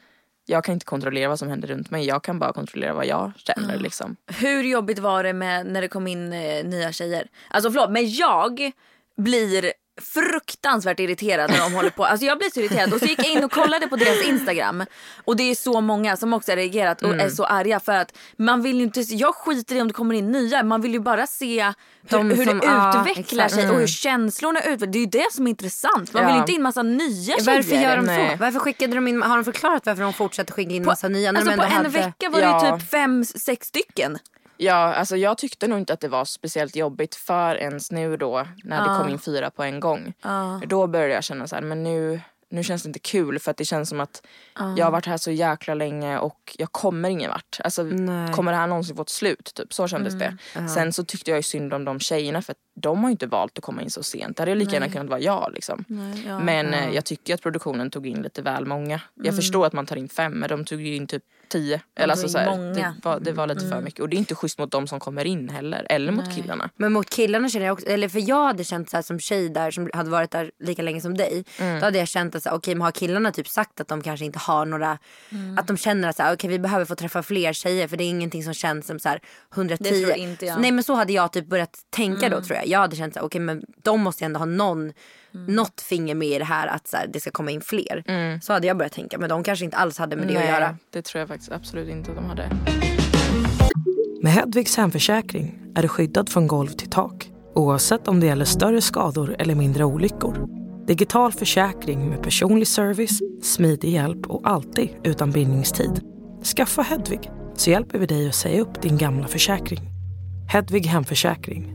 Jag 0.48 0.64
kan 0.64 0.72
inte 0.72 0.86
kontrollera 0.86 1.28
vad 1.28 1.38
som 1.38 1.48
händer 1.48 1.68
runt 1.68 1.90
mig. 1.90 2.06
Jag 2.06 2.22
kan 2.22 2.38
bara 2.38 2.52
kontrollera 2.52 2.94
vad 2.94 3.06
jag 3.06 3.32
känner. 3.36 3.78
Liksom. 3.78 4.16
Hur 4.40 4.62
jobbigt 4.62 4.98
var 4.98 5.24
det 5.24 5.32
med 5.32 5.66
när 5.66 5.80
det 5.80 5.88
kom 5.88 6.06
in 6.06 6.32
eh, 6.32 6.64
nya 6.64 6.92
tjejer? 6.92 7.26
Alltså 7.50 7.70
förlåt 7.70 7.90
men 7.90 8.10
jag 8.10 8.70
blir 9.16 9.72
fruktansvärt 10.02 11.00
irriterad 11.00 11.50
när 11.50 11.58
de 11.58 11.72
håller 11.74 11.90
på. 11.90 12.04
Alltså 12.04 12.26
jag 12.26 12.38
blir 12.38 12.50
så 12.50 12.60
irriterad. 12.60 12.92
Och 12.92 12.98
så 12.98 13.06
gick 13.06 13.18
jag 13.18 13.26
in 13.32 13.44
och 13.44 13.52
kollade 13.52 13.88
på 13.88 13.96
deras 13.96 14.22
Instagram. 14.24 14.84
Och 15.24 15.36
det 15.36 15.42
är 15.50 15.54
så 15.54 15.80
många 15.80 16.16
som 16.16 16.32
också 16.32 16.52
har 16.52 16.56
reagerat 16.56 17.02
och 17.02 17.14
är 17.14 17.28
så 17.28 17.44
arga 17.44 17.80
för 17.80 17.92
att 17.92 18.12
man 18.36 18.62
vill 18.62 18.80
inte, 18.80 19.00
jag 19.00 19.34
skiter 19.34 19.76
i 19.76 19.80
om 19.80 19.88
det 19.88 19.94
kommer 19.94 20.14
in 20.14 20.30
nya. 20.32 20.62
Man 20.62 20.80
vill 20.80 20.92
ju 20.92 21.00
bara 21.00 21.26
se 21.26 21.64
hur, 21.64 22.18
De 22.18 22.30
hur 22.30 22.44
som- 22.44 22.58
det 22.58 22.66
ja, 22.66 23.00
utvecklar 23.00 23.44
exakt. 23.44 23.54
sig 23.54 23.62
och 23.64 23.68
Mm. 23.68 23.80
hur 23.80 23.86
känslorna 23.86 24.60
utvecklas. 24.60 24.92
Det 24.92 24.98
är 24.98 25.00
ju 25.00 25.06
det 25.06 25.32
som 25.32 25.46
är 25.46 25.50
intressant. 25.50 26.12
Man 26.12 26.26
vill 26.26 26.34
Ja. 26.34 26.40
inte 26.40 26.52
in 26.52 26.62
massa 26.62 26.82
nya 26.82 27.36
Varför 27.46 27.76
gör 27.76 27.96
de 27.96 28.06
så? 28.06 28.36
Varför 28.44 28.58
skickade 28.58 28.94
de 28.94 29.08
in, 29.08 29.22
har 29.22 29.36
de 29.36 29.44
förklarat 29.44 29.86
varför 29.86 30.02
de 30.02 30.12
fortsätter 30.12 30.52
skicka 30.52 30.70
in 30.74 30.82
På, 30.84 30.90
massa 30.90 31.08
nya? 31.08 31.32
När 31.32 31.40
alltså 31.40 31.56
på 31.56 31.62
en 31.62 31.70
hade... 31.72 31.88
vecka 31.88 32.30
var 32.30 32.40
det 32.40 32.46
Ja. 32.46 32.78
typ 32.78 32.90
fem, 32.90 33.24
sex 33.24 33.66
stycken. 33.66 34.18
Ja, 34.56 34.74
alltså 34.74 35.16
jag 35.16 35.38
tyckte 35.38 35.68
nog 35.68 35.78
inte 35.78 35.92
att 35.92 36.00
det 36.00 36.08
var 36.08 36.24
speciellt 36.24 36.76
jobbigt 36.76 37.14
förrän 37.14 37.80
nu 37.90 38.16
då 38.16 38.46
när 38.64 38.88
det 38.88 39.02
kom 39.02 39.08
in 39.12 39.18
fyra 39.18 39.50
på 39.50 39.62
en 39.62 39.80
gång. 39.80 40.12
Då 40.66 40.86
började 40.86 41.14
jag 41.14 41.24
känna 41.24 41.46
så 41.46 41.54
här, 41.54 41.62
men 41.62 41.82
nu, 41.82 42.20
nu 42.50 42.62
känns 42.62 42.82
det 42.82 42.86
inte 42.86 42.98
kul 42.98 43.38
för 43.38 43.50
att 43.50 43.56
det 43.56 43.64
känns 43.64 43.88
som 43.88 44.00
att 44.00 44.26
jag 44.76 44.86
har 44.86 44.90
varit 44.90 45.06
här 45.06 45.16
så 45.16 45.30
jäkla 45.30 45.74
länge 45.74 46.18
och 46.18 46.56
jag 46.58 46.72
kommer 46.72 47.08
ingen 47.08 47.30
vart. 47.30 47.58
Alltså, 47.64 47.82
kommer 48.34 48.52
det 48.52 48.58
här 48.58 48.66
någonsin 48.66 48.96
få 48.96 49.02
ett 49.02 49.08
slut? 49.08 49.52
Typ. 49.54 49.72
Så 49.72 49.88
kändes 49.88 50.14
det. 50.14 50.36
Sen 50.74 50.92
så 50.92 51.04
tyckte 51.04 51.30
jag 51.30 51.38
ju 51.38 51.42
synd 51.42 51.74
om 51.74 51.84
de 51.84 52.00
tjejerna 52.00 52.42
för 52.42 52.52
att 52.52 52.58
de 52.78 53.02
har 53.02 53.08
ju 53.08 53.12
inte 53.12 53.26
valt 53.26 53.58
att 53.58 53.64
komma 53.64 53.82
in 53.82 53.90
så 53.90 54.02
sent. 54.02 54.36
Det 54.36 54.42
hade 54.42 54.54
lika 54.54 54.72
gärna 54.72 54.88
kunnat 54.88 55.08
vara 55.08 55.20
jag. 55.20 55.52
Liksom. 55.54 55.84
men 56.42 56.74
eh, 56.74 56.94
jag 56.94 57.04
tycker 57.04 57.34
att 57.34 57.42
produktionen 57.42 57.90
tog 57.90 58.06
in 58.06 58.22
lite 58.22 58.42
väl 58.42 58.66
många. 58.66 59.00
Jag 59.14 59.36
förstår 59.36 59.66
att 59.66 59.72
man 59.72 59.86
tar 59.86 59.96
in 59.96 60.08
fem 60.08 60.32
men 60.32 60.48
de 60.48 60.64
tog 60.64 60.80
ju 60.80 60.96
in 60.96 61.06
typ 61.06 61.22
tio. 61.48 61.80
Eller 61.96 62.14
tog 62.14 62.24
alltså, 62.24 62.26
in 62.26 62.44
så 62.44 62.50
här, 62.50 62.58
många. 62.58 62.72
det, 62.72 62.94
var, 63.02 63.20
det 63.20 63.32
var 63.32 63.46
lite 63.46 63.68
för 63.68 63.80
mycket. 63.80 64.00
Och 64.00 64.08
det 64.08 64.16
är 64.16 64.18
inte 64.18 64.34
schysst 64.34 64.58
mot 64.58 64.70
de 64.70 64.86
som 64.86 65.00
kommer 65.00 65.24
in 65.24 65.48
heller. 65.48 65.86
Eller 65.90 66.12
mot 66.12 66.34
killarna. 66.34 66.70
Men 66.76 66.92
mot 66.92 67.10
killarna 67.10 67.48
känner 67.48 67.66
jag 67.66 67.72
också, 67.72 67.86
eller 67.86 68.08
för 68.08 68.28
jag 68.28 68.44
hade 68.44 68.64
känt 68.64 68.90
så 68.90 68.96
här 68.96 69.02
som 69.02 69.20
tjej 69.20 69.48
där 69.48 69.70
som 69.70 69.90
hade 69.92 70.10
varit 70.10 70.30
där 70.30 70.50
lika 70.58 70.82
länge 70.82 71.00
som 71.00 71.16
dig. 71.16 71.44
Mm. 71.58 71.80
Då 71.80 71.84
hade 71.84 71.98
jag 71.98 72.08
känt 72.08 72.34
att 72.34 72.42
så 72.42 72.48
här, 72.48 72.56
okej 72.56 72.74
men 72.74 72.82
har 72.82 72.92
killarna 72.92 73.32
typ 73.32 73.48
sagt 73.48 73.80
att 73.80 73.88
de 73.88 74.02
kanske 74.02 74.26
inte 74.26 74.38
har 74.38 74.66
några, 74.66 74.98
att 75.58 75.66
de 75.66 75.76
känner 75.76 76.08
att 76.08 76.16
så 76.16 76.22
här, 76.22 76.34
okej 76.34 76.50
vi 76.50 76.58
behöver 76.58 76.84
få 76.84 76.94
träffa 76.94 77.22
fler 77.22 77.52
tjejer 77.52 77.88
för 77.88 77.96
det 77.96 78.04
är 78.04 78.08
ingenting 78.08 78.44
som 78.44 78.54
känns 78.54 78.86
som 78.86 78.98
så 78.98 79.08
här 79.08 79.20
110. 79.54 79.84
Det 79.84 80.00
tror 80.00 80.16
inte 80.16 80.46
jag. 80.46 80.60
Nej 80.60 80.72
men 80.72 80.84
så 80.84 80.94
hade 80.94 81.12
jag 81.12 81.32
typ 81.32 81.46
börjat 81.46 81.78
tänka 81.90 82.28
då 82.28 82.40
tror 82.40 82.56
jag. 82.56 82.65
Jag 82.66 82.78
hade 82.78 82.96
känt 82.96 83.14
så 83.14 83.20
här, 83.20 83.26
okej 83.26 83.40
men 83.40 83.62
de 83.82 84.00
måste 84.00 84.24
ändå 84.24 84.38
ha 84.38 84.46
någon, 84.46 84.92
något 85.32 85.80
finger 85.80 86.14
med 86.14 86.28
i 86.28 86.38
det 86.38 86.44
här 86.44 86.66
att 86.66 86.88
så 86.88 86.96
här, 86.96 87.06
det 87.06 87.20
ska 87.20 87.30
komma 87.30 87.50
in 87.50 87.60
fler. 87.60 88.04
Så 88.40 88.52
hade 88.52 88.66
jag 88.66 88.76
börjat 88.76 88.92
tänka 88.92 89.18
men 89.18 89.28
de 89.28 89.42
kanske 89.42 89.64
inte 89.64 89.76
alls 89.76 89.98
hade 89.98 90.16
med 90.16 90.28
det 90.28 90.36
att 90.36 90.44
göra. 90.48 90.76
det 90.90 91.02
tror 91.02 91.20
jag 91.20 91.28
faktiskt 91.28 91.52
absolut 91.52 91.88
inte 91.88 92.10
att 92.10 92.16
de 92.16 92.24
hade. 92.24 92.50
Med 94.22 94.32
Hedvigs 94.32 94.76
hemförsäkring 94.76 95.58
är 95.74 95.82
du 95.82 95.88
skyddad 95.88 96.28
från 96.28 96.46
golv 96.46 96.68
till 96.68 96.90
tak 96.90 97.30
oavsett 97.56 98.08
om 98.08 98.20
det 98.20 98.26
gäller 98.26 98.44
större 98.44 98.80
skador 98.80 99.36
eller 99.38 99.54
mindre 99.54 99.84
olyckor. 99.84 100.48
Digital 100.86 101.32
försäkring 101.32 102.08
med 102.08 102.22
personlig 102.22 102.68
service, 102.68 103.20
smidig 103.42 103.90
hjälp 103.90 104.26
och 104.26 104.48
alltid 104.48 104.88
utan 105.04 105.30
bindningstid. 105.30 106.00
Skaffa 106.56 106.82
Hedvig 106.82 107.30
så 107.54 107.70
hjälper 107.70 107.98
vi 107.98 108.06
dig 108.06 108.28
att 108.28 108.34
säga 108.34 108.60
upp 108.60 108.82
din 108.82 108.98
gamla 108.98 109.28
försäkring. 109.28 109.80
Hedvig 110.48 110.86
hemförsäkring, 110.86 111.74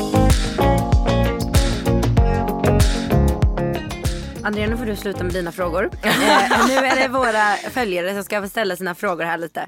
Andrea, 4.43 4.67
nu 4.67 4.77
får 4.77 4.85
du 4.85 4.95
sluta 4.95 5.23
med 5.23 5.33
dina 5.33 5.51
frågor. 5.51 5.83
eh, 6.03 6.67
nu 6.67 6.73
är 6.73 6.95
det 6.95 7.07
våra 7.07 7.55
följare 7.55 8.13
som 8.13 8.23
ska 8.23 8.41
få 8.41 8.47
ställa 8.47 8.75
sina 8.75 8.95
frågor 8.95 9.23
här 9.23 9.37
lite. 9.37 9.67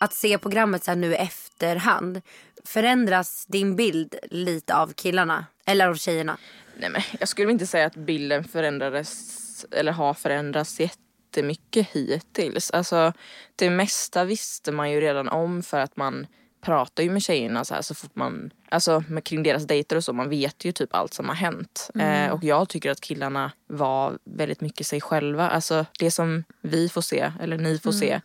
Att 0.00 0.14
se 0.14 0.38
programmet 0.38 0.84
så 0.84 0.90
här 0.90 0.98
nu 0.98 1.12
i 1.12 1.16
efterhand, 1.16 2.20
förändras 2.64 3.46
din 3.46 3.76
bild 3.76 4.14
lite 4.30 4.74
av 4.74 4.92
killarna? 4.92 5.46
Eller 5.66 5.88
av 5.88 5.94
tjejerna? 5.94 6.38
Nej, 6.76 6.90
men 6.90 7.02
jag 7.20 7.28
skulle 7.28 7.52
inte 7.52 7.66
säga 7.66 7.86
att 7.86 7.96
bilden 7.96 8.44
förändrades 8.44 9.64
eller 9.70 9.92
har 9.92 10.14
förändrats 10.14 10.80
jättemycket 10.80 11.88
hittills. 11.92 12.70
Alltså, 12.70 13.12
det 13.56 13.70
mesta 13.70 14.24
visste 14.24 14.72
man 14.72 14.90
ju 14.90 15.00
redan 15.00 15.28
om 15.28 15.62
för 15.62 15.80
att 15.80 15.96
man 15.96 16.26
pratar 16.62 17.02
ju 17.02 17.10
med 17.10 17.22
tjejerna 17.22 17.64
så 17.64 17.74
här 17.74 17.82
så 17.82 17.94
fort 17.94 18.16
man, 18.16 18.50
alltså 18.68 19.04
med, 19.08 19.24
kring 19.24 19.42
deras 19.42 19.66
dejter 19.66 19.96
och 19.96 20.04
så, 20.04 20.12
man 20.12 20.28
vet 20.28 20.64
ju 20.64 20.72
typ 20.72 20.94
allt 20.94 21.14
som 21.14 21.28
har 21.28 21.36
hänt. 21.36 21.90
Eh, 21.94 22.30
och 22.32 22.44
jag 22.44 22.68
tycker 22.68 22.90
att 22.90 23.00
killarna 23.00 23.52
var 23.66 24.18
väldigt 24.24 24.60
mycket 24.60 24.86
sig 24.86 25.00
själva. 25.00 25.48
Alltså 25.50 25.86
det 25.98 26.10
som 26.10 26.44
vi 26.60 26.88
får 26.88 27.00
se, 27.00 27.32
eller 27.40 27.58
ni 27.58 27.78
får 27.78 27.92
se, 27.92 28.20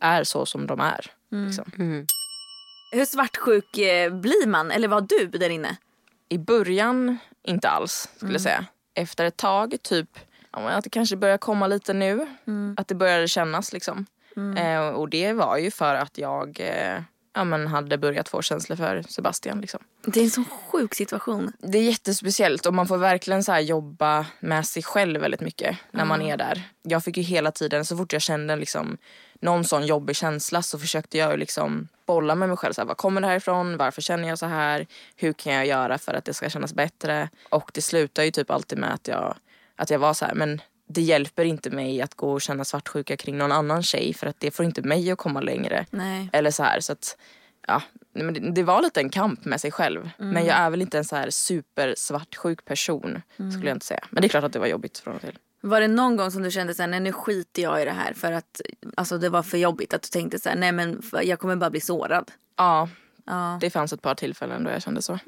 är 0.00 0.24
så 0.24 0.46
som 0.46 0.66
de 0.66 0.80
är. 0.80 1.06
Liksom. 1.46 1.72
Hur 2.92 3.04
svartsjuk 3.04 3.78
eh, 3.78 4.14
blir 4.14 4.46
man? 4.46 4.70
Eller 4.70 4.88
var 4.88 5.00
du 5.00 5.26
där 5.26 5.50
inne? 5.50 5.76
I 6.28 6.38
början 6.38 7.18
inte 7.42 7.68
alls 7.68 8.08
skulle 8.16 8.32
jag 8.32 8.40
säga. 8.40 8.66
Efter 8.94 9.24
ett 9.24 9.36
tag, 9.36 9.76
typ 9.82 10.18
att 10.50 10.84
det 10.84 10.90
kanske 10.90 11.16
börjar 11.16 11.38
komma 11.38 11.66
lite 11.66 11.92
nu. 11.92 12.26
Att 12.76 12.88
det 12.88 12.94
började 12.94 13.28
kännas 13.28 13.72
liksom. 13.72 14.06
Eh, 14.56 14.88
och 14.88 15.08
det 15.08 15.32
var 15.32 15.56
ju 15.56 15.70
för 15.70 15.94
att 15.94 16.18
jag 16.18 16.60
eh, 16.60 17.02
ja, 17.34 17.44
men 17.44 17.66
hade 17.66 17.98
börjat 17.98 18.28
få 18.28 18.42
känslor 18.42 18.76
för 18.76 19.02
Sebastian. 19.08 19.60
Liksom. 19.60 19.80
Det 20.04 20.20
är 20.20 20.24
en 20.24 20.30
sån 20.30 20.44
sjuk 20.44 20.94
situation. 20.94 21.52
Det 21.58 21.78
är 21.78 21.82
jättespeciellt 21.82 22.66
och 22.66 22.74
man 22.74 22.86
får 22.86 22.98
verkligen 22.98 23.44
så 23.44 23.58
jobba 23.58 24.26
med 24.40 24.66
sig 24.66 24.82
själv 24.82 25.20
väldigt 25.20 25.40
mycket 25.40 25.76
när 25.90 26.04
man 26.04 26.22
är 26.22 26.36
där. 26.36 26.62
Jag 26.82 27.04
fick 27.04 27.16
ju 27.16 27.22
hela 27.22 27.52
tiden, 27.52 27.84
så 27.84 27.96
fort 27.96 28.12
jag 28.12 28.22
kände 28.22 28.56
liksom 28.56 28.98
någon 29.40 29.64
sån 29.64 29.86
jobbig 29.86 30.16
känsla 30.16 30.62
så 30.62 30.78
försökte 30.78 31.18
jag 31.18 31.38
liksom 31.38 31.88
bolla 32.06 32.34
med 32.34 32.48
mig 32.48 32.56
själv. 32.56 32.72
Så 32.72 32.80
här, 32.80 32.88
var 32.88 32.94
kommer 32.94 33.20
det 33.20 33.26
här 33.26 33.36
ifrån? 33.36 33.76
Varför 33.76 34.02
känner 34.02 34.28
jag 34.28 34.38
så 34.38 34.46
här? 34.46 34.86
Hur 35.16 35.32
kan 35.32 35.52
jag 35.52 35.66
göra 35.66 35.98
för 35.98 36.14
att 36.14 36.24
det 36.24 36.34
ska 36.34 36.50
kännas 36.50 36.74
bättre? 36.74 37.28
Och 37.48 37.70
det 37.74 37.82
slutar 37.82 38.22
ju 38.22 38.30
typ 38.30 38.50
alltid 38.50 38.78
med 38.78 38.94
att 38.94 39.08
jag, 39.08 39.36
att 39.76 39.90
jag 39.90 39.98
var 39.98 40.14
så 40.14 40.24
här, 40.24 40.34
men 40.34 40.60
det 40.88 41.02
hjälper 41.02 41.44
inte 41.44 41.70
mig 41.70 42.02
att 42.02 42.14
gå 42.14 42.32
och 42.32 42.40
känna 42.40 42.64
svartsjuka 42.64 43.16
kring 43.16 43.38
någon 43.38 43.52
annan 43.52 43.82
tjej 43.82 44.14
för 44.14 44.26
att 44.26 44.40
det 44.40 44.50
får 44.50 44.64
inte 44.64 44.82
mig 44.82 45.10
att 45.10 45.18
komma 45.18 45.40
längre. 45.40 45.86
Nej. 45.90 46.30
Eller 46.32 46.50
så 46.50 46.62
här 46.62 46.80
så 46.80 46.92
att 46.92 47.16
ja, 47.66 47.82
men 48.12 48.54
det, 48.54 48.62
var 48.62 48.82
lite 48.82 49.00
en 49.00 49.10
kamp 49.10 49.44
med 49.44 49.60
sig 49.60 49.70
själv. 49.70 50.10
Men 50.18 50.44
jag 50.44 50.56
är 50.56 50.70
väl 50.70 50.82
inte 50.82 50.98
en 50.98 51.04
så 51.04 51.16
här 51.16 51.30
super 51.30 51.94
svartsjuk 51.96 52.64
person 52.64 53.22
skulle 53.52 53.68
jag 53.70 53.76
inte 53.76 53.86
säga. 53.86 54.04
Men 54.10 54.20
det 54.20 54.26
är 54.26 54.28
klart 54.28 54.44
att 54.44 54.52
det 54.52 54.58
var 54.58 54.66
jobbigt 54.66 54.98
från 54.98 55.14
och 55.14 55.20
till. 55.20 55.38
Var 55.60 55.80
det 55.80 55.88
någon 55.88 56.16
gång 56.16 56.30
som 56.30 56.42
du 56.42 56.50
kände 56.50 56.74
så 56.74 56.82
här, 56.82 56.88
nej 56.88 57.00
nu 57.00 57.12
skiter 57.12 57.62
jag 57.62 57.82
i 57.82 57.84
det 57.84 57.90
här 57.90 58.12
för 58.12 58.32
att 58.32 58.60
alltså, 58.94 59.18
det 59.18 59.28
var 59.28 59.42
för 59.42 59.58
jobbigt? 59.58 59.94
Att 59.94 60.02
du 60.02 60.08
tänkte 60.08 60.38
så 60.38 60.48
här, 60.48 60.56
nej 60.56 60.72
men 60.72 61.02
jag 61.22 61.38
kommer 61.38 61.56
bara 61.56 61.70
bli 61.70 61.80
sårad. 61.80 62.30
Ja, 62.56 62.88
Ja. 63.24 63.58
det 63.60 63.70
fanns 63.70 63.92
ett 63.92 64.02
par 64.02 64.14
tillfällen 64.14 64.64
då 64.64 64.70
jag 64.70 64.82
kände 64.82 65.02
så. 65.02 65.18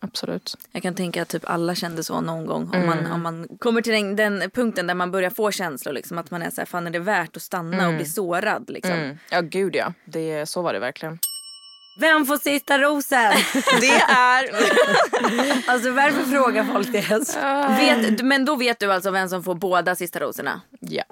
Absolut. 0.00 0.56
Jag 0.72 0.82
kan 0.82 0.94
tänka 0.94 1.22
att 1.22 1.28
typ 1.28 1.50
alla 1.50 1.74
kände 1.74 2.04
så 2.04 2.20
någon 2.20 2.46
gång. 2.46 2.70
Om, 2.74 2.86
man, 2.86 3.06
om 3.06 3.22
man 3.22 3.48
kommer 3.58 3.82
till 3.82 3.92
den, 3.92 4.16
den 4.16 4.50
punkten 4.50 4.86
där 4.86 4.94
man 4.94 5.10
börjar 5.10 5.30
få 5.30 5.50
känslor. 5.50 5.92
Liksom, 5.92 6.18
att 6.18 6.30
man 6.30 6.42
är 6.42 6.50
så 6.50 6.60
här, 6.60 6.66
fan 6.66 6.86
är 6.86 6.90
det 6.90 6.98
värt 6.98 7.36
att 7.36 7.42
stanna 7.42 7.88
och 7.88 7.94
bli 7.94 8.04
sårad? 8.04 8.70
Liksom. 8.70 8.92
Mm. 8.94 9.18
Ja 9.30 9.40
gud 9.40 9.76
ja, 9.76 9.92
det, 10.04 10.46
så 10.46 10.62
var 10.62 10.72
det 10.72 10.78
verkligen. 10.78 11.18
Vem 12.00 12.26
får 12.26 12.36
sista 12.36 12.78
rosen? 12.78 13.32
Det 13.80 13.96
är... 14.12 14.50
alltså 15.70 15.90
varför 15.90 16.22
frågar 16.22 16.64
folk 16.64 16.92
det 16.92 16.98
ens? 16.98 17.36
Vet, 17.78 18.24
men 18.24 18.44
då 18.44 18.56
vet 18.56 18.78
du 18.80 18.92
alltså 18.92 19.10
vem 19.10 19.28
som 19.28 19.42
får 19.42 19.54
båda 19.54 19.94
sista 19.94 20.20
rosorna. 20.20 20.60
ja. 20.80 21.04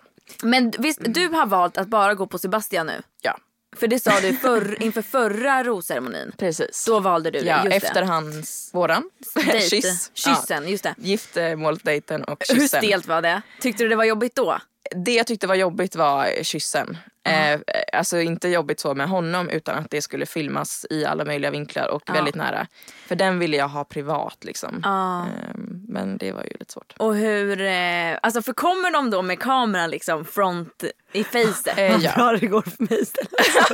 Men 0.43 0.73
visst, 0.79 1.01
du 1.05 1.29
har 1.29 1.47
valt 1.47 1.79
att 1.79 1.89
bara 1.89 2.15
gå 2.15 2.27
på 2.27 2.39
Sebastian 2.39 2.87
nu? 2.87 3.03
ja, 3.23 3.39
För 3.77 3.87
det 3.89 3.99
sa 3.99 4.21
du 4.21 4.33
förr, 4.37 4.77
inför 4.83 5.03
förra 5.03 5.65
rosceremonin. 5.65 6.33
precis. 6.39 6.85
Då 6.87 7.01
valde 7.01 7.31
du 7.31 7.39
ja, 7.39 7.65
just 7.65 7.77
efter 7.85 8.01
det. 8.01 8.07
hans, 8.07 8.71
våran 8.75 9.11
kyss. 9.71 10.11
Kyssen, 10.15 10.69
just 10.69 10.83
det. 10.85 10.95
Ja. 10.99 11.05
Giftermålsdejten 11.05 12.25
och 12.25 12.45
Hur 12.49 12.55
kyssen. 12.61 12.83
stelt 12.83 13.07
var 13.07 13.23
det? 13.23 13.43
Tyckte 13.61 13.83
du 13.83 13.89
det 13.89 13.97
var 13.97 14.05
jobbigt 14.05 14.35
då? 14.35 14.59
Det 14.97 15.13
jag 15.15 15.27
tyckte 15.27 15.47
var 15.47 15.55
jobbigt 15.55 15.97
var 15.97 16.43
kyssen. 16.43 16.97
Eh, 17.27 17.61
alltså 17.93 18.21
inte 18.21 18.49
jobbigt 18.49 18.81
så 18.81 18.95
med 18.95 19.09
honom 19.09 19.49
utan 19.49 19.79
att 19.79 19.91
det 19.91 20.03
skulle 20.03 20.27
filmas 20.27 20.87
i 20.91 21.05
alla 21.05 21.25
möjliga 21.25 21.51
vinklar 21.51 21.89
och 21.89 22.03
väldigt 22.15 22.35
nära. 22.35 22.67
För 23.07 23.17
den 23.17 23.39
ville 23.39 23.57
jag 23.57 23.69
ha 23.69 23.85
privat 23.85 24.45
liksom. 24.45 24.83
Eh, 24.85 25.55
men 25.89 26.17
det 26.19 26.33
var 26.33 26.43
ju 26.43 26.51
lite 26.59 26.73
svårt. 26.73 26.95
Och 26.99 27.15
hur, 27.17 27.61
eh, 27.61 28.19
alltså 28.23 28.43
för 28.43 28.53
kommer 28.53 28.91
de 28.91 29.11
då 29.11 29.23
med 29.23 29.39
kameran 29.41 29.91
liksom 29.91 30.25
front, 30.25 30.85
I 31.15 31.25
facet. 31.25 31.79
Eh, 31.79 31.97
ja. 31.97 32.13
Bra 32.17 32.33
det 32.41 32.47
går 32.47 32.63
för 32.63 32.83
mig 32.91 33.03
istället. 33.03 33.31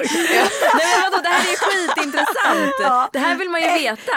Nej 0.77 0.87
men 0.95 1.11
vadå 1.11 1.23
det 1.23 1.29
här 1.29 1.53
är 1.53 1.57
skitintressant. 1.57 3.13
Det 3.13 3.19
här 3.19 3.37
vill 3.37 3.51
man 3.51 3.61
ju 3.61 3.67
veta. 3.73 4.13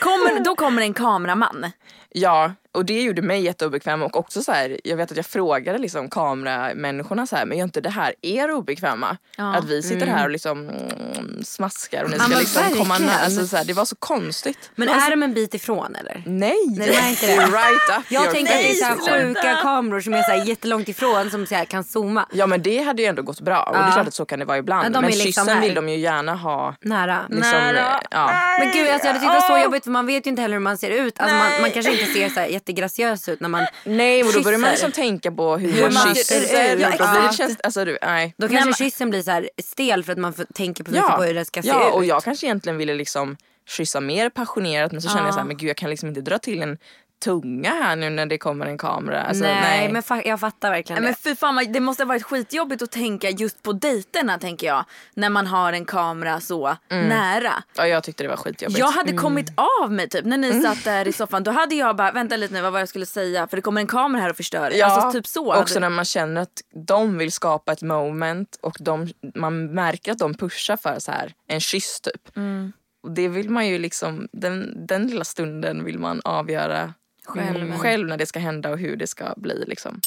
Kommer, 0.00 0.40
då 0.44 0.56
kommer 0.56 0.82
en 0.82 0.94
kameraman. 0.94 1.70
Ja, 2.18 2.52
och 2.72 2.84
det 2.84 3.02
gjorde 3.02 3.22
mig 3.22 3.40
jätteobekväm 3.44 4.02
och 4.02 4.16
också 4.16 4.42
så 4.42 4.52
här, 4.52 4.80
jag 4.84 4.96
vet 4.96 5.10
att 5.10 5.16
jag 5.16 5.26
frågade 5.26 5.78
liksom 5.78 6.10
kameramänniskorna 6.10 7.26
så 7.26 7.36
här, 7.36 7.46
men 7.46 7.58
gör 7.58 7.64
inte 7.64 7.80
det 7.80 7.90
här 7.90 8.14
er 8.22 8.50
obekväma? 8.50 9.16
Ja. 9.36 9.54
Att 9.54 9.64
vi 9.64 9.82
sitter 9.82 10.06
här 10.06 10.24
och 10.24 10.30
liksom 10.30 10.68
mm, 10.68 11.44
smaskar 11.44 12.04
och 12.04 12.10
ni 12.10 12.16
Ja, 12.16 12.22
ska 12.22 12.28
men 12.30 12.38
liksom 12.38 12.62
komma 12.62 12.84
verkligen. 12.88 13.12
nära. 13.12 13.24
Alltså, 13.24 13.46
så 13.46 13.56
här, 13.56 13.64
det 13.64 13.72
var 13.72 13.84
så 13.84 13.96
konstigt. 13.96 14.70
Men 14.74 14.88
är 14.88 15.10
de 15.10 15.22
en 15.22 15.34
bit 15.34 15.54
ifrån 15.54 15.94
eller? 15.96 16.22
Nej! 16.26 16.54
Nej, 16.68 16.88
det 16.88 16.94
är 16.94 17.08
inte 17.10 17.26
det. 17.26 17.32
right 17.46 17.98
up 17.98 18.04
Jag 18.08 18.30
tänker 18.30 18.52
att 18.54 18.60
det 18.60 18.70
är 18.70 18.74
så 18.74 18.84
här 18.84 19.22
sjuka 19.22 19.58
kameror 19.62 20.00
som 20.00 20.14
är 20.14 20.22
så 20.22 20.30
här 20.30 20.44
jättelångt 20.44 20.88
ifrån 20.88 21.30
som 21.30 21.46
så 21.46 21.54
här 21.54 21.64
kan 21.64 21.84
zooma 21.84 22.05
Ja 22.32 22.46
men 22.46 22.62
det 22.62 22.78
hade 22.82 23.02
ju 23.02 23.08
ändå 23.08 23.22
gått 23.22 23.40
bra 23.40 23.62
och 23.62 23.72
det 23.72 23.78
är 23.78 23.86
Ja. 23.86 23.92
klart 23.92 24.06
att 24.08 24.14
så 24.14 24.24
kan 24.24 24.38
det 24.38 24.44
vara 24.44 24.58
ibland. 24.58 24.84
Ja, 24.86 24.90
de 24.90 25.00
men 25.00 25.10
liksom 25.10 25.26
kyssen 25.26 25.48
här. 25.48 25.60
vill 25.60 25.74
de 25.74 25.88
ju 25.88 25.96
gärna 25.96 26.34
ha. 26.34 26.74
nära. 26.80 27.20
Liksom, 27.30 27.50
Nära. 27.50 28.00
Ja. 28.10 28.30
Men 28.58 28.72
gud 28.72 28.88
alltså, 28.90 29.06
jag 29.06 29.12
hade 29.14 29.20
tyckt 29.20 29.32
det 29.32 29.48
var 29.48 29.58
så 29.58 29.64
jobbigt 29.64 29.84
för 29.84 29.90
man 29.90 30.06
vet 30.06 30.26
ju 30.26 30.30
inte 30.30 30.42
heller 30.42 30.54
hur 30.54 30.60
man 30.62 30.78
ser 30.78 30.90
ut. 30.90 31.18
Alltså, 31.20 31.36
man, 31.36 31.60
man 31.60 31.70
kanske 31.70 31.92
inte 31.92 32.06
ser 32.12 32.28
så 32.28 32.40
här 32.40 32.46
jättegraciös 32.46 33.28
ut 33.28 33.40
när 33.40 33.48
man 33.48 33.66
Nej 33.84 34.24
och 34.24 34.32
då 34.32 34.42
börjar 34.42 34.58
man 34.58 34.70
liksom 34.70 34.92
tänka 34.92 35.32
på 35.32 35.56
hur, 35.56 35.72
Hur 35.72 35.82
man 35.90 36.14
kysser. 36.14 36.40
ser 36.40 36.74
ut. 36.76 36.80
Ja, 36.82 36.88
Ja. 36.98 37.28
det 37.30 37.36
känns, 37.36 37.56
alltså, 37.60 37.84
du, 37.84 37.98
nej. 38.02 38.34
Då 38.38 38.48
kanske 38.48 38.84
kyssen 38.84 39.10
blir 39.10 39.22
så 39.22 39.30
här 39.30 39.50
stel 39.62 40.04
för 40.04 40.12
att 40.12 40.18
man 40.18 40.34
tänker 40.54 40.84
på, 40.84 40.90
Ja, 40.96 41.14
på 41.16 41.22
hur 41.22 41.34
det 41.34 41.44
ska 41.44 41.62
se 41.62 41.68
ja 41.68 41.88
ut. 41.88 41.94
och 41.94 42.04
jag 42.04 42.22
kanske 42.24 42.46
egentligen 42.46 42.78
ville 42.78 42.94
liksom 42.94 43.36
kyssa 43.68 44.00
mer 44.00 44.30
passionerat 44.30 44.92
men 44.92 45.02
så 45.02 45.08
känner 45.08 45.24
jag 45.24 45.34
så 45.34 45.38
här, 45.38 45.44
Ja. 45.44 45.48
men 45.48 45.56
gud 45.56 45.68
jag 45.70 45.76
kan 45.76 45.90
liksom 45.90 46.08
inte 46.08 46.20
dra 46.20 46.38
till 46.38 46.62
en 46.62 46.78
tunga 47.24 47.70
här 47.70 47.96
nu 47.96 48.10
när 48.10 48.26
det 48.26 48.38
kommer 48.38 48.66
en 48.66 48.78
kamera. 48.78 49.22
Alltså, 49.22 49.44
nej, 49.44 49.60
nej, 49.60 49.92
men 49.92 50.02
fa- 50.02 50.22
jag 50.28 50.40
fattar 50.40 50.70
verkligen 50.70 51.02
Nej, 51.02 51.12
det. 51.12 51.28
men 51.28 51.34
fy 51.34 51.38
fan, 51.40 51.72
det 51.72 51.80
måste 51.80 52.02
ha 52.02 52.08
varit 52.08 52.22
skitjobbigt 52.22 52.82
att 52.82 52.90
tänka 52.90 53.30
just 53.30 53.62
på 53.62 53.72
dejterna 53.72 54.38
tänker 54.38 54.66
jag. 54.66 54.84
När 55.14 55.30
man 55.30 55.46
har 55.46 55.72
en 55.72 55.84
kamera 55.84 56.40
så 56.40 56.76
nära. 56.90 57.52
Ja, 57.76 57.86
jag 57.86 58.04
tyckte 58.04 58.22
det 58.22 58.28
var 58.28 58.36
skitjobbigt. 58.36 58.78
Jag 58.78 58.90
hade 58.90 59.12
kommit 59.12 59.52
av 59.82 59.92
mig 59.92 60.08
typ 60.08 60.24
när 60.24 60.38
ni 60.38 60.62
satt 60.62 60.84
där 60.84 61.08
i 61.08 61.12
soffan. 61.12 61.42
Då 61.42 61.50
hade 61.50 61.74
jag 61.74 61.96
bara, 61.96 62.12
vänta 62.12 62.36
lite 62.36 62.54
nu 62.54 62.60
vad 62.62 62.72
var 62.72 62.78
jag 62.78 62.88
skulle 62.88 63.06
säga 63.06 63.46
för 63.48 63.56
det 63.56 63.62
kommer 63.62 63.80
en 63.80 63.86
kamera 63.86 64.22
här 64.22 64.30
och 64.30 64.36
förstör. 64.36 64.70
Ja, 64.74 64.86
alltså 64.86 65.12
typ 65.18 65.26
så. 65.26 65.54
också 65.54 65.80
när 65.80 65.90
man 65.90 66.04
känner 66.04 66.40
att 66.40 66.62
de 66.86 67.18
vill 67.18 67.32
skapa 67.32 67.72
ett 67.72 67.82
moment 67.82 68.58
och 68.62 68.76
de, 68.80 69.08
man 69.34 69.66
märker 69.66 70.12
att 70.12 70.18
de 70.18 70.34
pushar 70.34 70.76
för 70.76 70.98
så 70.98 71.12
här 71.12 71.32
en 71.48 71.60
kyss 71.60 72.00
typ. 72.00 72.36
Mm. 72.36 72.72
Och 73.02 73.10
det 73.12 73.28
vill 73.28 73.50
man 73.50 73.66
ju 73.66 73.78
liksom, 73.78 74.28
den, 74.32 74.86
den 74.86 75.06
lilla 75.06 75.24
stunden 75.24 75.84
vill 75.84 75.98
man 75.98 76.20
avgöra 76.24 76.94
själv. 77.26 77.72
själv 77.78 78.08
när 78.08 78.16
det 78.16 78.26
ska 78.26 78.38
hända 78.38 78.70
och 78.70 78.78
hur 78.78 78.96
det 78.96 79.06
ska 79.06 79.34
bli 79.36 79.64
liksom. 79.66 80.00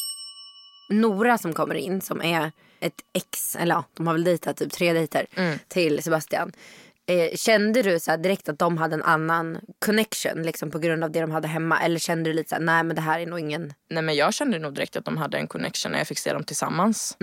Nora 0.89 1.37
som 1.37 1.53
kommer 1.53 1.75
in 1.75 2.01
som 2.01 2.21
är 2.21 2.51
ett 2.79 3.01
ex, 3.13 3.55
eller 3.55 3.75
ja, 3.75 3.83
de 3.93 4.07
har 4.07 4.13
väl 4.13 4.23
dejtat 4.23 4.57
typ 4.57 4.71
tre 4.71 4.93
dejter 4.93 5.25
Mm. 5.35 5.59
till 5.67 6.03
Sebastian. 6.03 6.51
Eh, 7.05 7.35
kände 7.35 7.81
du 7.81 7.99
så 7.99 8.15
direkt 8.17 8.49
att 8.49 8.59
de 8.59 8.77
hade 8.77 8.93
en 8.95 9.03
annan 9.03 9.57
connection 9.85 10.43
liksom 10.43 10.71
på 10.71 10.79
grund 10.79 11.03
av 11.03 11.11
det 11.11 11.21
de 11.21 11.31
hade 11.31 11.47
hemma? 11.47 11.81
Eller 11.81 11.99
kände 11.99 12.29
du 12.29 12.33
lite 12.33 12.49
så 12.49 12.55
här, 12.55 12.61
nej 12.61 12.83
men 12.83 12.95
det 12.95 13.01
här 13.01 13.19
är 13.19 13.25
nog 13.25 13.39
ingen... 13.39 13.73
Nej 13.89 14.03
men 14.03 14.15
jag 14.15 14.33
kände 14.33 14.59
nog 14.59 14.73
direkt 14.73 14.95
att 14.95 15.05
de 15.05 15.17
hade 15.17 15.37
en 15.37 15.47
connection 15.47 15.91
när 15.91 15.99
jag 15.99 16.07
fick 16.07 16.17
se 16.19 16.33
dem 16.33 16.43
tillsammans. 16.43 17.17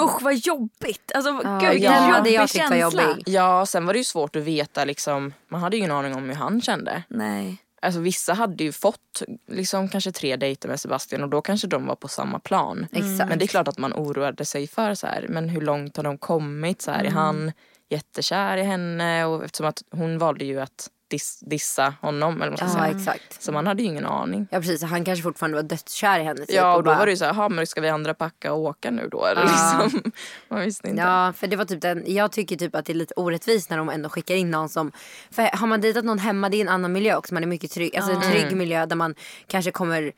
Usch 0.00 0.22
vad 0.22 0.34
jobbigt. 0.34 1.12
Alltså 1.14 1.30
Ja, 1.44 1.58
gud, 1.58 1.60
den 1.62 1.70
vilken 1.72 1.92
hade 1.92 2.30
jag 2.30 2.40
jobbig 2.42 2.50
tyckt 2.50 2.70
var 2.70 2.76
känsla. 2.78 3.02
jobbig. 3.02 3.24
Ja, 3.26 3.66
sen 3.66 3.86
var 3.86 3.92
det 3.92 3.98
ju 3.98 4.04
svårt 4.04 4.36
att 4.36 4.42
veta 4.42 4.84
liksom, 4.84 5.32
man 5.48 5.60
hade 5.60 5.76
ju 5.76 5.78
ingen 5.78 5.92
aning 5.92 6.14
om 6.14 6.24
hur 6.28 6.34
han 6.34 6.60
kände. 6.60 7.02
Nej. 7.08 7.56
Alltså 7.82 8.00
vissa 8.00 8.32
hade 8.32 8.64
ju 8.64 8.72
fått 8.72 9.22
liksom 9.46 9.88
kanske 9.88 10.12
tre 10.12 10.36
dejter 10.36 10.68
med 10.68 10.80
Sebastian 10.80 11.22
och 11.22 11.28
då 11.28 11.40
kanske 11.40 11.66
de 11.66 11.86
var 11.86 11.96
på 11.96 12.08
samma 12.08 12.38
plan. 12.38 12.86
Exakt. 12.92 13.28
Men 13.28 13.38
det 13.38 13.44
är 13.44 13.46
klart 13.46 13.68
att 13.68 13.78
man 13.78 13.92
oroade 13.92 14.44
sig 14.44 14.66
för 14.66 14.94
så 14.94 15.06
här, 15.06 15.26
men 15.28 15.48
hur 15.48 15.60
långt 15.60 15.96
har 15.96 16.04
de 16.04 16.18
kommit? 16.18 16.82
Så 16.82 16.90
här, 16.90 17.04
Är 17.04 17.10
han 17.10 17.52
jättekär 17.88 18.56
i 18.56 18.62
henne? 18.62 19.24
Och 19.24 19.44
eftersom 19.44 19.66
att 19.66 19.82
hon 19.90 20.18
valde 20.18 20.44
ju 20.44 20.60
att 20.60 20.90
dis, 21.08 21.40
dissa 21.40 21.94
honom. 22.00 22.42
Eller 22.42 22.50
vad 22.50 22.60
man 22.60 22.70
ska 22.70 22.78
Ja 22.78 22.84
säga. 22.84 22.98
exakt. 22.98 23.42
Så 23.42 23.52
man 23.52 23.66
hade 23.66 23.82
ju 23.82 23.88
ingen 23.88 24.06
aning. 24.06 24.46
Ja 24.50 24.58
precis, 24.60 24.82
han 24.82 25.04
kanske 25.04 25.22
fortfarande 25.22 25.56
var 25.56 25.62
dödskär 25.62 26.20
i 26.20 26.22
henne. 26.22 26.40
typ, 26.46 26.56
Ja 26.56 26.76
och 26.76 26.82
då 26.82 26.90
bara- 26.90 26.98
var 26.98 27.06
det 27.06 27.12
ju 27.12 27.16
så 27.16 27.24
här, 27.24 27.34
"Jaha, 27.34 27.48
men 27.48 27.66
ska 27.66 27.80
vi 27.80 27.88
andra 27.88 28.14
packa 28.14 28.52
och 28.52 28.60
åka 28.60 28.90
nu 28.90 29.08
då? 29.10 29.26
Eller 29.26 29.42
Ja. 29.42 29.80
liksom, 29.84 30.12
man 30.48 30.60
visste 30.60 30.88
inte. 30.88 31.02
Ja, 31.02 31.32
för 31.36 31.46
det 31.46 31.56
var 31.56 31.64
typ 31.64 31.80
den, 31.80 32.04
jag 32.06 32.32
tycker 32.32 32.56
typ 32.56 32.74
att 32.74 32.84
det 32.86 32.92
är 32.92 32.94
lite 32.94 33.14
orättvist 33.16 33.70
när 33.70 33.78
de 33.78 33.88
ändå 33.88 34.08
skickar 34.08 34.34
in 34.34 34.50
någon 34.50 34.68
som, 34.68 34.92
för 35.30 35.56
har 35.56 35.66
man 35.66 35.80
dejtat 35.80 36.04
någon 36.04 36.18
hemma 36.18 36.48
det 36.48 36.56
är 36.56 36.60
en 36.60 36.68
annan 36.68 36.92
miljö 36.92 37.16
också, 37.16 37.34
man 37.34 37.42
är 37.42 37.46
mycket 37.46 37.70
trygg, 37.70 37.96
alltså 37.96 38.12
en 38.12 38.20
trygg 38.20 38.56
miljö 38.56 38.86
där 38.86 38.96
man 38.96 39.14
kanske 39.46 39.70
kommer 39.70 40.12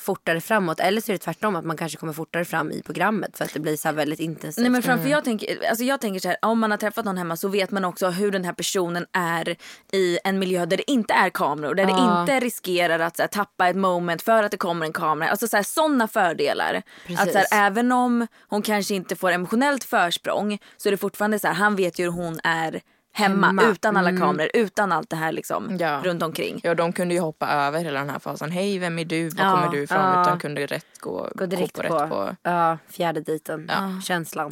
fortare 0.00 0.40
framåt 0.40 0.80
eller 0.80 1.00
så 1.00 1.12
är 1.12 1.14
det 1.14 1.18
tvärtom 1.18 1.56
att 1.56 1.64
man 1.64 1.76
kanske 1.76 1.98
kommer 1.98 2.12
fortare 2.12 2.44
fram 2.44 2.70
i 2.70 2.82
programmet 2.82 3.38
för 3.38 3.44
att 3.44 3.54
det 3.54 3.60
blir 3.60 3.76
så 3.76 3.88
här 3.88 3.94
väldigt 3.94 4.20
intensivt. 4.20 4.62
Nej 4.62 4.70
men 4.70 4.82
framför 4.82 5.08
jag 5.08 5.24
tänker, 5.24 5.68
alltså 5.68 5.84
jag 5.84 6.00
tänker 6.00 6.20
så 6.20 6.28
här, 6.28 6.36
om 6.42 6.58
man 6.60 6.70
har 6.70 6.78
träffat 6.78 7.04
någon 7.04 7.18
hemma 7.18 7.36
så 7.36 7.48
vet 7.48 7.70
man 7.70 7.84
också 7.84 8.08
hur 8.08 8.30
den 8.30 8.44
här 8.44 8.52
personen 8.52 9.06
är 9.12 9.56
i 9.92 10.18
en 10.24 10.38
miljö 10.38 10.66
där 10.66 10.76
det 10.76 10.90
inte 10.90 11.14
är 11.14 11.30
kameror, 11.30 11.74
där 11.74 11.84
det 11.86 11.90
Ja. 11.90 12.20
inte 12.20 12.40
riskerar 12.40 12.98
att 12.98 13.16
så 13.16 13.22
här, 13.22 13.28
tappa 13.28 13.68
ett 13.68 13.76
moment 13.76 14.22
för 14.22 14.42
att 14.42 14.50
det 14.50 14.56
kommer 14.56 14.86
en 14.86 14.92
kamera. 14.92 15.30
Alltså 15.30 15.48
så 15.48 15.56
här, 15.56 15.64
sådana 15.64 16.08
fördelar. 16.08 16.82
Precis. 17.06 17.20
Att 17.26 17.32
så 17.32 17.38
här, 17.38 17.66
även 17.66 17.92
om 17.92 18.26
hon 18.48 18.62
kanske 18.62 18.94
inte 18.94 19.16
får 19.16 19.30
emotionellt 19.32 19.84
försprång 19.84 20.58
så 20.76 20.88
är 20.88 20.90
det 20.90 20.96
fortfarande 20.96 21.38
så 21.38 21.46
här, 21.46 21.54
han 21.54 21.76
vet 21.76 21.98
ju 21.98 22.04
hur 22.04 22.10
hon 22.12 22.40
är 22.44 22.80
hemma, 23.12 23.46
Hemma. 23.46 23.62
utan 23.62 23.96
alla 23.96 24.16
kameror, 24.18 24.50
utan 24.54 24.92
allt 24.92 25.10
det 25.10 25.16
här 25.16 25.32
liksom 25.32 25.76
Ja. 25.80 26.00
runt 26.04 26.22
omkring. 26.22 26.60
Ja, 26.62 26.74
de 26.74 26.92
kunde 26.92 27.14
ju 27.14 27.20
hoppa 27.20 27.48
över 27.48 27.84
hela 27.84 27.98
den 28.00 28.10
här 28.10 28.18
fasen. 28.18 28.50
Hej, 28.50 28.78
vem 28.78 28.98
är 28.98 29.04
du? 29.04 29.28
Var 29.28 29.44
Ja, 29.44 29.50
kommer 29.56 29.68
du 29.72 29.82
ifrån? 29.82 29.98
ja. 29.98 30.22
Utan 30.22 30.38
kunde 30.38 30.66
rätt 30.66 31.00
gå, 31.00 31.28
Gå 31.34 31.46
direkt 31.46 31.76
gå 31.76 31.82
på, 31.88 31.94
rätt 31.98 32.10
på. 32.10 32.36
Ja, 32.42 32.78
fjärde 32.90 33.20
dejten, 33.20 33.70
Ja. 33.72 34.00
känslan. 34.04 34.50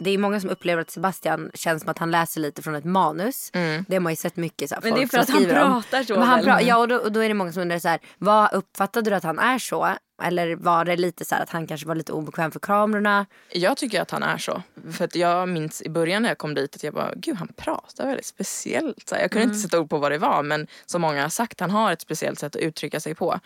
Det 0.00 0.10
är 0.10 0.18
många 0.18 0.40
som 0.40 0.50
upplever 0.50 0.82
att 0.82 0.90
Sebastian 0.90 1.50
känns 1.54 1.82
som 1.82 1.90
att 1.90 1.98
han 1.98 2.10
läser 2.10 2.40
lite 2.40 2.62
från 2.62 2.74
ett 2.74 2.84
manus. 2.84 3.50
Det 3.88 3.94
har 3.94 4.00
man 4.00 4.12
ju 4.12 4.16
sett 4.16 4.36
mycket 4.36 4.68
så 4.68 4.74
här, 4.74 4.82
Men 4.82 4.94
det 4.94 5.02
är 5.02 5.06
för 5.06 5.18
att 5.18 5.28
han 5.30 5.36
skriver 5.42 5.64
om. 5.64 5.72
pratar 5.82 6.02
så 6.02 6.12
Men 6.14 6.22
han 6.22 6.40
pra- 6.40 6.60
ja 6.62 6.76
och 6.78 6.88
då, 6.88 6.96
och 6.96 7.12
då 7.12 7.20
är 7.20 7.28
det 7.28 7.34
många 7.34 7.52
som 7.52 7.62
undrar 7.62 7.78
så 7.78 7.88
här, 7.88 8.00
vad 8.18 8.52
uppfattade 8.54 9.10
du 9.10 9.16
att 9.16 9.24
han 9.24 9.38
är 9.38 9.58
så? 9.58 9.88
Eller 10.22 10.56
var 10.56 10.84
det 10.84 10.96
lite 10.96 11.24
så 11.24 11.34
här 11.34 11.42
att 11.42 11.50
han 11.50 11.66
kanske 11.66 11.88
var 11.88 11.94
lite 11.94 12.12
obekväm 12.12 12.50
för 12.50 12.60
kamerorna? 12.60 13.26
Jag 13.52 13.76
tycker 13.76 14.00
att 14.00 14.10
han 14.10 14.22
är 14.22 14.38
så. 14.38 14.62
För 14.92 15.04
att 15.04 15.14
jag 15.14 15.48
minns 15.48 15.82
i 15.82 15.88
början 15.88 16.22
när 16.22 16.28
jag 16.28 16.38
kom 16.38 16.54
dit 16.54 16.74
att 16.76 16.82
jag 16.84 16.94
bara, 16.94 17.12
gud 17.16 17.36
han 17.36 17.48
pratar 17.56 18.06
väldigt 18.06 18.26
speciellt. 18.26 19.08
Så 19.08 19.14
jag 19.14 19.30
kunde 19.30 19.44
inte 19.44 19.58
sätta 19.58 19.80
ord 19.80 19.90
på 19.90 19.98
vad 19.98 20.12
det 20.12 20.18
var 20.18 20.42
men 20.42 20.66
som 20.86 21.00
många 21.02 21.22
har 21.22 21.28
sagt, 21.28 21.60
han 21.60 21.70
har 21.70 21.92
ett 21.92 22.00
speciellt 22.00 22.38
sätt 22.38 22.56
att 22.56 22.62
uttrycka 22.62 23.00
sig 23.00 23.14
på. 23.14 23.40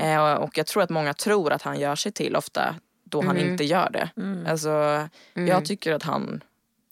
Eh, 0.00 0.32
och 0.34 0.58
jag 0.58 0.66
tror 0.66 0.82
att 0.82 0.90
många 0.90 1.14
tror 1.14 1.52
att 1.52 1.62
han 1.62 1.80
gör 1.80 1.96
sig 1.96 2.12
till 2.12 2.36
ofta 2.36 2.74
då 3.04 3.22
han 3.22 3.36
inte 3.38 3.64
gör 3.64 3.90
det. 3.90 4.10
Alltså, 4.50 5.08
jag 5.34 5.64
tycker 5.64 5.92
att 5.92 6.02
han 6.02 6.40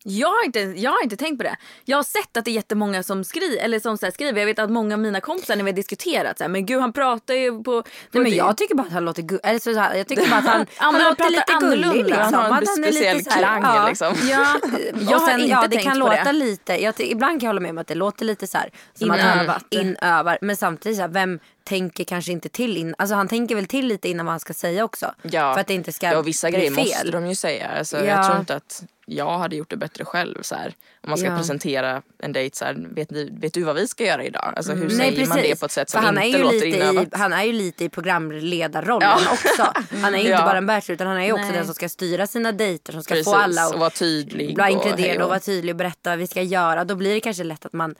Jag 0.04 0.28
har, 0.28 0.44
inte, 0.44 0.60
jag 0.60 0.90
har 0.90 1.02
inte 1.02 1.16
tänkt 1.16 1.38
på 1.38 1.42
det. 1.44 1.56
Jag 1.84 1.98
har 1.98 2.02
sett 2.02 2.36
att 2.36 2.44
det 2.44 2.50
är 2.50 2.52
jättemånga 2.52 3.02
som, 3.02 3.24
skri, 3.24 3.58
eller 3.58 3.80
som 3.80 3.98
så 3.98 4.10
skriver. 4.10 4.38
Jag 4.40 4.46
vet 4.46 4.58
att 4.58 4.70
många 4.70 4.94
av 4.94 4.98
mina 4.98 5.20
kompisar 5.20 5.56
när 5.56 5.64
vi 5.64 5.70
har 5.70 5.76
diskuterat 5.76 6.38
så 6.38 6.44
här, 6.44 6.48
men 6.48 6.66
gud 6.66 6.80
han 6.80 6.92
pratar 6.92 7.34
ju 7.34 7.62
på... 7.62 7.82
Nej, 8.10 8.22
men 8.22 8.34
jag 8.34 8.56
tycker 8.56 8.74
bara 8.74 8.86
att 8.86 8.92
han 8.92 9.04
låter 9.04 9.22
gullig. 9.22 9.40
Eller 9.44 9.58
så 9.58 9.78
här, 9.78 9.94
jag 9.94 10.06
tycker 10.08 10.28
bara 10.30 10.38
att 10.38 10.44
han, 10.46 10.60
Ja, 10.78 10.84
han 10.84 10.94
han 10.94 11.04
låter 11.04 11.30
lite 11.30 11.52
gullig. 11.60 12.04
Liksom. 12.04 12.34
Han 12.34 12.52
har 12.52 12.60
en 12.60 12.66
speciell 12.66 13.24
klang, 13.24 13.62
ja. 13.62 13.88
liksom. 13.88 14.14
Ja, 14.30 14.46
jag 14.94 15.02
och 15.02 15.20
har 15.20 15.28
sen, 15.28 15.40
inte 15.40 15.50
ja, 15.50 15.62
det 15.62 15.68
tänkt 15.68 15.84
kan 15.84 15.92
på 15.92 15.98
låta 15.98 16.24
det. 16.24 16.32
lite, 16.32 16.82
jag 16.82 16.94
ibland 17.00 17.40
kan 17.40 17.46
jag 17.46 17.48
hålla 17.48 17.60
med 17.60 17.70
om 17.70 17.78
att 17.78 17.86
det 17.86 17.94
låter 17.94 18.24
lite 18.24 18.46
så 18.46 18.58
här, 18.58 18.70
som 18.94 19.10
att 19.10 19.20
han 19.20 19.38
Inövat. 19.38 19.64
inövar. 19.70 20.38
Men 20.40 20.56
samtidigt, 20.56 20.96
så 20.98 21.02
här, 21.02 21.08
vem 21.08 21.38
tänker 21.64 22.04
kanske 22.04 22.32
inte 22.32 22.48
till? 22.48 22.76
In, 22.76 22.94
alltså 22.98 23.14
han 23.14 23.28
tänker 23.28 23.54
väl 23.54 23.66
till 23.66 23.86
lite 23.86 24.08
innan 24.08 24.26
vad 24.26 24.32
han 24.32 24.40
ska 24.40 24.52
säga 24.54 24.84
också. 24.84 25.14
Ja. 25.22 25.54
För 25.54 25.60
att 25.60 25.66
det 25.66 25.74
inte 25.74 25.92
ska 25.92 26.06
Ja, 26.06 26.18
och 26.18 26.26
vissa 26.26 26.50
grejer 26.50 26.70
fel. 26.70 26.84
måste 26.86 27.10
de 27.10 27.26
ju 27.26 27.34
säga. 27.34 27.68
Alltså, 27.78 27.96
Ja. 27.98 28.04
Jag 28.04 28.26
tror 28.26 28.40
inte 28.40 28.54
att 28.56 28.82
jag 29.16 29.38
hade 29.38 29.56
gjort 29.56 29.70
det 29.70 29.76
bättre 29.76 30.04
själv. 30.04 30.42
Så 30.42 30.54
här. 30.54 30.74
Om 31.00 31.10
man 31.10 31.18
ska 31.18 31.28
Ja. 31.28 31.36
presentera 31.36 32.02
en 32.18 32.32
dejt 32.32 32.56
så 32.56 32.64
här, 32.64 32.86
vet, 32.94 33.10
ni, 33.10 33.30
vet 33.40 33.54
du 33.54 33.62
vad 33.62 33.76
vi 33.76 33.86
ska 33.88 34.04
göra 34.04 34.24
idag? 34.24 34.52
Alltså, 34.56 34.72
hur 34.72 34.82
Mm. 34.84 34.96
Nej, 34.96 35.14
säger 35.14 35.28
man 35.28 35.38
det 35.38 35.60
på 35.60 35.66
ett 35.66 35.72
sätt 35.72 35.90
som 35.90 36.04
han 36.04 36.18
är 36.18 36.22
inte 36.22 36.38
ju 36.38 36.44
låter 36.44 36.56
lite 36.56 36.68
inövat? 36.68 37.06
i, 37.06 37.10
Han 37.12 37.32
är 37.32 37.44
ju 37.44 37.52
lite 37.52 37.84
i 37.84 37.88
programledarrollen 37.88 39.08
Ja. 39.24 39.32
också. 39.32 39.72
Han 40.02 40.14
är 40.14 40.18
ju 40.18 40.24
inte 40.24 40.30
Ja. 40.30 40.44
bara 40.44 40.58
en 40.58 40.66
bachelor 40.66 40.94
utan 40.94 41.06
han 41.06 41.16
är 41.16 41.24
ju 41.24 41.32
också 41.32 41.44
Nej. 41.44 41.52
den 41.52 41.64
som 41.66 41.74
ska 41.74 41.88
styra 41.88 42.26
sina 42.26 42.52
dejter. 42.52 42.92
Som 42.92 43.02
ska 43.02 43.14
Precis, 43.14 43.24
få 43.32 43.34
alla 43.38 43.68
och 43.68 43.78
vara 43.80 43.90
tydlig. 43.90 44.54
bli 44.54 44.64
och 44.64 44.68
inkluderad 44.68 45.00
hej 45.00 45.22
och 45.22 45.28
vara 45.28 45.40
tydlig 45.40 45.72
och 45.74 45.76
berätta 45.78 46.10
vad 46.10 46.18
vi 46.18 46.26
ska 46.26 46.42
göra. 46.42 46.84
Då 46.84 46.94
blir 46.94 47.14
det 47.14 47.20
kanske 47.20 47.44
lätt 47.44 47.66
att 47.66 47.72
man, 47.72 47.94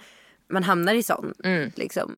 man 0.53 0.63
hamnar 0.65 0.95
i 0.95 1.03
sån. 1.03 1.35
Mm. 1.45 1.73
Liksom. 1.77 2.15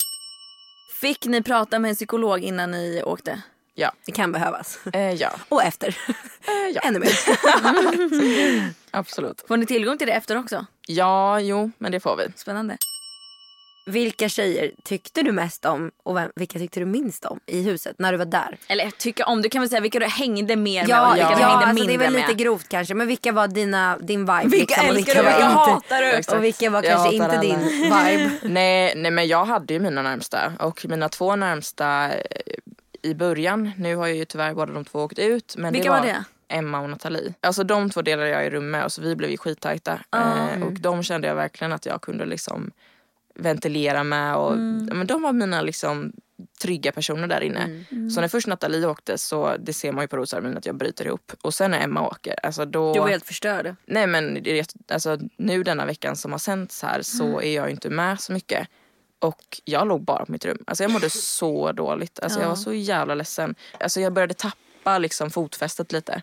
Fick 1.00 1.26
ni 1.26 1.42
prata 1.42 1.78
med 1.78 1.88
en 1.88 1.94
psykolog 1.94 2.40
innan 2.40 2.70
ni 2.70 3.02
åkte? 3.04 3.42
Ja. 3.74 3.92
Det 4.06 4.12
kan 4.12 4.32
behövas. 4.32 4.78
Eh, 4.92 5.12
ja, 5.12 5.30
Och 5.48 5.62
efter. 5.62 5.88
eh, 6.08 6.74
ja. 6.74 6.80
Ännu 6.80 6.98
mer. 6.98 7.12
absolut. 8.90 9.44
Får 9.48 9.56
ni 9.56 9.66
tillgång 9.66 9.98
till 9.98 10.06
det 10.06 10.12
efter 10.12 10.38
också? 10.38 10.66
Ja, 10.86 11.40
jo, 11.40 11.70
men 11.78 11.92
det 11.92 12.00
får 12.00 12.16
vi. 12.16 12.24
Spännande. 12.36 12.76
Vilka 13.86 14.28
tjejer 14.28 14.70
tyckte 14.84 15.22
du 15.22 15.32
mest 15.32 15.64
om 15.64 15.90
och 16.04 16.16
vem, 16.16 16.30
vilka 16.36 16.58
tyckte 16.58 16.80
du 16.80 16.86
minst 16.86 17.24
om 17.24 17.40
i 17.46 17.62
huset 17.62 17.94
när 17.98 18.12
du 18.12 18.18
var 18.18 18.24
där? 18.24 18.58
Eller 18.68 18.90
tycka 18.90 19.26
om, 19.26 19.42
du 19.42 19.48
kan 19.48 19.60
väl 19.62 19.68
säga 19.70 19.80
vilka 19.80 19.98
du 19.98 20.06
hängde 20.06 20.56
mer 20.56 20.80
med 20.82 20.88
Ja, 20.90 21.08
och 21.10 21.14
vilka 21.16 21.30
ja, 21.30 21.36
du 21.36 21.42
hängde 21.42 21.54
alltså 21.66 21.74
det 21.74 21.80
är 21.80 21.86
mindre 21.88 21.96
väl 21.96 22.12
lite 22.12 22.20
med. 22.26 22.28
med. 22.28 22.38
grovt 22.38 22.68
kanske 22.68 22.94
men 22.94 23.06
vilka 23.06 23.32
var 23.32 23.48
dina, 23.48 23.98
din 23.98 24.20
vibe? 24.20 24.42
Vilka 24.44 24.56
liksom, 24.82 24.88
och 24.90 24.96
älskar 24.96 25.14
du, 25.14 25.22
var 25.22 25.30
vilka 25.32 25.46
inte- 25.48 25.70
hatar 25.72 26.02
du? 26.02 26.10
Exakt. 26.12 26.36
Och 26.38 26.44
vilka 26.44 26.70
var 26.70 26.82
Jag 26.82 26.92
kanske 26.92 27.14
inte 27.14 27.26
alla. 27.26 27.40
din 27.40 27.58
vibe? 27.58 28.30
Nej, 28.42 28.92
nej, 28.96 29.10
men 29.10 29.26
jag 29.28 29.44
hade 29.44 29.74
ju 29.74 29.80
mina 29.80 30.02
närmsta 30.02 30.52
och 30.58 30.86
mina 30.88 31.08
två 31.08 31.36
närmsta 31.36 32.10
i 33.02 33.14
början, 33.14 33.70
nu 33.78 33.96
har 33.96 34.06
ju 34.06 34.24
tyvärr 34.24 34.54
båda 34.54 34.72
de 34.72 34.84
två 34.84 34.98
åkt 34.98 35.18
ut. 35.18 35.54
Men 35.58 35.72
Vilka 35.72 35.84
det 35.84 35.90
var 35.90 36.06
var, 36.06 36.06
det? 36.06 36.24
Emma 36.48 36.80
och 36.80 36.90
Nathalie. 36.90 37.34
Alltså 37.40 37.64
de 37.64 37.90
två 37.90 38.02
delade 38.02 38.28
jag 38.28 38.46
i 38.46 38.50
rum 38.50 38.70
med 38.70 38.84
och 38.84 38.92
så 38.92 39.02
vi 39.02 39.16
blev 39.16 39.30
ju 39.30 39.36
skittajta. 39.36 39.98
Eh, 40.16 40.62
och 40.62 40.72
de 40.72 41.02
kände 41.02 41.28
jag 41.28 41.34
verkligen 41.34 41.72
att 41.72 41.86
jag 41.86 42.02
kunde 42.02 42.24
liksom 42.26 42.70
ventilera 43.34 44.04
med. 44.04 44.36
Och, 44.36 44.58
men 44.58 45.06
de 45.06 45.22
var 45.22 45.32
mina 45.32 45.62
liksom 45.62 46.12
trygga 46.62 46.92
personer 46.92 47.28
där 47.28 47.40
inne. 47.40 47.84
Så 48.14 48.20
när 48.20 48.28
först 48.28 48.46
Nathalie 48.46 48.86
åkte 48.86 49.18
så 49.18 49.56
det 49.56 49.72
ser 49.72 49.92
man 49.92 50.04
ju 50.04 50.08
på 50.08 50.16
Rosarmin 50.16 50.56
att 50.56 50.66
jag 50.66 50.76
bryter 50.76 51.06
ihop. 51.06 51.32
Och 51.42 51.54
sen 51.54 51.70
när 51.70 51.84
Emma 51.84 52.08
åker, 52.08 52.34
alltså 52.42 52.64
då... 52.64 52.92
Du 52.92 53.00
var 53.00 53.08
helt 53.08 53.26
förstörd. 53.26 53.74
Nej 53.86 54.06
men 54.06 54.44
alltså, 54.88 55.18
nu 55.36 55.62
denna 55.62 55.86
veckan 55.86 56.16
som 56.16 56.32
har 56.32 56.38
sänts 56.38 56.82
här 56.82 57.02
så 57.02 57.40
är 57.40 57.54
jag 57.54 57.70
inte 57.70 57.90
med 57.90 58.20
så 58.20 58.32
mycket. 58.32 58.68
Och 59.22 59.60
jag 59.64 59.88
låg 59.88 60.04
bara 60.04 60.24
på 60.24 60.32
mitt 60.32 60.44
rum. 60.44 60.58
Alltså 60.66 60.84
jag 60.84 60.90
mådde 60.90 61.10
så 61.10 61.72
dåligt. 61.72 62.20
Alltså 62.22 62.40
jag 62.40 62.48
var 62.48 62.56
så 62.56 62.72
jävla 62.72 63.14
ledsen. 63.14 63.54
Alltså 63.80 64.00
jag 64.00 64.12
började 64.12 64.34
tappa 64.34 64.98
liksom 64.98 65.30
fotfästet 65.30 65.92
lite. 65.92 66.22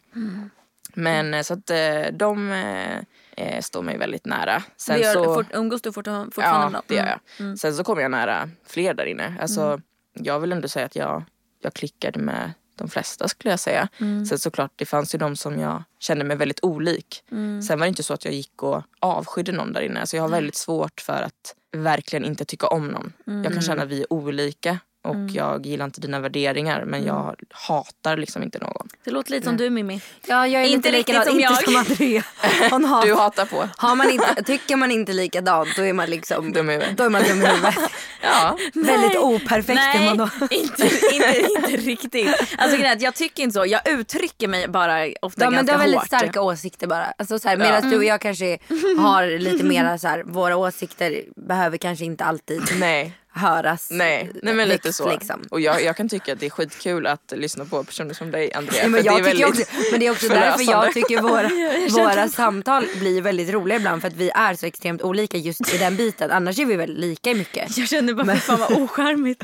Men 0.93 1.33
eh, 1.33 1.41
så 1.41 1.53
att 1.53 1.69
eh, 1.69 2.01
de 2.13 2.51
eh, 2.51 2.97
eh, 3.37 3.61
står 3.61 3.81
mig 3.81 3.97
väldigt 3.97 4.25
nära. 4.25 4.63
Sen 4.77 4.97
Det 4.97 5.03
gör, 5.03 5.13
så, 5.13 5.35
fort, 5.35 5.45
umgås 5.53 5.81
du 5.81 5.91
fortfarande 5.91 6.25
fortfarande 6.25 6.69
med 6.69 6.73
ja, 6.73 6.77
dem? 6.77 6.83
det 6.87 6.95
gör 6.95 7.19
jag. 7.47 7.59
Sen 7.59 7.73
så 7.73 7.83
kommer 7.83 8.01
jag 8.01 8.11
nära 8.11 8.49
fler 8.67 8.93
där 8.93 9.05
inne. 9.05 9.37
Alltså, 9.41 9.81
Jag 10.13 10.39
vill 10.39 10.51
ändå 10.51 10.67
säga 10.67 10.85
att 10.85 10.95
jag, 10.95 11.23
jag 11.61 11.73
klickade 11.73 12.19
med 12.19 12.51
de 12.79 12.89
flesta 12.89 13.27
skulle 13.27 13.51
jag 13.51 13.59
säga. 13.59 13.87
Sen 14.29 14.39
såklart 14.39 14.71
det 14.75 14.85
fanns 14.85 15.15
ju 15.15 15.19
de 15.19 15.35
som 15.35 15.59
jag 15.59 15.83
kände 15.99 16.23
mig 16.25 16.37
väldigt 16.37 16.59
olik. 16.63 17.23
Sen 17.67 17.79
var 17.79 17.85
det 17.85 17.87
inte 17.87 18.03
så 18.03 18.13
att 18.13 18.25
jag 18.25 18.33
gick 18.33 18.63
och 18.63 18.83
avskydde 18.99 19.51
någon 19.51 19.73
där 19.73 19.81
inne. 19.81 19.99
Alltså 19.99 20.15
jag 20.15 20.23
har 20.23 20.29
väldigt 20.29 20.55
svårt 20.55 21.01
för 21.01 21.21
att 21.21 21.55
verkligen 21.77 22.25
inte 22.25 22.45
tycka 22.45 22.67
om 22.67 22.87
någon. 22.87 23.13
Jag 23.43 23.53
kan 23.53 23.61
känna 23.61 23.83
att 23.83 23.89
vi 23.89 24.01
är 24.01 24.13
olika 24.13 24.79
och 25.01 25.29
jag 25.33 25.65
gillar 25.65 25.85
inte 25.85 26.01
dina 26.01 26.19
värderingar 26.19 26.85
men 26.85 27.05
jag 27.05 27.35
hatar 27.51 28.17
liksom 28.17 28.43
inte 28.43 28.59
någon. 28.59 28.87
Det 29.03 29.11
låter 29.11 29.31
lite 29.31 29.45
som 29.45 29.57
du 29.57 29.69
Mimmi. 29.69 30.01
Ja, 30.27 30.47
jag 30.47 30.63
är 30.63 30.67
Inte 30.67 30.91
likadan. 30.91 31.25
som 31.25 31.39
inte 31.39 31.43
jag. 31.53 31.63
som 31.63 31.75
Andrea. 31.75 32.23
Hon 32.71 32.85
har, 32.91 33.05
Du 33.05 33.15
hatar 33.15 33.45
på. 33.45 33.69
har 33.77 33.95
man 33.95 34.09
inte, 34.09 34.43
tycker 34.43 34.75
man 34.75 34.91
inte 34.91 35.13
likadant 35.13 35.69
då 35.75 35.81
är 35.85 35.93
man 35.93 36.09
liksom 36.09 36.53
Dum 36.53 36.69
i 36.69 36.73
huvudet. 36.73 36.97
då 36.97 37.03
är 37.03 37.09
man 37.09 37.23
dum 37.23 37.41
i 37.41 37.45
huvudet. 37.45 37.75
Ja. 38.21 38.57
Väldigt 38.73 39.17
operfekt 39.17 39.81
är 39.95 40.05
man 40.05 40.17
då. 40.17 40.29
inte, 40.51 40.83
inte, 41.13 41.45
inte 41.57 41.77
riktigt. 41.77 42.35
Alltså 42.57 42.77
grejen 42.77 42.99
jag 42.99 43.15
tycker 43.15 43.43
inte 43.43 43.53
så. 43.53 43.65
Jag 43.65 43.89
uttrycker 43.89 44.47
mig 44.47 44.67
bara 44.67 45.07
ofta 45.21 45.43
Ja, 45.43 45.49
men 45.49 45.53
ganska 45.57 45.63
du 45.65 45.71
har 45.71 45.79
väldigt 45.79 45.99
hårt. 45.99 46.07
starka 46.07 46.41
åsikter 46.41 46.87
bara. 46.87 47.05
Alltså, 47.17 47.39
så 47.39 47.49
här, 47.49 47.57
medan 47.57 47.89
du 47.89 47.97
och 47.97 48.03
jag 48.03 48.21
kanske 48.21 48.57
har 48.99 49.39
lite 49.39 49.63
mera 49.63 49.97
så 49.97 50.07
här, 50.07 50.23
våra 50.23 50.57
åsikter 50.57 51.23
behöver 51.47 51.77
kanske 51.77 52.05
inte 52.05 52.23
alltid 52.23 52.61
Nej. 52.79 53.13
Höras 53.31 53.87
Nej, 53.91 54.31
nej 54.43 54.53
men 54.53 54.67
lite 54.67 54.93
så. 54.93 55.11
Liksom. 55.11 55.43
Och 55.51 55.61
jag, 55.61 55.83
jag 55.83 55.97
kan 55.97 56.09
tycka 56.09 56.33
att 56.33 56.39
det 56.39 56.45
är 56.45 56.49
skitkul 56.49 57.07
att 57.07 57.33
lyssna 57.35 57.65
på 57.65 57.83
personer 57.83 58.13
som 58.13 58.31
dig 58.31 58.53
Andrea. 58.53 58.83
Ja, 58.83 58.89
men, 58.89 59.01
för 59.01 59.05
jag 59.07 59.15
det 59.15 59.19
är 59.19 59.23
väldigt 59.23 59.47
också, 59.47 59.63
men 59.91 59.99
det 59.99 60.07
är 60.07 60.11
också 60.11 60.27
därför 60.29 60.71
jag 60.71 60.93
tycker 60.93 61.21
våra, 61.21 61.49
våra 62.15 62.27
samtal 62.27 62.85
blir 62.99 63.21
väldigt 63.21 63.49
roliga 63.49 63.77
ibland 63.77 64.01
för 64.01 64.07
att 64.07 64.15
vi 64.15 64.29
är 64.35 64.55
så 64.55 64.65
extremt 64.65 65.01
olika 65.01 65.37
just 65.37 65.73
i 65.73 65.77
den 65.77 65.95
biten. 65.95 66.31
Annars 66.31 66.59
är 66.59 66.65
vi 66.65 66.75
väldigt 66.75 66.99
lika 66.99 67.31
i 67.31 67.35
mycket. 67.35 67.77
Jag 67.77 67.87
känner 67.87 68.13
bara, 68.13 68.35
fy 68.35 68.39
fan 68.39 68.59
vad 68.59 68.71
ocharmigt. 68.71 69.43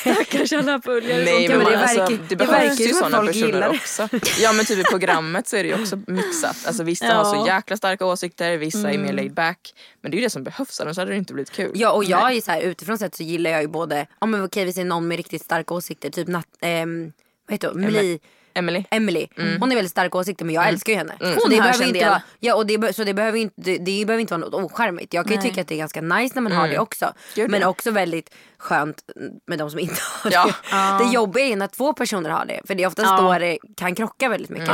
Stackars 0.00 0.52
alla 0.52 0.80
följare. 0.82 1.24
Nej 1.24 1.46
som 1.48 1.56
men 1.56 1.66
kan 1.66 1.72
det 1.72 1.78
alltså, 1.78 1.98
verkar- 2.00 2.18
det 2.28 2.36
behövs 2.36 2.80
ju 2.80 2.92
sådana 2.92 3.32
gillar 3.32 3.68
personer 3.68 3.68
också. 3.68 4.08
Ja 4.40 4.52
men 4.52 4.64
typ 4.64 4.78
i 4.78 4.82
programmet 4.82 5.48
så 5.48 5.56
är 5.56 5.62
det 5.62 5.68
ju 5.68 5.82
också 5.82 5.98
mixat. 6.06 6.56
Alltså 6.66 6.82
vissa 6.82 7.06
Ja. 7.06 7.12
har 7.14 7.24
så 7.34 7.46
jäkla 7.46 7.76
starka 7.76 8.06
åsikter, 8.06 8.56
vissa 8.56 8.90
är 8.90 8.98
mer 8.98 9.12
laid 9.12 9.34
back. 9.34 9.74
Men 10.00 10.10
det 10.10 10.14
är 10.16 10.18
ju 10.18 10.24
det 10.24 10.30
som 10.30 10.44
behövs 10.44 10.80
annars 10.80 10.96
hade 10.96 11.10
det 11.10 11.16
inte 11.16 11.32
blivit 11.34 11.50
kul. 11.50 11.70
Ja 11.74 11.90
och 11.90 12.04
jag 12.04 12.32
är 12.32 12.40
så 12.40 12.50
här, 12.50 12.60
utifrån 12.60 12.98
sett 12.98 13.14
så 13.14 13.21
gillar 13.22 13.50
jag 13.50 13.62
ju 13.62 13.68
både, 13.68 14.06
ja 14.20 14.26
men 14.26 14.44
okej 14.44 14.64
vi 14.64 14.72
säger 14.72 14.88
någon 14.88 15.08
med 15.08 15.16
riktigt 15.16 15.42
starka 15.42 15.74
åsikter, 15.74 16.10
typ 16.10 16.28
Nat, 16.28 16.46
ehm, 16.60 17.12
vad 17.46 17.54
heter 17.54 17.68
hon, 17.68 17.80
Meli, 17.80 18.20
Emily. 18.54 18.84
Emily. 18.90 19.26
Hon 19.60 19.72
är 19.72 19.76
väldigt 19.76 19.90
starka 19.90 20.18
åsikter 20.18 20.44
men 20.44 20.54
jag 20.54 20.68
älskar 20.68 20.92
ju 20.92 20.98
henne. 20.98 21.14
Hon 21.20 21.40
Så 21.40 21.48
det 21.48 21.56
behöver 21.56 21.84
inte 21.86 22.08
vara, 22.08 22.22
ja, 22.40 22.54
och 22.54 22.66
det, 22.66 22.78
be- 22.78 22.92
så 22.92 23.04
det 23.04 23.14
behöver 23.14 23.38
inte, 23.38 23.54
det, 23.56 23.78
det 23.78 24.04
behöver 24.06 24.20
inte 24.20 24.34
vara 24.34 24.48
något 24.50 24.54
ocharmigt. 24.54 25.14
Jag 25.14 25.26
kan 25.26 25.36
ju 25.36 25.42
tycka 25.42 25.60
att 25.60 25.68
det 25.68 25.74
är 25.74 25.78
ganska 25.78 26.00
nice 26.00 26.34
när 26.34 26.42
man 26.42 26.52
har 26.52 26.68
det 26.68 26.78
också. 26.78 27.12
Gud, 27.34 27.50
men 27.50 27.64
också 27.64 27.90
väldigt 27.90 28.34
skönt 28.62 29.02
med 29.46 29.58
de 29.58 29.70
som 29.70 29.78
inte 29.78 30.00
har 30.22 30.30
det. 30.30 30.36
Ja. 30.70 30.98
Det 31.04 31.14
jobbiga 31.14 31.44
är 31.46 31.56
när 31.56 31.66
två 31.66 31.92
personer 31.92 32.30
har 32.30 32.44
det. 32.46 32.60
För 32.66 32.74
det 32.74 32.82
är 32.82 32.86
oftast 32.86 33.08
Ja. 33.18 33.20
då 33.22 33.38
det 33.38 33.58
kan 33.76 33.94
krocka 33.94 34.28
väldigt 34.28 34.50
mycket. 34.50 34.68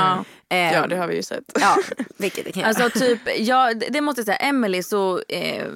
Ehm, 0.51 0.75
Ja 0.75 0.87
det 0.87 0.97
har 0.97 1.07
vi 1.07 1.17
ju 1.17 1.23
sett. 1.23 1.45
ja, 1.61 1.77
vilket 2.17 2.45
det 2.45 2.53
kan 2.53 2.61
göra. 2.61 2.69
Alltså 2.69 3.01
typ, 3.01 3.21
jag, 3.39 3.83
det 3.93 4.01
måste 4.01 4.21
jag 4.21 4.27
säga, 4.27 4.37
Emily 4.37 4.83
så, 4.83 5.21
eh, 5.29 5.67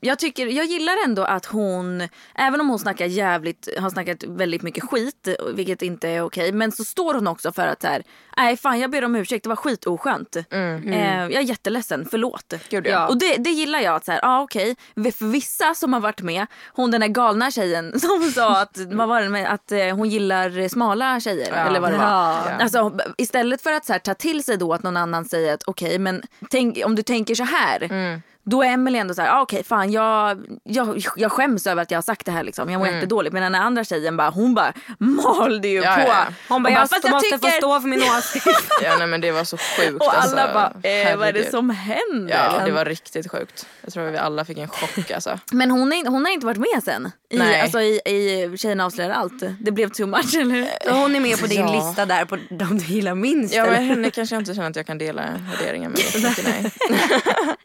jag 0.00 0.18
tycker, 0.18 0.46
jag 0.46 0.64
gillar 0.66 0.94
ändå 1.04 1.24
att 1.24 1.44
hon, 1.46 2.08
även 2.34 2.60
om 2.60 2.68
hon 2.68 2.78
snackar 2.78 3.06
jävligt, 3.06 3.68
har 3.78 3.90
snackat 3.90 4.24
väldigt 4.24 4.62
mycket 4.62 4.84
skit, 4.84 5.28
vilket 5.54 5.82
inte 5.82 6.08
är 6.08 6.22
okej, 6.22 6.52
men 6.52 6.72
så 6.72 6.84
står 6.84 7.14
hon 7.14 7.26
också 7.26 7.52
för 7.52 7.66
att 7.66 7.82
så 7.82 7.88
här, 7.88 8.02
nej 8.36 8.56
fan 8.56 8.80
jag 8.80 8.90
ber 8.90 9.04
om 9.04 9.16
ursäkt, 9.16 9.42
det 9.42 9.48
var 9.48 9.56
skitoskönt. 9.56 10.36
Eh, 10.36 10.58
jag 10.58 11.32
är 11.32 11.40
jätteledsen, 11.40 12.06
förlåt. 12.10 12.54
Gud, 12.70 12.86
ja. 12.86 13.08
Och 13.08 13.18
det, 13.18 13.36
det 13.36 13.50
gillar 13.50 13.80
jag, 13.80 13.94
att 13.96 14.04
så 14.04 14.12
här, 14.12 14.20
ah, 14.22 14.40
okej, 14.42 14.76
för 14.94 15.24
vissa 15.26 15.74
som 15.74 15.92
har 15.92 16.00
varit 16.00 16.20
med, 16.22 16.46
hon 16.74 16.90
den 16.90 17.00
där 17.00 17.08
galna 17.08 17.49
tjejen 17.50 18.00
som 18.00 18.30
sa 18.34 18.60
att, 18.62 18.78
vad 18.78 19.08
var 19.08 19.22
det 19.22 19.28
med, 19.28 19.52
att 19.52 19.72
eh, 19.72 19.96
hon 19.96 20.08
gillar 20.08 20.68
smala 20.68 21.20
tjejer, 21.20 21.52
eller 21.66 21.80
vad 21.80 21.92
det 21.92 21.98
var. 21.98 22.04
Ja. 22.04 22.42
Alltså, 22.60 22.98
istället 23.18 23.62
för 23.62 23.72
att 23.72 23.84
så 23.84 23.92
här, 23.92 24.00
ta 24.00 24.14
till 24.14 24.44
sig 24.44 24.56
då 24.56 24.72
att 24.72 24.82
någon 24.82 24.96
annan 24.96 25.24
säger 25.24 25.54
att 25.54 25.62
okej 25.66 25.98
men 25.98 26.22
tänk, 26.50 26.78
om 26.84 26.94
du 26.94 27.02
tänker 27.02 27.34
så 27.34 27.44
här. 27.44 28.20
Då 28.44 28.62
är 28.62 28.66
Emelie 28.68 29.00
ändå 29.00 29.14
så 29.14 29.22
här, 29.22 29.28
ah, 29.38 29.40
okej 29.42 29.64
fan 29.64 29.92
jag, 29.92 30.40
jag, 30.64 31.02
jag 31.16 31.32
skäms 31.32 31.66
över 31.66 31.82
att 31.82 31.90
jag 31.90 31.96
har 31.98 32.02
sagt 32.02 32.26
det 32.26 32.32
här 32.32 32.42
liksom. 32.44 32.70
Jag 32.70 32.78
mår 32.78 32.88
jättedåligt. 32.88 33.32
Medan 33.32 33.52
den 33.52 33.62
andra 33.62 33.84
tjejen 33.84 34.16
bara, 34.16 34.30
hon 34.30 34.54
bara 34.54 34.72
malde 34.98 35.68
ju 35.68 35.82
Ja, 35.82 35.94
på. 35.94 36.00
ja, 36.00 36.06
ja. 36.08 36.26
hon 36.48 36.62
bara, 36.62 36.72
jag 36.72 36.90
fast 36.90 37.04
jag 37.04 37.12
måste 37.12 37.30
få 37.30 37.38
tycker- 37.38 37.56
stå 37.56 37.80
för 37.80 37.88
min 37.88 38.02
åsikt. 38.18 38.46
Ja 38.82 38.96
nej 38.98 39.06
men 39.06 39.20
det 39.20 39.32
var 39.32 39.44
så 39.44 39.56
sjukt 39.56 40.02
Och 40.02 40.14
alla 40.14 40.42
alltså. 40.42 40.54
bara, 40.82 40.90
eh, 40.90 41.16
vad 41.16 41.28
är 41.28 41.32
det 41.32 41.50
som 41.50 41.70
händer? 41.70 42.34
Ja 42.58 42.64
det 42.64 42.72
var 42.72 42.84
riktigt 42.84 43.30
sjukt. 43.30 43.66
Jag 43.84 43.92
tror 43.92 44.04
vi 44.04 44.18
alla 44.18 44.44
fick 44.44 44.58
en 44.58 44.68
chock 44.68 45.10
alltså. 45.10 45.38
Men 45.52 45.70
hon, 45.70 45.92
är, 45.92 46.06
hon 46.08 46.24
har 46.24 46.32
inte 46.32 46.46
varit 46.46 46.58
med 46.58 46.82
sen. 46.84 47.12
I, 47.30 47.38
Nej. 47.38 47.60
alltså 47.60 47.80
i, 47.80 48.00
i 48.06 48.54
Tjejerna 48.58 48.84
avslöjar 48.86 49.10
allt. 49.10 49.42
Det 49.60 49.72
blev 49.72 49.88
too 49.88 50.06
much 50.06 50.34
eller? 50.34 50.68
Så 50.84 50.90
hon 50.92 51.14
är 51.16 51.20
med 51.20 51.40
på 51.40 51.46
din 51.46 51.60
Ja. 51.60 51.72
lista 51.72 52.06
där 52.06 52.24
på 52.24 52.36
de 52.50 52.78
du 52.78 52.84
gillar 52.84 53.14
minst. 53.14 53.54
Ja 53.54 53.66
men 53.66 53.84
henne 53.84 54.10
kanske 54.10 54.34
jag 54.34 54.40
inte 54.42 54.54
känner 54.54 54.70
att 54.70 54.76
jag 54.76 54.86
kan 54.86 54.98
dela 54.98 55.22
värderingar 55.58 55.88
med. 55.88 56.00
Nej. 56.44 56.72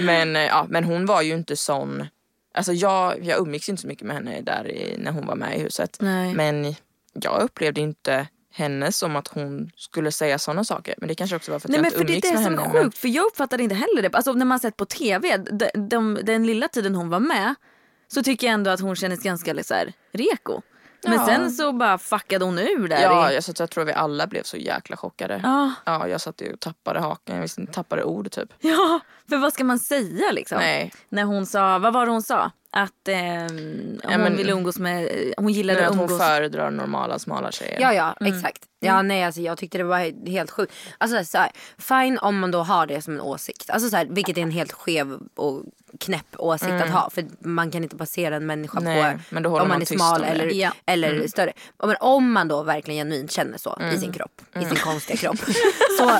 men, 0.00 0.36
eh, 0.36 0.42
ja, 0.42 0.66
men 0.68 0.84
hon 0.84 1.06
var 1.06 1.22
ju 1.22 1.32
inte 1.32 1.56
sån. 1.56 2.06
Alltså 2.54 2.72
jag, 2.72 3.24
jag 3.24 3.38
umgicks 3.40 3.68
inte 3.68 3.82
så 3.82 3.88
mycket 3.88 4.06
med 4.06 4.16
henne 4.16 4.40
där 4.40 4.68
i, 4.70 4.96
när 4.98 5.10
hon 5.12 5.26
var 5.26 5.34
med 5.36 5.56
i 5.58 5.60
huset. 5.62 5.96
Nej. 6.00 6.34
Men 6.34 6.74
jag 7.14 7.42
upplevde 7.42 7.80
inte 7.80 8.26
henne 8.54 8.92
som 8.92 9.16
att 9.16 9.28
hon 9.28 9.70
skulle 9.76 10.12
säga 10.12 10.38
såna 10.38 10.64
saker. 10.64 10.94
Men 10.98 11.08
det 11.08 11.14
kanske 11.14 11.36
också 11.36 11.52
var 11.52 11.58
för 11.58 11.68
att 11.68 11.70
Nej 11.70 11.76
jag 11.78 11.82
men 11.82 11.86
inte 11.86 11.98
för 11.98 12.04
det 12.04 12.12
är 12.12 12.14
umgicks 12.14 12.28
det 12.28 12.34
med 12.34 12.44
som 12.44 12.52
henne. 12.58 12.68
är 12.70 12.72
men- 12.74 12.84
sjukt 12.84 12.98
för 12.98 13.08
jag 13.08 13.24
uppfattade 13.26 13.62
inte 13.62 13.74
heller 13.74 14.02
det. 14.02 14.10
Alltså 14.16 14.32
när 14.32 14.44
man 14.44 14.60
sett 14.60 14.76
på 14.76 14.84
tv, 14.86 15.36
de, 15.36 15.70
de, 15.88 16.18
den 16.22 16.46
lilla 16.46 16.68
tiden 16.68 16.94
hon 16.94 17.08
var 17.08 17.20
med 17.20 17.54
så 18.08 18.22
tycker 18.22 18.46
jag 18.46 18.54
ändå 18.54 18.70
att 18.70 18.80
hon 18.80 18.96
kändes 18.96 19.22
ganska 19.22 19.64
så 19.64 19.74
här, 19.74 19.92
reko. 20.12 20.62
Men 21.04 21.12
Ja. 21.18 21.26
sen 21.26 21.50
så 21.50 21.72
bara 21.72 21.98
fuckade 21.98 22.44
hon 22.44 22.58
ur 22.58 22.88
där. 22.88 23.02
Ja, 23.02 23.32
jag, 23.32 23.44
så 23.44 23.52
jag 23.58 23.70
tror 23.70 23.84
vi 23.84 23.92
alla 23.92 24.26
blev 24.26 24.42
så 24.42 24.56
jäkla 24.56 24.96
chockade. 24.96 25.40
ja, 25.42 25.72
Ja, 25.86 26.08
jag 26.08 26.20
satt 26.20 26.40
ju 26.40 26.52
och 26.52 26.60
tappade 26.60 27.00
hakan, 27.00 27.34
jag 27.36 27.42
visste 27.42 27.66
tappade 27.66 28.04
ord 28.04 28.30
typ. 28.30 28.48
ja, 28.60 29.00
för 29.28 29.36
vad 29.36 29.52
ska 29.52 29.64
man 29.64 29.78
säga 29.78 30.32
liksom? 30.32 30.58
Nej. 30.58 30.92
När 31.08 31.24
hon 31.24 31.46
sa, 31.46 31.78
vad 31.78 31.92
var 31.92 32.06
det 32.06 32.12
hon 32.12 32.22
sa? 32.22 32.50
Att 32.74 33.08
ehm, 33.08 34.00
hon 34.04 34.20
men- 34.20 34.36
ville 34.36 34.52
umgås 34.52 34.78
med, 34.78 35.08
hon 35.36 35.52
gillade 35.52 35.80
att 35.80 35.90
att 35.90 35.94
hon 35.96 36.04
umgås. 36.04 36.18
föredrar 36.18 36.70
normala 36.70 37.18
smala 37.18 37.52
tjejer. 37.52 37.80
Ja, 37.80 37.92
ja, 37.94 38.16
exakt. 38.26 38.62
Ja, 38.80 39.02
nej, 39.02 39.24
alltså, 39.24 39.40
jag 39.40 39.58
tyckte 39.58 39.78
det 39.78 39.84
var 39.84 39.98
he- 39.98 40.30
helt 40.30 40.50
sjukt. 40.50 40.72
Alltså, 40.98 41.24
så 41.24 41.38
här, 41.38 41.50
fine 41.78 42.18
om 42.18 42.38
man 42.38 42.50
då 42.50 42.58
har 42.62 42.86
det 42.86 43.02
som 43.02 43.14
en 43.14 43.20
åsikt. 43.20 43.70
Alltså, 43.70 43.88
så 43.88 43.96
här, 43.96 44.06
vilket 44.10 44.38
är 44.38 44.42
en 44.42 44.50
helt 44.50 44.72
skev 44.72 45.18
och 45.36 45.62
knäpp 46.02 46.26
åsikt 46.38 46.70
att 46.72 46.90
ha. 46.90 47.10
För 47.10 47.24
man 47.40 47.70
kan 47.70 47.82
inte 47.82 47.96
basera 47.96 48.36
en 48.36 48.46
människa 48.46 48.80
Nej, 48.80 49.18
på 49.30 49.38
om 49.48 49.68
man 49.68 49.80
är 49.82 49.86
smal 49.86 50.24
eller, 50.24 50.46
Ja. 50.46 50.70
eller 50.86 51.28
större. 51.28 51.52
Men 51.82 51.96
om 52.00 52.32
man 52.32 52.48
då 52.48 52.62
verkligen 52.62 53.06
genuint 53.06 53.30
känner 53.32 53.58
så 53.58 53.78
i 53.94 53.98
sin 53.98 54.12
kropp, 54.12 54.42
i 54.60 54.64
sin 54.64 54.76
konstiga 54.76 55.16
kropp. 55.16 55.38
så, 55.98 56.18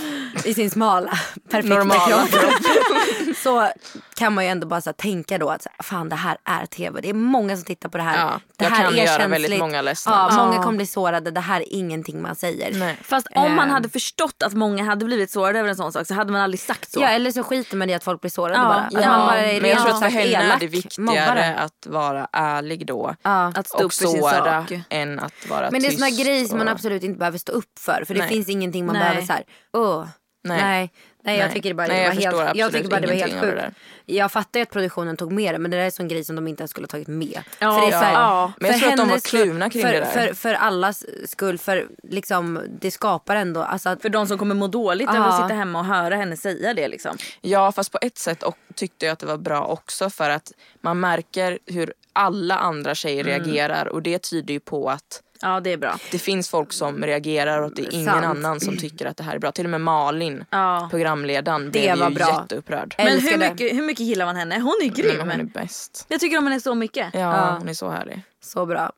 I 0.48 0.54
sin 0.54 0.70
smala, 0.70 1.18
perfekta 1.50 1.78
Normala 1.78 2.06
kropp. 2.26 2.40
så 3.42 3.68
kan 4.16 4.32
man 4.34 4.44
ju 4.44 4.50
ändå 4.50 4.66
bara 4.66 4.80
så 4.80 4.88
här, 4.90 4.94
tänka 4.94 5.38
då 5.38 5.48
att 5.50 5.66
fan 5.82 6.08
det 6.08 6.16
här 6.16 6.36
är 6.44 6.66
tv. 6.66 7.00
Det 7.00 7.08
är 7.10 7.14
många 7.14 7.56
som 7.56 7.64
tittar 7.64 7.88
på 7.88 7.98
det 7.98 8.04
här. 8.04 8.18
Ja, 8.18 8.40
det 8.56 8.64
här 8.64 8.84
kan 8.84 8.92
är 8.94 8.96
göra 8.98 9.06
känsligt. 9.06 9.32
väldigt 9.32 9.58
många 9.58 9.82
ledsna. 9.82 10.12
Ja, 10.12 10.28
Ja. 10.36 10.44
många 10.46 10.62
kommer 10.62 10.76
bli 10.76 10.86
sårade. 10.86 11.30
Det 11.30 11.40
här 11.40 11.60
är 11.60 11.72
ingenting 11.72 12.22
man 12.22 12.36
säger. 12.36 12.74
Nej. 12.78 12.98
Fast 13.02 13.26
om 13.34 13.54
man 13.54 13.64
Ehm. 13.68 13.70
hade 13.74 13.88
förstått 13.88 14.42
att 14.42 14.52
många 14.54 14.84
hade 14.84 15.04
blivit 15.04 15.30
sårade 15.30 15.58
över 15.58 15.68
en 15.68 15.76
sån 15.76 15.92
sak 15.92 16.06
så 16.06 16.14
hade 16.14 16.32
man 16.32 16.40
aldrig 16.40 16.60
sagt 16.60 16.92
så. 16.92 17.00
Ja 17.00 17.08
eller 17.08 17.30
så 17.30 17.42
skiter 17.42 17.76
man 17.76 17.90
i 17.90 17.94
att 17.94 18.04
folk 18.04 18.20
blir 18.20 18.30
sårade 18.30 18.54
Ja, 18.54 18.64
bara. 18.64 18.74
Att 18.74 18.92
ja, 18.92 19.08
man 19.18 19.26
bara 19.26 19.38
är 19.40 19.60
men 19.60 19.70
jag 19.70 19.78
tror 19.82 19.90
att 19.94 20.00
för 20.00 20.08
henne 20.08 20.24
är 20.36 20.44
elak 20.44 20.60
det 20.60 20.66
viktigare 20.66 21.06
mobbare. 21.26 21.56
att 21.56 21.86
vara 21.86 22.28
ärlig 22.32 22.86
då. 22.86 23.14
Ja. 23.22 23.52
Att 23.54 23.66
stå 23.68 23.78
och 23.78 23.84
upp 23.84 23.92
för 23.94 24.06
sin 24.06 24.22
sak. 24.22 24.72
än 24.88 25.18
att 25.20 25.48
vara 25.50 25.68
Men 25.70 25.82
det 25.82 25.86
är 25.88 25.90
såna 25.92 26.10
grejer 26.10 26.44
som 26.44 26.58
man 26.58 26.68
absolut 26.68 27.02
inte 27.02 27.18
behöver 27.18 27.38
stå 27.38 27.52
upp 27.52 27.78
för. 27.78 28.04
För 28.06 28.14
det 28.14 28.20
Nej. 28.20 28.28
finns 28.28 28.48
ingenting 28.48 28.86
man 28.86 28.92
Nej. 28.96 29.02
behöver 29.02 29.22
så 29.26 29.32
här, 29.32 29.42
åh, 29.72 30.06
Nej. 30.44 30.60
Nej, 30.62 30.92
nej 31.22 31.38
jag 31.38 31.52
tycker 31.52 31.74
bara 31.74 31.86
Nej, 31.86 31.96
det 32.16 32.22
jag 32.22 32.32
var 32.32 32.44
helt, 32.44 32.56
jag 32.56 32.72
tycker 32.72 32.78
absolut 32.84 32.90
bara 32.90 33.00
det 33.00 33.06
var 33.06 33.14
helt 33.14 33.40
sjukt. 33.40 33.76
Jag 34.06 34.32
fattar 34.32 34.60
ju 34.60 34.62
att 34.62 34.70
produktionen 34.70 35.16
tog 35.16 35.32
med 35.32 35.54
det 35.54 35.58
men 35.58 35.70
det 35.70 35.76
där 35.76 35.82
är 35.82 35.84
en 35.84 35.92
sån 35.92 36.08
grej 36.08 36.24
som 36.24 36.36
de 36.36 36.48
inte 36.48 36.60
ens 36.60 36.70
skulle 36.70 36.84
ha 36.84 36.88
tagit 36.88 37.08
med. 37.08 37.42
Ja, 37.58 37.74
för 37.74 37.80
det 37.80 37.86
är 37.86 37.98
så 37.98 38.04
här, 38.04 38.12
ja. 38.12 38.52
Men 38.60 38.70
jag 38.70 38.80
tror 38.80 38.90
att 38.90 38.96
de 38.96 39.08
var 39.08 39.18
kluvna 39.18 39.70
kring 39.70 39.82
för, 39.82 39.92
det 39.92 39.98
där. 39.98 40.06
För, 40.06 40.34
för 40.34 40.54
allas 40.54 41.04
skull, 41.26 41.58
för 41.58 41.88
liksom 42.02 42.60
det 42.80 42.90
skapar 42.90 43.36
ändå, 43.36 43.62
alltså 43.62 43.88
att, 43.88 44.02
För 44.02 44.08
de 44.08 44.26
som 44.26 44.38
kommer 44.38 44.54
må 44.54 44.66
dåligt 44.66 45.08
av 45.08 45.16
att 45.16 45.42
sitta 45.42 45.54
hemma 45.54 45.78
och 45.78 45.86
höra 45.86 46.16
henne 46.16 46.36
säga 46.36 46.74
det 46.74 46.88
liksom. 46.88 47.16
Ja 47.40 47.72
fast 47.72 47.92
på 47.92 47.98
ett 48.02 48.18
sätt 48.18 48.42
och, 48.42 48.56
tyckte 48.74 49.06
jag 49.06 49.12
att 49.12 49.18
det 49.18 49.26
var 49.26 49.38
bra 49.38 49.64
också 49.64 50.10
för 50.10 50.30
att 50.30 50.52
man 50.80 51.00
märker 51.00 51.58
hur 51.66 51.94
alla 52.12 52.56
andra 52.56 52.94
tjejer 52.94 53.24
Mm. 53.24 53.44
reagerar 53.44 53.86
och 53.86 54.02
det 54.02 54.18
tyder 54.18 54.54
ju 54.54 54.60
på 54.60 54.90
att 54.90 55.22
Ja 55.42 55.60
det 55.60 55.72
är 55.72 55.76
bra. 55.76 55.96
det 56.10 56.18
finns 56.18 56.48
folk 56.48 56.72
som 56.72 57.02
reagerar 57.04 57.62
och 57.62 57.74
det 57.74 57.82
är 57.82 57.94
ingen 57.94 58.12
Sant. 58.12 58.24
annan 58.24 58.60
som 58.60 58.76
tycker 58.76 59.06
att 59.06 59.16
det 59.16 59.24
här 59.24 59.34
är 59.34 59.38
bra. 59.38 59.52
Till 59.52 59.64
och 59.66 59.70
med 59.70 59.80
Malin, 59.80 60.44
Ja. 60.50 60.88
programledaren, 60.90 61.64
Det 61.64 61.70
blev 61.70 61.98
var 61.98 62.08
ju 62.08 62.14
bra. 62.14 62.40
jätteupprörd. 62.42 62.94
Men 62.98 63.18
hur 63.20 63.38
mycket, 63.38 63.72
hur 63.76 63.82
mycket 63.82 64.06
gillar 64.06 64.24
man 64.26 64.36
henne? 64.36 64.54
Hon 64.58 64.74
är 64.82 64.86
Nej, 64.86 64.88
grym. 64.88 65.16
men 65.18 65.30
hon 65.30 65.40
är 65.40 65.44
bäst. 65.44 66.04
Jag 66.08 66.20
tycker 66.20 66.38
om 66.38 66.46
henne 66.46 66.60
så 66.60 66.74
mycket. 66.74 67.06
Ja, 67.12 67.20
Ja. 67.20 67.56
hon 67.58 67.68
är 67.68 67.74
så 67.74 67.90
härlig. 67.90 68.22
så 68.40 68.66
bra. 68.66 68.92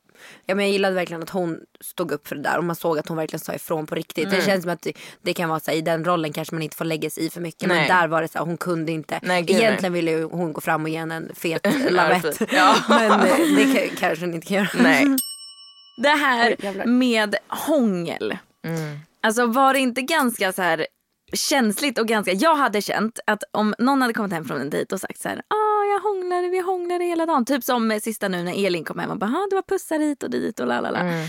Ja, 0.47 0.55
men 0.55 0.65
jag 0.65 0.73
gillade 0.73 0.95
verkligen 0.95 1.23
att 1.23 1.31
hon 1.31 1.59
stod 1.81 2.13
upp 2.13 2.29
för 2.29 2.37
det 2.37 2.43
där 2.43 2.59
och 2.59 2.65
man 2.65 2.77
såg 2.77 2.99
att 2.99 3.09
hon 3.09 3.17
verkligen 3.17 3.41
sa 3.41 3.55
ifrån 3.55 3.87
på 3.87 3.95
riktigt. 3.95 4.31
Det 4.31 4.45
känns 4.47 4.63
som 4.63 4.73
att 4.73 4.83
det, 4.83 4.93
det 5.23 5.35
kan 5.35 5.49
vara 5.49 5.61
så 5.61 5.71
här, 5.71 5.79
i 5.79 5.81
den 5.81 6.05
rollen 6.05 6.33
kanske 6.33 6.55
man 6.55 6.63
inte 6.63 6.77
får 6.77 6.85
lägga 6.85 7.11
sig 7.11 7.27
i 7.27 7.31
för 7.31 7.41
mycket. 7.41 7.69
Nej. 7.69 7.79
Men 7.79 7.89
där 8.01 8.09
var 8.09 8.23
det 8.23 8.29
så 8.29 8.39
här, 8.39 8.45
hon 8.45 8.57
kunde 8.57 8.93
inte. 8.93 9.21
Nej, 9.23 9.43
gud, 9.43 9.57
Egentligen 9.57 9.93
ville 9.93 10.11
ju 10.11 10.25
hon 10.25 10.53
gå 10.53 10.61
fram 10.61 10.83
och 10.83 10.89
ge 10.89 10.99
henne 10.99 11.15
en 11.15 11.31
fet 11.35 11.67
lavett. 11.91 12.41
men 12.89 13.11
eh, 13.21 13.37
det 13.57 13.89
kan, 13.89 13.97
kanske 13.97 14.25
hon 14.25 14.35
inte 14.35 14.47
kan 14.47 14.57
göra. 14.57 14.69
Nej. 14.83 15.07
Det 15.97 16.09
här 16.09 16.57
Oj, 16.63 16.87
med 16.87 17.37
hångel. 17.49 18.39
Mm. 18.65 18.99
Alltså 19.21 19.47
var 19.47 19.73
det 19.73 19.81
inte 19.81 20.03
ganska 20.03 20.53
så 20.53 20.63
här 20.63 20.87
känsligt 21.33 21.99
och 21.99 22.09
ganska... 22.09 22.33
Jag 22.33 22.57
hade 22.57 22.83
känt 22.83 23.19
att 23.27 23.43
om 23.51 23.75
någon 23.79 24.03
hade 24.03 24.15
kommit 24.15 24.33
hem 24.33 24.45
från 24.45 24.61
en 24.61 24.71
dejt 24.71 24.95
och 24.95 25.01
sagt 25.01 25.21
så 25.21 25.29
här, 25.29 25.39
ah, 25.39 25.85
jag 25.93 26.01
hånglade, 26.01 26.49
vi 26.49 26.61
hånglade 26.61 27.05
hela 27.05 27.27
dagen. 27.27 27.45
Typ 27.45 27.65
som 27.65 28.01
sista 28.03 28.29
nu 28.29 28.43
när 28.43 28.67
Elin 28.67 28.85
kom 28.85 28.99
hem 28.99 29.11
och 29.11 29.19
bara, 29.19 29.31
ah, 29.31 29.47
det 29.51 29.57
var 29.57 29.63
pussar 29.63 29.99
hit 29.99 30.23
och 30.23 30.31
dit 30.31 30.61
och 30.61 30.67
la 30.67 30.81
la 30.81 30.91
la. 30.91 30.99
Mm. 30.99 31.29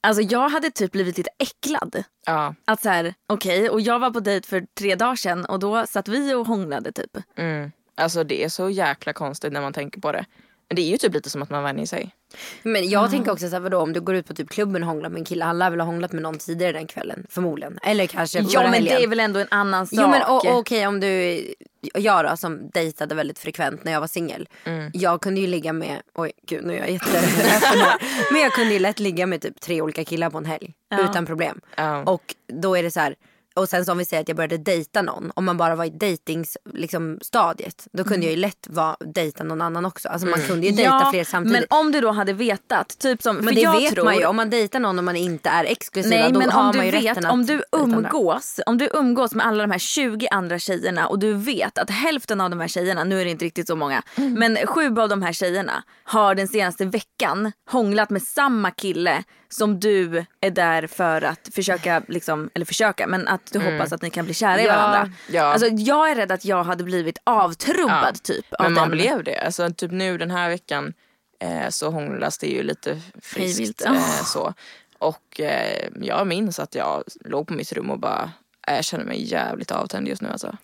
Alltså 0.00 0.22
jag 0.22 0.48
hade 0.48 0.70
typ 0.70 0.92
blivit 0.92 1.18
lite 1.18 1.30
äcklad. 1.38 2.04
Ja. 2.26 2.54
Att 2.64 2.82
så 2.82 2.88
här, 2.88 3.14
okej, 3.28 3.70
och 3.70 3.80
jag 3.80 3.98
var 3.98 4.10
på 4.10 4.20
dejt 4.20 4.48
för 4.48 4.66
tre 4.78 4.94
dagar 4.94 5.16
sedan 5.16 5.44
och 5.44 5.58
då 5.58 5.86
satt 5.86 6.08
vi 6.08 6.34
och 6.34 6.46
hånglade 6.46 6.92
typ. 6.92 7.16
Mm. 7.36 7.72
Alltså 7.94 8.24
det 8.24 8.44
är 8.44 8.48
så 8.48 8.70
jäkla 8.70 9.12
konstigt 9.12 9.52
när 9.52 9.60
man 9.60 9.72
tänker 9.72 10.00
på 10.00 10.12
det. 10.12 10.24
Men 10.68 10.76
det 10.76 10.82
är 10.82 10.90
ju 10.90 10.96
typ 10.96 11.14
lite 11.14 11.30
som 11.30 11.42
att 11.42 11.50
man 11.50 11.62
vänjer 11.62 11.86
sig. 11.86 12.14
Men 12.62 12.88
jag 12.88 13.10
tänker 13.10 13.32
också 13.32 13.48
så 13.48 13.52
här, 13.52 13.60
vadå, 13.60 13.78
om 13.78 13.92
du 13.92 14.00
går 14.00 14.14
ut 14.14 14.26
på 14.26 14.34
typ 14.34 14.50
klubben 14.50 14.82
och 14.82 14.88
hånglar 14.88 15.08
med 15.08 15.18
en 15.18 15.24
kille. 15.24 15.44
Han 15.44 15.58
lär 15.58 15.70
väl 15.70 15.80
hånglat 15.80 16.12
med 16.12 16.22
någon 16.22 16.38
tidigare 16.38 16.72
den 16.72 16.86
kvällen. 16.86 17.26
Förmodligen. 17.30 17.78
Eller 17.82 18.06
kanske 18.06 18.38
Ja 18.38 18.62
men 18.62 18.72
helgen. 18.72 18.96
det 18.96 19.04
är 19.04 19.08
väl 19.08 19.20
ändå 19.20 19.40
en 19.40 19.46
annan 19.50 19.86
sak. 19.86 19.98
Jo 20.02 20.08
men 20.08 20.22
okej 20.26 20.86
om 20.86 21.00
du, 21.00 21.40
jag 21.80 22.24
då 22.24 22.36
som 22.36 22.70
dejtade 22.70 23.14
väldigt 23.14 23.38
frekvent 23.38 23.84
när 23.84 23.92
jag 23.92 24.00
var 24.00 24.06
singel. 24.06 24.48
Mm. 24.64 24.90
Jag 24.94 25.20
kunde 25.20 25.40
ju 25.40 25.46
ligga 25.46 25.72
med, 25.72 26.02
oj 26.14 26.32
gud 26.46 26.64
nu 26.64 26.74
är 26.74 26.78
jag 26.78 26.86
här. 26.86 28.32
Men 28.32 28.42
jag 28.42 28.52
kunde 28.52 28.72
ju 28.72 28.78
lätt 28.78 28.98
ligga 28.98 29.26
med 29.26 29.42
typ 29.42 29.60
tre 29.60 29.82
olika 29.82 30.04
killar 30.04 30.30
på 30.30 30.38
en 30.38 30.44
helg. 30.44 30.74
Utan 31.00 31.26
problem. 31.26 31.60
Ja. 31.76 32.02
Och 32.02 32.34
då 32.52 32.76
är 32.76 32.82
det 32.82 32.90
så 32.90 33.00
här. 33.00 33.14
Och 33.58 33.68
sen 33.68 33.84
så 33.84 33.92
om 33.92 33.98
vi 33.98 34.04
säger 34.04 34.20
att 34.20 34.28
jag 34.28 34.36
började 34.36 34.58
dejta 34.58 35.02
någon. 35.02 35.32
Om 35.34 35.44
man 35.44 35.56
bara 35.56 35.74
var 35.74 35.84
i 35.84 35.90
dejtings, 35.90 36.56
liksom, 36.74 37.18
stadiet. 37.22 37.86
Då 37.92 38.04
kunde 38.04 38.26
jag 38.26 38.30
ju 38.34 38.40
lätt 38.40 38.66
vara, 38.70 38.96
dejta 39.14 39.44
någon 39.44 39.60
annan 39.62 39.84
också. 39.84 40.08
Alltså 40.08 40.28
man 40.28 40.40
kunde 40.40 40.66
ju 40.66 40.72
dejta 40.72 41.00
ja, 41.04 41.10
fler 41.12 41.24
samtidigt. 41.24 41.66
Men 41.70 41.78
om 41.78 41.92
du 41.92 42.00
då 42.00 42.10
hade 42.10 42.32
vetat, 42.32 42.98
typ 42.98 43.22
som, 43.22 43.36
Men 43.36 43.44
för 43.44 43.54
det 43.54 43.60
jag 43.60 43.80
vet 43.80 43.94
tror, 43.94 44.04
man 44.04 44.16
ju. 44.16 44.24
Om 44.24 44.36
man 44.36 44.50
dejtar 44.50 44.80
någon 44.80 44.98
och 44.98 45.04
man 45.04 45.16
inte 45.16 45.48
är 45.48 45.64
exklusiva 45.64 46.16
Nej 46.16 46.32
då 46.32 46.38
men 46.38 46.50
har 46.50 46.60
om 46.60 46.66
man 46.66 46.76
du 46.76 46.84
ju 46.84 46.90
vet, 46.90 47.04
rätten 47.04 47.26
att 47.26 47.32
om 47.32 47.46
du 47.46 47.62
umgås, 47.72 48.60
om 48.66 48.78
du 48.78 48.90
umgås 48.94 49.34
med 49.34 49.46
alla 49.46 49.62
de 49.62 49.70
här 49.70 49.78
20 49.78 50.28
andra 50.28 50.58
tjejerna 50.58 51.06
och 51.06 51.18
du 51.18 51.34
vet 51.34 51.78
att 51.78 51.90
hälften 51.90 52.40
av 52.40 52.50
de 52.50 52.60
här 52.60 52.68
tjejerna, 52.68 53.04
nu 53.04 53.20
är 53.20 53.24
det 53.24 53.30
inte 53.30 53.44
riktigt 53.44 53.66
så 53.66 53.76
många, 53.76 54.02
Mm. 54.16 54.34
men 54.34 54.66
sju 54.66 54.98
av 55.00 55.08
de 55.08 55.22
här 55.22 55.32
tjejerna 55.32 55.82
har 56.04 56.34
den 56.34 56.48
senaste 56.48 56.84
veckan 56.84 57.52
hånglat 57.70 58.10
med 58.10 58.22
samma 58.22 58.70
kille 58.70 59.24
som 59.50 59.80
du 59.80 60.24
är 60.40 60.50
där 60.50 60.86
för 60.86 61.22
att 61.22 61.48
försöka, 61.54 62.02
liksom, 62.08 62.50
eller 62.54 62.66
försöka, 62.66 63.06
men 63.06 63.28
att 63.28 63.52
du 63.52 63.58
hoppas 63.58 63.92
att 63.92 64.02
ni 64.02 64.10
kan 64.10 64.24
bli 64.24 64.34
kära 64.34 64.60
i 64.60 64.64
Ja, 64.64 64.76
varandra. 64.76 65.12
ja. 65.30 65.42
Alltså 65.42 65.66
jag 65.68 66.10
är 66.10 66.14
rädd 66.16 66.32
att 66.32 66.44
jag 66.44 66.64
hade 66.64 66.84
blivit 66.84 67.18
avtrubbad 67.24 68.14
Ja. 68.14 68.18
typ. 68.22 68.52
Av 68.52 68.62
Men 68.64 68.72
man 68.72 68.88
den. 68.88 68.98
blev 68.98 69.24
det. 69.24 69.38
Alltså, 69.40 69.70
typ 69.70 69.90
nu 69.90 70.18
den 70.18 70.30
här 70.30 70.48
veckan 70.48 70.92
eh, 71.40 71.68
så 71.68 71.90
hånglas 71.90 72.38
det 72.38 72.46
ju 72.46 72.62
lite 72.62 73.00
friskt. 73.22 73.84
Eh, 73.84 74.22
så. 74.24 74.54
Och 74.98 75.40
eh, 75.40 75.88
jag 76.00 76.26
minns 76.26 76.58
att 76.58 76.74
jag 76.74 77.04
låg 77.24 77.46
på 77.46 77.52
mitt 77.54 77.72
rum 77.72 77.90
och 77.90 77.98
bara, 78.00 78.30
jag 78.74 78.84
känner 78.84 79.04
mig 79.04 79.24
jävligt 79.24 79.70
avtänd 79.70 80.08
just 80.08 80.22
nu 80.22 80.28
alltså. 80.28 80.56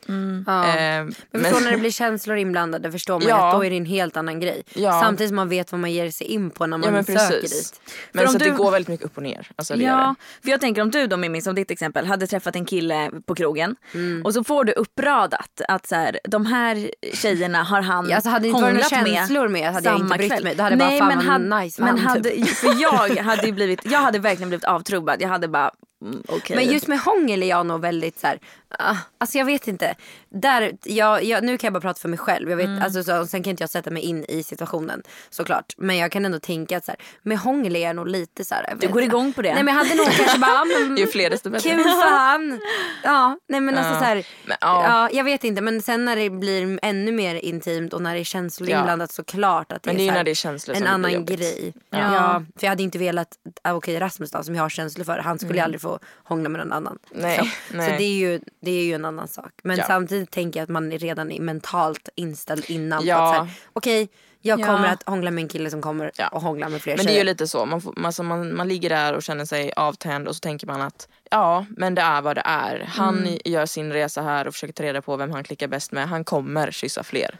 Ja. 0.47 0.67
Eh, 0.67 0.75
Men 1.05 1.15
förstår 1.33 1.61
när 1.61 1.71
det 1.71 1.77
blir 1.79 1.91
känslor 1.91 2.37
inblandade 2.37 2.93
förstår 2.93 3.19
man 3.21 3.29
Ja. 3.29 3.49
att 3.49 3.55
då 3.55 3.65
är 3.65 3.71
det 3.71 3.77
en 3.77 3.87
helt 3.87 4.17
annan 4.17 4.41
grej. 4.41 4.63
Ja. 4.75 5.01
Samtidigt 5.03 5.29
som 5.31 5.37
man 5.37 5.49
vet 5.49 5.73
vad 5.73 5.81
man 5.81 5.93
ger 5.93 6.11
sig 6.11 6.27
in 6.27 6.51
på 6.51 6.67
när 6.67 6.79
man 6.79 6.87
ja 6.87 6.91
men 6.93 7.05
söker 7.05 7.41
precis. 7.41 7.71
dit. 7.71 7.81
Men 8.13 8.21
För 8.21 8.27
om 8.27 8.33
så 8.33 8.37
att 8.37 8.45
du- 8.45 8.51
det 8.51 8.57
går 8.57 8.71
väldigt 8.71 8.89
mycket 8.89 9.07
upp 9.07 9.17
och 9.17 9.23
ner. 9.23 9.49
Alltså, 9.57 9.75
Ja, 9.77 10.15
för 10.43 10.51
jag 10.51 10.61
tänker 10.61 10.83
om 10.83 10.91
du 10.91 11.07
då 11.07 11.17
Mimmi 11.17 11.41
som 11.41 11.55
ditt 11.55 11.71
exempel 11.71 12.07
hade 12.07 12.27
träffat 12.27 12.57
en 12.57 12.65
kille 12.65 13.11
på 13.27 13.35
krogen 13.35 13.77
Mm. 13.95 14.23
och 14.25 14.35
så 14.35 14.45
får 14.45 14.65
du 14.65 14.73
uppradat 14.73 15.61
att 15.69 15.87
så 15.87 15.95
här, 15.95 16.19
de 16.25 16.47
här 16.47 16.91
tjejerna 17.13 17.63
har 17.63 17.81
han 17.83 18.09
Ja, 18.09 18.15
alltså 18.17 18.31
hade 18.31 18.49
inte 18.49 18.63
varit 18.63 18.89
känslor 18.91 19.49
med 19.49 19.73
hade 19.73 19.89
jag 19.89 19.99
samma 19.99 20.05
inte 20.05 20.17
brytt 20.19 20.33
kväll. 20.33 20.45
mig. 20.45 20.55
Då 20.55 20.63
hade 20.63 20.73
jag 20.73 20.79
bara, 20.79 20.89
Nej, 20.91 20.99
fan 20.99 21.09
men 21.09 21.17
vad 21.19 21.27
hade, 21.27 21.61
nice 21.65 21.83
men 21.83 21.89
han, 21.99 21.99
hade, 21.99 22.31
typ. 22.31 22.49
för 22.49 22.83
jag 22.83 23.17
hade 23.23 23.53
blivit, 23.53 23.81
jag 23.85 23.99
hade 23.99 24.19
verkligen 24.19 24.49
blivit 24.49 24.65
avtrubbad. 24.65 25.17
Jag 25.23 25.29
hade 25.29 25.49
bara 25.49 25.71
mm. 26.05 26.23
Men 26.49 26.73
just 26.73 26.87
med 26.87 26.99
hångel 26.99 27.43
är 27.43 27.47
jag 27.47 27.67
nog 27.67 27.81
väldigt 27.81 28.19
så 28.19 28.27
här, 28.27 28.39
ah, 28.79 28.97
alltså 29.19 29.39
jag 29.39 29.45
vet 29.45 29.69
inte. 29.69 29.95
Där, 30.29 30.73
jag, 30.85 31.25
jag, 31.25 31.45
nu 31.45 31.59
kan 31.59 31.67
jag 31.67 31.73
bara 31.73 31.81
prata 31.81 32.01
för 32.01 32.09
mig 32.09 32.19
själv. 32.19 32.51
Jag 32.51 32.57
vet, 32.57 32.65
Mm. 32.65 32.83
alltså, 32.83 33.03
så, 33.05 33.27
sen 33.27 33.43
kan 33.43 33.51
inte 33.51 33.63
jag 33.63 33.71
sätta 33.71 33.91
mig 33.91 34.03
in 34.03 34.25
i 34.25 34.43
situationen 34.43 35.03
såklart. 35.31 35.75
Men 35.77 35.97
jag 35.97 36.13
kan 36.13 36.25
ändå 36.25 36.39
tänka 36.41 36.77
att 36.77 36.85
så 36.85 36.91
här, 36.91 37.01
med 37.23 37.39
hångel 37.39 37.77
är 37.77 37.81
jag 37.81 37.97
nog 37.97 38.09
lite 38.09 38.45
så 38.45 38.55
här. 38.55 38.75
Du 38.81 38.89
går 38.89 39.03
igång 39.03 39.33
på 39.33 39.43
det. 39.43 39.55
Nej 39.55 39.63
men 39.63 39.75
jag 39.75 39.85
hade 39.85 39.95
nog 39.97 40.07
kanske 40.07 40.39
bara, 40.39 40.51
ah, 40.61 40.65
men, 40.65 40.97
Ju 40.99 41.07
fler 41.07 41.31
desto 41.31 41.51
bättre. 41.51 41.71
Kul 41.71 41.83
för 41.85 42.11
han. 42.19 42.61
Ja, 43.03 43.39
nej 43.49 43.61
men 43.61 43.79
alltså 43.79 43.93
Ja. 43.95 43.99
så 43.99 44.05
här, 44.05 44.27
Men, 44.47 44.57
ja. 44.61 44.85
ja. 44.85 45.09
jag 45.17 45.25
vet 45.25 45.45
inte 45.45 45.63
men 45.63 45.83
sen 45.83 46.05
när 46.05 46.17
det 46.17 46.31
blir 46.31 46.79
ännu 46.83 47.13
mer 47.13 47.35
intimt 47.35 47.93
och 47.93 48.03
när 48.03 48.15
det 48.15 48.21
är 48.21 48.25
känslor 48.25 48.71
Ja. 48.71 48.79
inblandat 48.79 49.13
såklart 49.13 49.73
att 49.73 49.83
det 49.83 49.89
Men 49.91 49.97
det 49.97 50.03
är 50.03 50.11
här, 50.11 50.17
när 50.17 50.25
det 50.25 50.31
är 50.31 50.35
känslor 50.35 50.77
en 50.77 50.87
annan 50.87 51.13
jobbigt. 51.13 51.39
grej. 51.39 51.73
Ja. 51.91 51.99
Ja. 51.99 52.43
för 52.57 52.65
jag 52.67 52.69
hade 52.71 52.83
inte 52.83 52.99
velat, 52.99 53.29
ah, 53.63 53.73
okej 53.73 54.01
Rasmus 54.01 54.31
då 54.31 54.43
som 54.43 54.55
jag 54.55 54.63
har 54.63 54.69
känslor 54.69 55.05
för, 55.05 55.19
han 55.19 55.39
skulle 55.39 55.55
ju 55.55 55.61
aldrig 55.61 55.81
få 55.81 55.99
hångla 56.25 56.49
med 56.49 56.59
någon 56.61 56.73
annan. 56.73 56.99
Nej, 57.11 57.39
så, 57.39 57.77
nej. 57.77 57.91
så 57.91 57.97
det 57.99 58.05
är, 58.05 58.17
ju, 58.17 58.41
det 58.65 58.71
är 58.71 58.85
ju 58.85 58.93
en 58.95 59.05
annan 59.05 59.29
sak. 59.29 59.53
Men 59.63 59.77
Ja. 59.77 59.85
samtidigt 59.87 60.31
tänker 60.31 60.61
jag 60.61 60.65
att 60.65 60.71
man 60.71 60.93
är 60.93 60.99
redan 60.99 61.31
är 61.33 61.41
mentalt 61.41 62.09
inställd 62.15 62.65
innan. 62.69 63.07
Ja. 63.07 63.49
Okej, 63.73 64.09
jag 64.41 64.61
Ja. 64.61 64.67
kommer 64.67 64.89
att 64.89 65.03
hångla 65.03 65.31
med 65.31 65.43
en 65.43 65.49
kille 65.49 65.71
som 65.71 65.83
kommer 65.83 66.11
Ja. 66.17 66.27
att 66.27 66.43
hångla 66.43 66.69
med 66.69 66.83
fler 66.83 66.97
Men 66.97 67.07
det 67.07 67.11
är 67.11 67.13
ju 67.13 67.17
tjejer. 67.17 67.25
lite 67.25 67.47
så. 67.49 67.67
Man, 67.67 67.81
får, 67.81 68.07
alltså 68.07 68.23
man, 68.23 68.57
man 68.57 68.69
ligger 68.69 68.89
där 68.89 69.15
och 69.15 69.23
känner 69.23 69.45
sig 69.45 69.73
avtänd 69.77 70.29
och 70.29 70.37
så 70.37 70.41
tänker 70.41 70.67
man 70.67 70.81
att 70.81 71.09
ja, 71.31 71.67
men 71.71 71.95
det 71.95 72.03
är 72.03 72.23
vad 72.23 72.37
det 72.37 72.43
är. 72.45 72.85
Han 72.89 73.19
Mm. 73.19 73.39
gör 73.45 73.67
sin 73.67 73.93
resa 73.93 74.23
här 74.23 74.47
och 74.47 74.55
försöker 74.55 74.73
ta 74.75 74.83
reda 74.83 75.03
på 75.03 75.17
vem 75.17 75.31
han 75.31 75.45
klickar 75.45 75.69
bäst 75.69 75.93
med. 75.93 76.09
Han 76.09 76.25
kommer 76.25 76.71
kyssa 76.71 77.03
fler. 77.03 77.39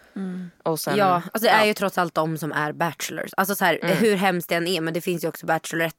Och 0.63 0.81
sen, 0.81 0.97
Ja, 0.97 1.15
alltså 1.33 1.39
det 1.41 1.49
är 1.51 1.65
ju 1.65 1.75
trots 1.75 1.99
allt 1.99 2.15
de 2.15 2.39
som 2.39 2.53
är 2.53 2.73
bachelors. 2.73 3.31
Alltså 3.37 3.55
så 3.55 3.65
här, 3.65 3.79
Mm. 3.83 3.97
hur 3.97 4.17
hemskt 4.17 4.49
det 4.49 4.55
än 4.55 4.67
är 4.67 4.81
men 4.81 4.95
det 4.95 5.01
finns 5.01 5.25
ju 5.25 5.29
också 5.29 5.47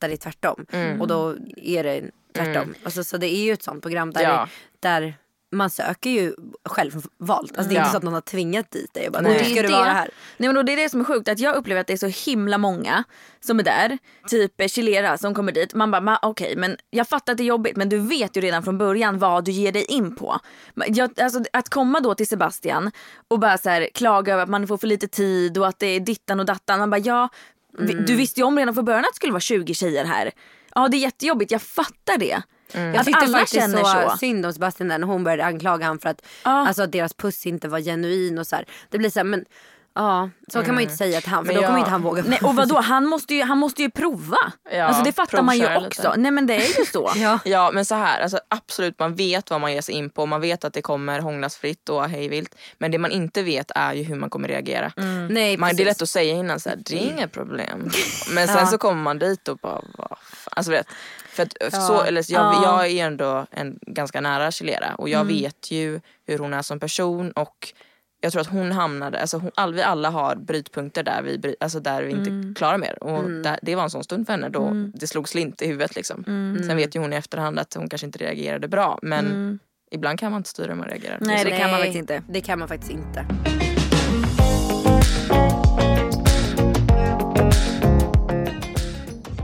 det 0.08 0.14
är 0.14 0.18
tvärtom. 0.18 0.66
Mm. 0.72 1.02
Och 1.02 1.08
då 1.08 1.36
är 1.58 1.84
det 1.84 2.02
tvärtom. 2.36 2.74
Alltså, 2.84 3.04
så 3.04 3.18
det 3.18 3.28
är 3.36 3.44
ju 3.44 3.54
ett 3.54 3.64
sånt 3.64 3.82
program 3.82 4.12
där, 4.14 4.22
Ja. 4.24 4.48
där 4.80 5.18
man 5.52 5.70
söker 5.70 6.10
ju 6.10 6.34
självvalt. 6.70 7.58
Alltså 7.58 7.70
det 7.70 7.76
är 7.76 7.76
Ja. 7.76 7.82
inte 7.82 7.92
så 7.92 7.98
att 7.98 8.04
någon 8.04 8.14
har 8.14 8.22
tvingat 8.22 8.72
dit 8.72 8.94
dig 8.94 9.10
bara 9.10 9.22
nu 9.22 9.30
det 9.30 9.46
ska 9.46 9.60
är 9.60 9.64
du 9.64 9.70
vara 9.72 9.84
här. 9.84 10.10
Nej, 10.38 10.48
men 10.50 10.56
då 10.56 10.64
det 10.64 10.72
är 10.74 10.78
det 10.78 10.90
som 10.90 11.00
är 11.00 11.04
sjukt, 11.06 11.28
att 11.30 11.40
jag 11.40 11.56
upplever 11.56 11.82
att 11.82 11.88
det 11.88 11.94
är 11.94 12.12
så 12.12 12.30
himla 12.32 12.58
många 12.58 13.04
som 13.42 13.60
är 13.60 13.64
där. 13.64 13.98
Typ 14.28 14.62
eh, 14.62 14.68
Chilera 14.68 15.18
som 15.18 15.34
kommer 15.34 15.52
dit. 15.52 15.74
Man 15.74 15.92
bara, 15.92 16.02
"Ma, 16.02 16.20
okej 16.22 16.56
men 16.56 16.78
jag 16.90 17.08
fattar 17.08 17.32
att 17.34 17.38
det 17.38 17.44
är 17.44 17.46
jobbigt 17.46 17.76
men 17.76 17.90
du 17.90 17.98
vet 17.98 18.38
ju 18.38 18.42
redan 18.42 18.64
från 18.64 18.78
början 18.78 19.20
vad 19.20 19.46
du 19.46 19.52
ger 19.52 19.72
dig 19.72 19.84
in 19.86 20.16
på. 20.16 20.40
Jag, 20.88 21.20
alltså, 21.22 21.44
att 21.54 21.70
komma 21.70 22.00
då 22.00 22.16
till 22.16 22.28
Sebastian 22.28 22.92
och 23.28 23.40
bara 23.40 23.58
så 23.58 23.70
här, 23.70 23.90
klaga 23.94 24.34
över 24.34 24.44
att 24.44 24.50
man 24.50 24.68
får 24.68 24.78
för 24.78 24.88
lite 24.88 25.08
tid 25.08 25.58
och 25.58 25.68
att 25.68 25.80
det 25.80 25.88
är 25.88 26.00
dittan 26.00 26.40
och 26.40 26.46
dattan. 26.46 26.80
Man 26.80 26.90
bara, 26.90 26.98
ja, 27.02 27.30
vi- 27.80 27.94
du 27.94 28.16
visste 28.16 28.40
ju 28.40 28.44
om 28.46 28.58
redan 28.58 28.74
från 28.74 28.86
början 28.86 29.00
att 29.04 29.12
det 29.12 29.16
skulle 29.16 29.32
vara 29.34 29.40
20 29.40 29.74
tjejer 29.74 30.06
här. 30.06 30.32
Ja 30.76 30.88
det 30.88 30.98
är 30.98 31.00
jättejobbigt, 31.00 31.52
jag 31.52 31.62
fattar 31.62 32.18
det. 32.18 32.42
Jag 32.72 32.96
Att 32.96 33.06
tyckte 33.06 33.20
alla 33.26 33.38
faktiskt 33.38 33.62
känner 33.62 33.84
så, 33.84 34.10
så. 34.10 34.18
synd 34.18 34.46
om 34.46 34.54
Sebastian 34.54 34.88
när 34.88 35.00
hon 35.02 35.24
började 35.24 35.46
anklaga 35.46 35.86
honom 35.86 36.00
för 36.00 36.10
att, 36.10 36.22
Ja. 36.44 36.68
alltså, 36.68 36.84
att 36.84 36.92
deras 36.92 37.14
puss 37.14 37.46
inte 37.46 37.68
var 37.68 37.80
genuin 37.80 38.38
och 38.40 38.48
så 38.48 38.56
här. 38.56 38.66
Det 38.90 38.98
blir 38.98 39.10
så 39.10 39.20
här, 39.20 39.24
men 39.24 39.46
Ja, 39.98 40.30
så 40.48 40.64
kan 40.64 40.76
man 40.76 40.78
ju 40.78 40.84
inte 40.84 40.98
säga 40.98 41.22
till 41.22 41.30
han 41.30 41.46
för 41.46 41.54
Men 41.54 41.56
då 41.56 41.62
jag- 41.62 41.68
kommer 41.68 41.80
inte 41.80 41.92
han 41.92 42.02
våga. 42.02 42.24
Nej, 42.28 42.40
och 42.44 42.56
vadå, 42.56 42.80
han 42.82 43.06
måste 43.06 43.34
ju, 43.36 43.44
han 43.44 43.58
måste 43.58 43.82
ju 43.82 43.90
prova. 43.90 44.38
Ja, 44.72 44.84
alltså 44.84 45.04
det 45.04 45.12
fattar 45.12 45.42
man 45.42 45.58
ju 45.58 45.66
också. 45.78 46.02
lite. 46.02 46.14
Nej 46.18 46.32
men 46.32 46.48
det 46.48 46.56
är 46.56 46.80
ju 46.80 46.86
så. 46.86 47.12
Ja. 47.16 47.40
Ja 47.46 47.72
men 47.74 47.86
så 47.86 47.96
här, 47.96 48.22
alltså, 48.22 48.40
absolut 48.48 49.00
man 49.00 49.16
vet 49.16 49.50
vad 49.50 49.62
man 49.62 49.74
ger 49.74 49.82
sig 49.82 49.96
in 49.96 50.10
på. 50.10 50.26
Man 50.26 50.42
vet 50.42 50.64
att 50.64 50.74
det 50.74 50.82
kommer 50.82 51.20
hånglas 51.20 51.56
fritt 51.58 51.90
och 51.90 52.10
hejvilt. 52.10 52.56
Men 52.78 52.92
det 52.92 52.98
man 52.98 53.12
inte 53.12 53.44
vet 53.44 53.72
är 53.76 53.94
ju 53.94 54.04
hur 54.04 54.16
man 54.16 54.30
kommer 54.30 54.48
reagera. 54.48 54.92
Nej, 55.30 55.58
Man, 55.58 55.76
det 55.76 55.84
är 55.84 55.86
lätt 55.86 56.02
att 56.02 56.10
säga 56.10 56.34
innan 56.34 56.60
så 56.60 56.70
här, 56.70 56.78
det 56.86 56.96
är 56.96 57.12
inga 57.12 57.28
problem. 57.28 57.90
Men 58.30 58.48
sen 58.48 58.68
så 58.68 58.78
kommer 58.78 59.02
man 59.04 59.20
dit 59.20 59.48
och 59.48 59.58
bara, 59.58 59.82
vad 59.98 60.10
fan. 60.10 60.54
Alltså 60.56 60.72
vet, 60.72 60.88
för 61.30 61.44
att, 61.44 61.74
så, 61.88 62.02
eller, 62.02 62.26
jag, 62.32 62.42
Ja. 62.56 62.64
jag 62.64 62.88
är 62.92 63.06
ändå 63.06 63.46
en 63.52 63.80
ganska 63.82 64.22
nära 64.22 64.52
Chilera 64.52 64.96
och 64.96 65.10
jag 65.10 65.22
Mm. 65.22 65.34
vet 65.34 65.72
ju 65.72 66.02
hur 66.28 66.40
hon 66.40 66.54
är 66.54 66.62
som 66.62 66.80
person 66.80 67.32
och 67.32 67.74
jag 68.26 68.32
tror 68.32 68.42
att 68.42 68.48
hon 68.48 68.72
hamnade, 68.72 69.20
alltså 69.22 69.38
hon, 69.38 69.52
all, 69.56 69.74
vi 69.74 69.82
alla 69.82 70.10
har 70.10 70.36
brytpunkter 70.36 71.04
där 71.04 71.22
vi, 71.22 71.38
bry- 71.38 71.56
alltså 71.60 71.80
där 71.80 72.04
vi 72.04 72.14
Mm. 72.14 72.26
inte 72.28 72.60
klarar 72.60 72.78
mer. 72.78 73.04
Och 73.04 73.30
där, 73.32 73.60
det 73.62 73.76
var 73.76 73.84
en 73.84 73.90
sån 73.90 74.04
stund 74.04 74.26
för 74.26 74.34
henne 74.34 74.50
då 74.50 74.72
det 74.94 75.08
slog 75.08 75.30
slint 75.30 75.62
i 75.62 75.68
huvudet. 75.68 75.96
Liksom. 75.96 76.24
Mm. 76.28 76.64
Sen 76.64 76.78
vet 76.78 76.96
ju 76.96 77.00
hon 77.00 77.14
i 77.14 77.16
efterhand 77.16 77.60
att 77.60 77.74
hon 77.74 77.90
kanske 77.90 78.06
inte 78.08 78.20
reagerade 78.20 78.68
bra 78.68 79.00
men 79.02 79.60
ibland 79.92 80.20
kan 80.20 80.32
man 80.32 80.40
inte 80.40 80.50
styra 80.50 80.68
hur 80.68 80.76
man 80.76 80.88
reagerar. 80.88 81.18
Nej 81.22 81.46
det 81.46 81.52
kan 81.58 81.70
man 81.72 81.80
faktiskt 81.80 81.98
inte. 82.00 82.22
Det 82.30 82.42
kan 82.42 82.60
man 82.60 82.68
faktiskt 82.68 82.92
inte. 82.92 83.26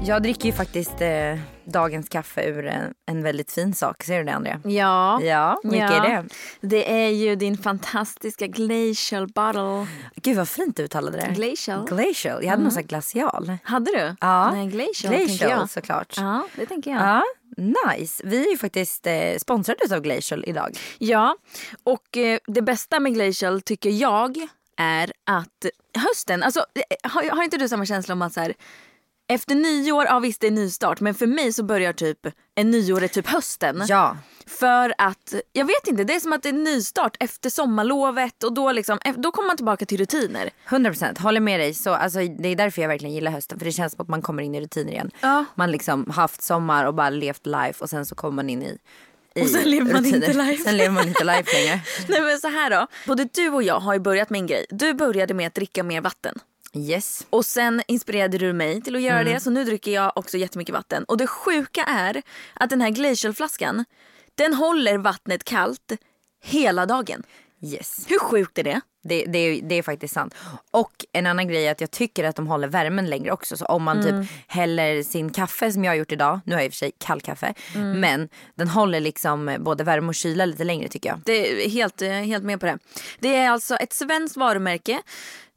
Jag 0.04 0.24
dricker 0.24 0.46
ju 0.46 0.54
faktiskt 0.54 1.02
eh, 1.02 1.40
dagens 1.66 2.10
kaffe 2.10 2.44
ur 2.46 2.66
en, 2.68 2.94
en 3.06 3.24
väldigt 3.24 3.52
fin 3.52 3.74
sak. 3.74 4.04
Ser 4.04 4.18
du 4.18 4.24
det 4.24 4.34
Andrea? 4.34 4.60
Ja. 4.64 5.22
Ja, 5.22 5.60
vilket 5.64 5.80
Ja. 5.92 6.06
är 6.06 6.10
det? 6.10 6.28
Det 6.62 6.92
är 7.06 7.10
ju 7.10 7.36
din 7.36 7.58
fantastiska 7.58 8.48
glacial 8.48 9.28
bottle. 9.28 9.88
Gud 10.16 10.38
vad 10.38 10.50
fint 10.50 10.78
du 10.78 10.84
uttalade 10.84 11.18
det. 11.18 11.34
Glacial. 11.36 11.86
Glacial. 11.88 12.44
Jag 12.44 12.50
hade 12.50 12.64
nog 12.64 12.72
sagt 12.74 12.88
glacial. 12.88 13.58
Hade 13.64 13.92
du? 13.92 14.16
Ja. 14.22 14.52
Nej, 14.52 14.68
glacial, 14.68 15.14
tänker 15.14 15.28
Glacial 15.28 15.50
jag. 15.60 15.70
såklart. 15.70 16.14
Ja, 16.18 16.48
det 16.56 16.66
tänker 16.66 16.92
jag. 16.92 17.02
Ja, 17.02 17.24
nice. 17.98 18.24
Vi 18.26 18.46
är 18.48 18.52
ju 18.52 18.58
faktiskt 18.58 19.08
eh, 19.08 19.38
sponsrade 19.40 19.96
av 19.96 20.02
Glacial 20.02 20.44
idag. 20.48 20.78
Ja, 20.98 21.36
och 21.84 22.18
eh, 22.18 22.40
det 22.48 22.62
bästa 22.62 23.00
med 23.00 23.14
Glacial 23.14 23.62
tycker 23.62 23.90
jag 23.90 24.38
är 24.78 25.12
att 25.26 25.66
hösten, 25.98 26.44
alltså 26.44 26.60
eh, 26.60 27.12
har, 27.12 27.30
har 27.36 27.44
inte 27.44 27.58
du 27.58 27.68
samma 27.70 27.86
känsla 27.86 28.14
om 28.14 28.22
att 28.22 28.34
så 28.34 28.40
här, 28.40 28.54
efter 29.34 29.56
nyår, 29.56 30.06
ja 30.06 30.20
visst 30.20 30.42
det 30.42 30.48
är 30.48 30.52
nystart 30.52 31.00
men 31.00 31.14
för 31.16 31.28
mig 31.28 31.54
så 31.54 31.64
börjar 31.64 31.94
typ 31.94 32.18
en 32.56 32.72
nyår 32.72 33.04
är 33.04 33.08
typ 33.08 33.28
hösten. 33.28 33.84
Ja. 33.88 34.18
För 34.48 34.94
att, 34.98 35.34
jag 35.54 35.66
vet 35.66 35.88
inte, 35.88 36.04
det 36.04 36.16
är 36.16 36.20
som 36.20 36.34
att 36.34 36.44
det 36.44 36.50
är 36.50 36.54
nystart 36.54 37.18
efter 37.20 37.50
sommarlovet 37.50 38.44
och 38.44 38.54
då, 38.54 38.72
liksom, 38.72 39.00
eh, 39.06 39.16
då 39.18 39.32
kommer 39.32 39.48
man 39.48 39.56
tillbaka 39.56 39.86
till 39.86 39.98
rutiner. 39.98 40.50
100% 40.70 41.20
håller 41.20 41.40
med 41.40 41.60
dig. 41.60 41.74
Så, 41.74 41.94
alltså, 41.94 42.20
det 42.20 42.50
är 42.50 42.56
därför 42.56 42.82
jag 42.82 42.90
verkligen 42.90 43.16
gillar 43.16 43.32
hösten. 43.32 43.60
För 43.60 43.66
det 43.66 43.72
känns 43.72 43.94
som 43.94 44.02
att 44.02 44.08
man 44.08 44.22
kommer 44.22 44.44
in 44.44 44.56
i 44.56 44.62
rutiner 44.62 44.92
igen. 44.92 45.12
Ja. 45.22 45.46
Man 45.56 45.72
liksom 45.72 46.10
haft 46.16 46.42
sommar 46.42 46.86
och 46.86 46.94
bara 46.94 47.10
levt 47.10 47.46
life 47.46 47.84
och 47.84 47.90
sen 47.90 48.06
så 48.06 48.16
kommer 48.16 48.36
man 48.36 48.50
in 48.50 48.64
i, 48.64 48.78
i 49.36 49.42
Och 49.42 49.48
sen 49.50 49.64
lever 49.72 49.94
man 49.94 50.04
rutiner. 50.04 50.16
inte 50.30 50.34
life. 50.44 50.64
Sen 50.64 50.78
lever 50.78 50.92
man 50.94 51.08
inte 51.08 51.24
life 51.24 51.54
längre. 51.54 51.80
Nej 52.08 52.22
men 52.22 52.40
så 52.40 52.48
här 52.48 52.70
då, 52.70 52.88
både 53.08 53.24
du 53.34 53.50
och 53.50 53.64
jag 53.64 53.80
har 53.80 53.94
ju 53.94 54.00
börjat 54.00 54.30
med 54.30 54.40
en 54.40 54.48
grej. 54.48 54.66
Du 54.70 54.94
började 54.94 55.34
med 55.34 55.48
att 55.48 55.54
dricka 55.56 55.84
mer 55.84 56.02
vatten. 56.02 56.40
Yes. 56.76 57.28
Och 57.30 57.46
sen 57.46 57.82
inspirerade 57.88 58.38
du 58.38 58.54
mig 58.54 58.82
till 58.82 58.96
att 58.96 59.02
göra 59.02 59.24
det 59.24 59.40
så 59.40 59.50
nu 59.50 59.64
dricker 59.64 59.92
jag 59.92 60.12
också 60.16 60.38
jättemycket 60.38 60.74
vatten. 60.74 61.04
Och 61.04 61.18
det 61.18 61.28
sjuka 61.28 61.84
är 61.84 62.22
att 62.54 62.70
den 62.70 62.82
här 62.82 62.90
glacialflaskan 62.90 63.86
den 64.36 64.54
håller 64.54 64.98
vattnet 64.98 65.44
kallt 65.44 65.92
hela 66.44 66.86
dagen. 66.86 67.24
Yes. 67.64 68.06
Hur 68.08 68.20
sjukt 68.20 68.58
är 68.58 68.64
det? 68.64 68.82
Det, 69.04 69.26
det, 69.26 69.40
är, 69.40 69.62
det 69.62 69.76
är 69.76 69.84
faktiskt 69.84 70.14
sant. 70.14 70.36
Och 70.72 70.92
en 71.14 71.26
annan 71.28 71.48
grej 71.48 71.68
är 71.68 71.72
att 71.72 71.82
jag 71.82 71.92
tycker 71.92 72.24
att 72.24 72.36
de 72.36 72.48
håller 72.48 72.68
värmen 72.68 73.10
längre 73.10 73.32
också. 73.32 73.58
Så 73.58 73.66
om 73.66 73.84
man 73.84 74.00
Mm. 74.02 74.22
typ 74.22 74.32
häller 74.48 75.04
sin 75.04 75.30
kaffe 75.30 75.72
som 75.72 75.84
jag 75.84 75.92
har 75.92 75.96
gjort 75.96 76.12
idag. 76.12 76.40
Nu 76.46 76.54
har 76.56 76.60
jag 76.60 76.66
i 76.66 76.70
och 76.70 76.74
för 76.74 76.78
sig 76.78 76.92
kall 76.98 77.22
kaffe. 77.22 77.54
Mm. 77.76 78.00
Men 78.00 78.30
den 78.56 78.68
håller 78.68 79.00
liksom 79.00 79.58
både 79.60 79.84
värme 79.84 80.08
och 80.08 80.16
kyla 80.16 80.46
lite 80.46 80.64
längre 80.64 80.88
tycker 80.88 81.10
jag. 81.10 81.20
Det 81.26 81.66
är 81.66 81.70
helt, 81.70 82.02
eh, 82.02 82.10
helt 82.10 82.44
med 82.44 82.60
på 82.60 82.66
det. 82.66 82.78
Det 83.20 83.36
är 83.36 83.50
alltså 83.50 83.76
ett 83.76 83.94
svenskt 83.94 84.38
varumärke 84.38 85.02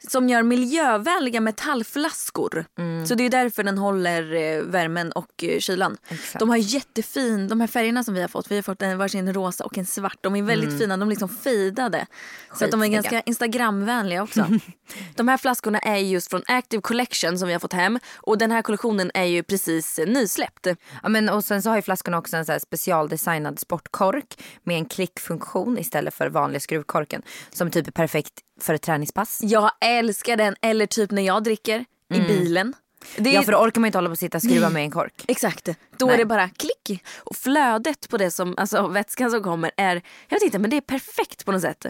som 0.08 0.28
gör 0.28 0.42
miljövänliga 0.42 1.40
metallflaskor. 1.40 2.64
Så 3.06 3.14
det 3.14 3.24
är 3.24 3.30
därför 3.30 3.62
den 3.62 3.78
håller 3.78 4.34
eh, 4.34 4.62
värmen 4.62 5.12
och 5.12 5.44
eh, 5.44 5.58
kylan. 5.58 5.96
Exakt. 6.08 6.38
De 6.38 6.50
har 6.50 6.56
jättefin, 6.56 7.48
de 7.48 7.60
här 7.60 7.66
färgerna 7.66 8.04
som 8.04 8.14
vi 8.14 8.20
har 8.20 8.28
fått. 8.28 8.50
Vi 8.50 8.54
har 8.54 8.62
fått 8.62 8.82
en 8.82 8.98
varsin 8.98 9.32
rosa 9.34 9.64
och 9.64 9.78
en 9.78 9.86
svart. 9.86 10.18
De 10.20 10.36
är 10.36 10.42
väldigt 10.42 10.78
fina, 10.78 10.96
de 10.96 11.08
är 11.08 11.10
liksom 11.10 11.28
fejdade. 11.28 12.06
Så 12.54 12.64
att 12.64 12.70
de 12.70 12.82
är 12.82 12.86
ganska 12.88 13.20
instagramvänliga 13.20 14.22
också. 14.22 14.46
de 15.14 15.28
här 15.28 15.36
flaskorna 15.36 15.78
är 15.78 15.96
just 15.96 16.30
från 16.30 16.42
Active 16.46 16.80
Collection 16.80 17.38
som 17.38 17.48
vi 17.48 17.54
har 17.54 17.60
fått 17.60 17.72
hem. 17.72 17.98
Och 18.16 18.38
den 18.38 18.50
här 18.50 18.62
kollektionen 18.62 19.10
är 19.14 19.24
ju 19.24 19.42
precis 19.42 19.98
eh, 19.98 20.06
nysläppt. 20.06 20.66
Ja, 21.02 21.08
men, 21.08 21.28
och 21.28 21.44
sen 21.44 21.62
så 21.62 21.70
har 21.70 21.76
ju 21.76 21.82
flaskorna 21.82 22.18
också 22.18 22.36
en 22.36 22.44
så 22.44 22.60
specialdesignad 22.60 23.58
sportkork 23.58 24.42
med 24.64 24.76
en 24.76 24.84
klickfunktion 24.84 25.78
istället 25.78 26.14
för 26.14 26.28
vanliga 26.28 26.60
skruvkorken. 26.60 27.22
Som 27.52 27.70
typ 27.70 27.86
är 27.86 27.92
perfekt 27.92 28.32
för 28.64 28.74
ett 28.74 28.82
träningspass. 28.82 29.40
Jag 29.42 29.70
älskar 29.80 30.36
den. 30.36 30.56
Eller 30.60 30.86
typ 30.86 31.10
när 31.10 31.22
jag 31.22 31.42
dricker 31.44 31.84
i 32.14 32.20
bilen. 32.20 32.74
Det 33.16 33.30
är 33.30 33.34
Ja 33.34 33.42
för 33.42 33.52
då 33.52 33.58
orkar 33.58 33.80
man 33.80 33.86
inte 33.86 33.98
hålla 33.98 34.08
på 34.08 34.12
och 34.12 34.18
sitta 34.18 34.38
och 34.38 34.42
skruva 34.42 34.70
med 34.70 34.82
en 34.82 34.90
kork. 34.90 35.24
Exakt. 35.28 35.68
Då 35.96 36.06
Nej. 36.06 36.14
är 36.14 36.18
det 36.18 36.24
bara 36.24 36.48
klick. 36.48 37.02
Och 37.18 37.36
flödet 37.36 38.08
på 38.08 38.16
det 38.16 38.30
som, 38.30 38.54
alltså 38.56 38.86
vätskan 38.86 39.30
som 39.30 39.42
kommer 39.42 39.70
är, 39.76 40.02
jag 40.28 40.36
vet 40.36 40.42
inte 40.42 40.58
men 40.58 40.70
det 40.70 40.76
är 40.76 40.80
perfekt 40.80 41.44
på 41.44 41.52
något 41.52 41.62
sätt. 41.62 41.86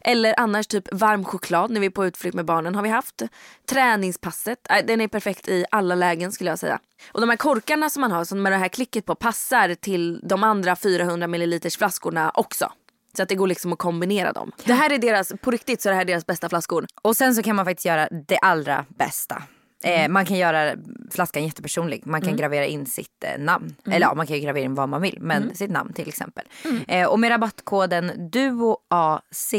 Eller 0.00 0.40
annars 0.40 0.66
typ 0.66 0.88
varm 0.92 1.24
choklad 1.24 1.70
när 1.70 1.80
vi 1.80 1.86
är 1.86 1.90
på 1.90 2.06
utflykt 2.06 2.34
med 2.34 2.44
barnen 2.44 2.74
har 2.74 2.82
vi 2.82 2.88
haft. 2.88 3.22
Träningspasset, 3.70 4.68
den 4.84 5.00
är 5.00 5.08
perfekt 5.08 5.48
i 5.48 5.64
alla 5.70 5.94
lägen 5.94 6.32
skulle 6.32 6.50
jag 6.50 6.58
säga. 6.58 6.78
Och 7.12 7.20
de 7.20 7.30
här 7.30 7.36
korkarna 7.36 7.90
som 7.90 8.00
man 8.00 8.12
har 8.12 8.24
som 8.24 8.42
med 8.42 8.52
det 8.52 8.58
här 8.58 8.68
klicket 8.68 9.04
på 9.06 9.14
passar 9.14 9.74
till 9.74 10.20
de 10.22 10.44
andra 10.44 10.76
400 10.76 11.26
milliliters 11.26 11.76
flaskorna 11.76 12.30
också. 12.34 12.72
Så 13.16 13.22
att 13.22 13.28
det 13.28 13.34
går 13.34 13.46
liksom 13.46 13.72
att 13.72 13.78
kombinera 13.78 14.32
dem. 14.32 14.52
Det 14.64 14.72
här 14.72 14.92
är 14.92 14.98
deras, 14.98 15.32
på 15.40 15.50
riktigt 15.50 15.82
så 15.82 15.88
är 15.88 15.90
det 15.90 15.96
här 15.96 16.04
deras 16.04 16.26
bästa 16.26 16.48
flaskor. 16.48 16.86
Och 17.02 17.16
sen 17.16 17.34
så 17.34 17.42
kan 17.42 17.56
man 17.56 17.64
faktiskt 17.64 17.86
göra 17.86 18.08
det 18.28 18.38
allra 18.38 18.84
bästa. 18.88 19.42
Eh, 19.84 20.08
man 20.08 20.26
kan 20.26 20.38
göra 20.38 20.74
flaskan 21.10 21.44
jättepersonlig. 21.44 22.06
Man 22.06 22.20
kan 22.20 22.36
gravera 22.36 22.66
in 22.66 22.86
sitt 22.86 23.24
eh, 23.24 23.38
namn. 23.42 23.74
Eller 23.86 24.00
ja, 24.00 24.14
man 24.14 24.26
kan 24.26 24.36
ju 24.36 24.42
gravera 24.42 24.64
in 24.64 24.74
vad 24.74 24.88
man 24.88 25.02
vill. 25.02 25.18
Men 25.20 25.54
sitt 25.54 25.70
namn 25.70 25.92
till 25.92 26.08
exempel. 26.08 26.44
Eh, 26.88 27.08
och 27.08 27.20
med 27.20 27.30
rabattkoden 27.30 28.30
DUOAC 28.30 29.54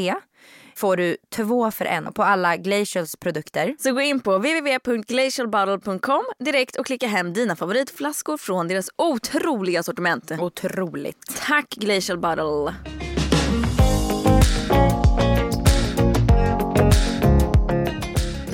får 0.75 0.97
du 0.97 1.17
två 1.35 1.71
för 1.71 1.85
en 1.85 2.13
på 2.13 2.23
alla 2.23 2.57
Glacials 2.57 3.15
produkter. 3.15 3.75
Så 3.79 3.91
gå 3.91 4.01
in 4.01 4.19
på 4.19 4.37
www.glacialbottle.com 4.37 6.23
direkt 6.39 6.75
och 6.75 6.85
klicka 6.85 7.07
hem 7.07 7.33
dina 7.33 7.55
favoritflaskor 7.55 8.37
från 8.37 8.67
deras 8.67 8.89
otroliga 8.95 9.83
sortiment. 9.83 10.31
Otroligt. 10.39 11.41
Tack 11.47 11.69
Glacial 11.69 12.17
Bottle! 12.17 12.75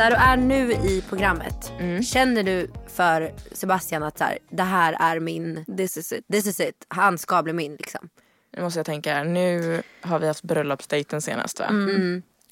Där 0.01 0.11
du 0.11 0.15
är 0.15 0.37
nu 0.37 0.71
i 0.71 1.03
programmet, 1.09 1.71
känner 2.03 2.43
du 2.43 2.71
för 2.87 3.33
Sebastian 3.51 4.03
att 4.03 4.17
så 4.17 4.23
här, 4.23 4.37
det 4.49 4.63
här 4.63 4.97
är 4.99 5.19
min, 5.19 5.65
This 5.77 5.97
is 5.97 6.11
it. 6.11 6.27
this 6.31 6.45
is 6.45 6.59
it, 6.59 6.85
han 6.87 7.17
ska 7.17 7.43
bli 7.43 7.53
min 7.53 7.75
liksom. 7.75 8.09
Nu 8.57 8.61
måste 8.61 8.79
jag 8.79 8.85
tänka 8.85 9.13
här. 9.13 9.23
Nu 9.23 9.81
har 10.01 10.19
vi 10.19 10.27
haft 10.27 10.43
bröllopsdejten 10.43 11.21
senast 11.21 11.59
va? 11.59 11.69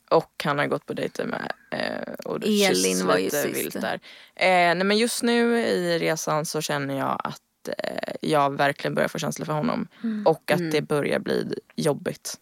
Och 0.09 0.43
han 0.43 0.59
har 0.59 0.67
gått 0.67 0.85
på 0.85 0.93
dejter 0.93 1.25
med 1.25 1.51
eh, 1.71 2.13
och 2.25 2.35
Elin 2.43 3.07
var 3.07 3.17
ju 3.17 3.29
sist. 3.29 3.45
vilt 3.45 3.81
där. 3.81 3.99
Eh, 4.35 4.75
nej 4.75 4.83
men 4.83 4.97
just 4.97 5.23
nu 5.23 5.59
i 5.59 5.99
resan 5.99 6.45
så 6.45 6.61
känner 6.61 6.97
jag 6.97 7.21
att 7.23 7.69
eh, 7.77 8.13
jag 8.21 8.57
verkligen 8.57 8.95
börjar 8.95 9.09
få 9.09 9.17
känslor 9.19 9.45
för 9.45 9.53
honom. 9.53 9.87
Och 10.25 10.51
att 10.51 10.71
det 10.71 10.81
börjar 10.81 11.19
bli 11.19 11.53
jobbigt. 11.75 12.39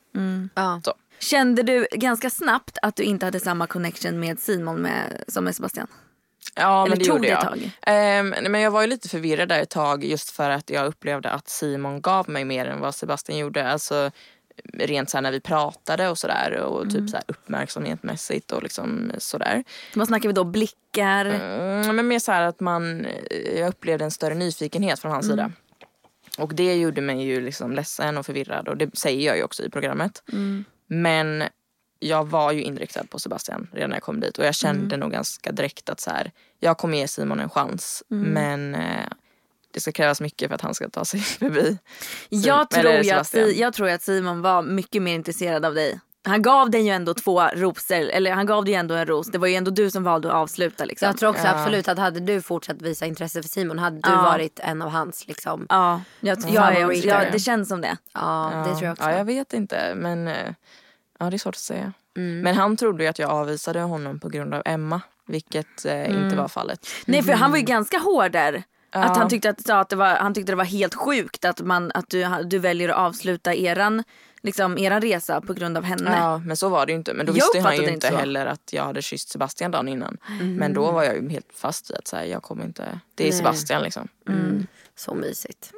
Ja. 0.54 0.82
Så. 0.86 0.94
Kände 1.20 1.64
du 1.64 1.88
ganska 1.92 2.30
snabbt 2.30 2.78
att 2.82 2.96
du 2.96 3.04
inte 3.04 3.26
hade 3.26 3.40
samma 3.40 3.68
connection 3.68 4.20
med 4.20 4.40
Simon 4.40 4.82
med, 4.82 5.24
som 5.28 5.44
med 5.44 5.56
Sebastian? 5.56 5.88
Ja 6.56 6.82
Eller 6.86 6.90
men 6.90 7.00
det 7.00 7.06
tog 7.06 7.16
gjorde 7.16 7.28
det 7.28 7.34
ett 7.34 7.40
jag. 7.44 7.50
tag? 7.52 7.72
Nej, 7.88 8.24
men 8.50 8.62
jag 8.62 8.72
var 8.72 8.82
ju 8.82 8.88
lite 8.88 9.10
förvirrad 9.10 9.50
där 9.50 9.60
ett 9.62 9.70
tag 9.70 10.04
just 10.04 10.30
för 10.32 10.50
att 10.50 10.70
jag 10.70 10.86
upplevde 10.88 11.30
att 11.30 11.50
Simon 11.50 12.02
gav 12.02 12.30
mig 12.30 12.46
mer 12.46 12.66
än 12.66 12.80
vad 12.80 12.96
Sebastian 12.96 13.38
gjorde. 13.38 13.72
Alltså 13.72 14.12
rent 14.74 15.10
så 15.10 15.22
när 15.22 15.32
vi 15.32 15.40
pratade 15.40 16.10
och 16.10 16.18
sådär 16.18 16.52
och 16.54 16.82
Mm. 16.82 16.94
typ 16.94 17.10
så 17.10 17.16
här 17.18 17.24
uppmärksamhetsmässigt 17.28 18.52
och 18.52 18.64
liksom 18.64 19.12
sådär. 19.18 19.64
Vad 19.96 20.08
snackar 20.08 20.30
vi 20.30 20.34
då? 20.34 20.44
Blickar? 20.44 21.26
Mm, 21.26 21.96
men 21.96 22.08
mer 22.08 22.20
så 22.20 22.32
här 22.32 22.42
att 22.42 22.60
man, 22.60 23.06
eh, 23.06 23.60
jag 23.60 23.70
upplevde 23.70 24.06
en 24.06 24.12
större 24.12 24.36
nyfikenhet 24.36 25.00
från 25.00 25.12
hans 25.12 25.26
Mm. 25.26 25.38
sida. 25.38 25.52
Och 26.38 26.56
det 26.56 26.76
gjorde 26.76 27.02
mig 27.02 27.24
ju 27.24 27.42
liksom 27.42 27.72
ledsen 27.72 28.18
och 28.18 28.26
förvirrad 28.26 28.68
och 28.68 28.78
det 28.78 28.98
säger 28.98 29.28
jag 29.28 29.38
ju 29.38 29.44
också 29.44 29.64
i 29.64 29.70
programmet. 29.70 30.24
Mm. 30.34 30.66
Men 30.88 31.44
jag 32.00 32.28
var 32.28 32.52
ju 32.52 32.62
inriktad 32.64 33.04
på 33.10 33.20
Sebastian 33.20 33.68
redan 33.74 33.90
när 33.90 33.96
jag 33.98 34.04
kom 34.04 34.20
dit 34.20 34.38
och 34.38 34.46
jag 34.46 34.56
kände 34.56 34.86
Mm. 34.96 35.00
nog 35.00 35.12
ganska 35.12 35.52
direkt 35.52 35.90
att 35.90 36.00
så 36.00 36.10
här, 36.10 36.32
jag 36.60 36.78
kommer 36.78 36.98
ge 36.98 37.08
Simon 37.08 37.40
en 37.40 37.50
chans 37.50 38.04
Mm. 38.12 38.30
men 38.34 38.76
eh, 38.76 39.08
det 39.72 39.80
ska 39.80 39.92
krävas 39.92 40.22
mycket 40.22 40.48
för 40.48 40.56
att 40.56 40.62
han 40.62 40.74
ska 40.76 40.90
ta 40.90 41.06
sig 41.06 41.20
förbi. 41.40 41.78
Jag 42.30 42.74
eller 42.78 42.82
tror, 42.84 42.94
ju 42.94 43.00
att, 43.00 43.06
Sebastian. 43.28 43.48
Si- 43.50 43.62
jag 43.62 43.74
tror 43.74 43.90
att 43.90 44.02
Simon 44.02 44.42
var 44.42 44.62
mycket 44.62 45.02
mer 45.02 45.16
intresserad 45.16 45.66
av 45.66 45.74
dig 45.74 46.00
han 46.28 46.42
gav 46.42 46.70
dig 46.70 46.82
ju 46.82 46.90
ändå 46.90 47.14
två 47.14 47.42
rosor, 47.54 47.96
eller 48.10 48.32
han 48.32 48.46
gav 48.46 48.66
dig 48.66 48.74
ju 48.74 48.80
ändå 48.80 48.96
en 48.96 49.06
ros. 49.06 49.28
Det 49.28 49.38
var 49.38 49.48
ju 49.48 49.56
ändå 49.56 49.72
du 49.72 49.92
som 49.92 50.04
valde 50.04 50.28
att 50.28 50.34
avsluta 50.34 50.86
liksom. 50.86 51.06
Jag 51.06 51.18
tror 51.18 51.30
också 51.30 51.48
absolut 51.48 51.88
att 51.88 51.98
hade 51.98 52.20
du 52.20 52.42
fortsatt 52.42 52.82
visa 52.82 53.06
intresse 53.06 53.42
för 53.42 53.50
Simon 53.50 53.80
hade 53.80 53.96
du 53.96 54.10
Ja. 54.10 54.22
varit 54.22 54.60
en 54.64 54.82
av 54.82 54.90
hans 54.90 55.28
liksom. 55.28 55.66
Ja, 55.70 56.02
jag, 56.20 56.38
jag, 56.50 56.72
är, 56.72 56.82
Favoriter. 56.82 57.08
ja, 57.08 57.32
det 57.32 57.40
känns 57.40 57.70
som 57.70 57.82
det. 57.82 57.98
Ja, 58.14 58.64
det 58.68 58.72
tror 58.72 58.84
jag 58.86 58.92
också. 58.92 59.04
Ja, 59.10 59.18
jag 59.18 59.26
vet 59.26 59.54
inte. 59.54 59.94
Men 59.96 60.28
eh, 60.28 60.54
ja, 61.20 61.30
det 61.30 61.36
är 61.36 61.38
svårt 61.38 61.56
att 61.56 61.60
säga. 61.62 61.94
Mm. 62.18 62.40
Men 62.42 62.56
han 62.56 62.78
trodde 62.78 63.04
ju 63.04 63.10
att 63.10 63.20
jag 63.20 63.30
avvisade 63.30 63.80
honom 63.82 64.20
på 64.20 64.30
grund 64.30 64.54
av 64.54 64.62
Emma. 64.66 65.02
Vilket 65.28 65.86
eh, 65.86 65.94
Mm. 65.94 66.24
inte 66.24 66.36
var 66.36 66.48
fallet. 66.48 66.88
Nej 67.06 67.24
för 67.24 67.34
han 67.34 67.52
var 67.52 67.58
ju 67.58 67.64
ganska 67.64 67.98
hård 67.98 68.32
där. 68.32 68.64
Ja. 68.92 69.00
Att 69.04 69.18
han 69.18 69.30
tyckte 69.30 69.50
att, 69.50 69.70
att 69.70 69.90
det 69.90 69.96
var, 69.96 70.08
han 70.16 70.34
tyckte 70.34 70.52
det 70.52 70.56
var 70.56 70.64
helt 70.64 70.96
sjukt 70.96 71.46
att, 71.46 71.62
man, 71.62 71.92
att 71.94 72.10
du, 72.10 72.28
du 72.46 72.60
väljer 72.60 72.90
att 72.90 72.98
avsluta 72.98 73.54
eran, 73.56 74.04
liksom, 74.48 74.78
eran 74.78 75.02
resa 75.02 75.42
på 75.42 75.54
grund 75.54 75.78
av 75.78 75.84
henne. 75.84 76.16
Ja, 76.18 76.38
men 76.38 76.58
så 76.58 76.70
var 76.70 76.86
det 76.86 76.92
ju 76.92 76.98
inte. 76.98 77.14
Men 77.14 77.26
då 77.26 77.32
Jag 77.32 77.36
visste 77.36 77.60
han 77.60 77.76
ju 77.76 77.82
inte 77.82 77.94
inte 77.94 78.08
heller 78.08 78.46
att 78.46 78.74
jag 78.74 78.84
hade 78.84 79.02
kysst 79.02 79.30
Sebastian 79.30 79.72
dagen 79.72 79.88
innan. 79.88 80.18
Men 80.42 80.74
då 80.74 80.92
var 80.92 81.04
jag 81.04 81.16
ju 81.16 81.30
helt 81.30 81.50
fast 81.54 81.92
i 81.92 81.94
att 81.96 82.08
säga 82.08 82.26
jag 82.26 82.44
kommer 82.44 82.64
inte. 82.66 83.00
Det 83.16 83.24
är 83.24 83.28
Nej. 83.30 83.38
Sebastian 83.38 83.82
liksom. 83.84 84.08
Så 84.96 85.14
mysigt. 85.14 85.72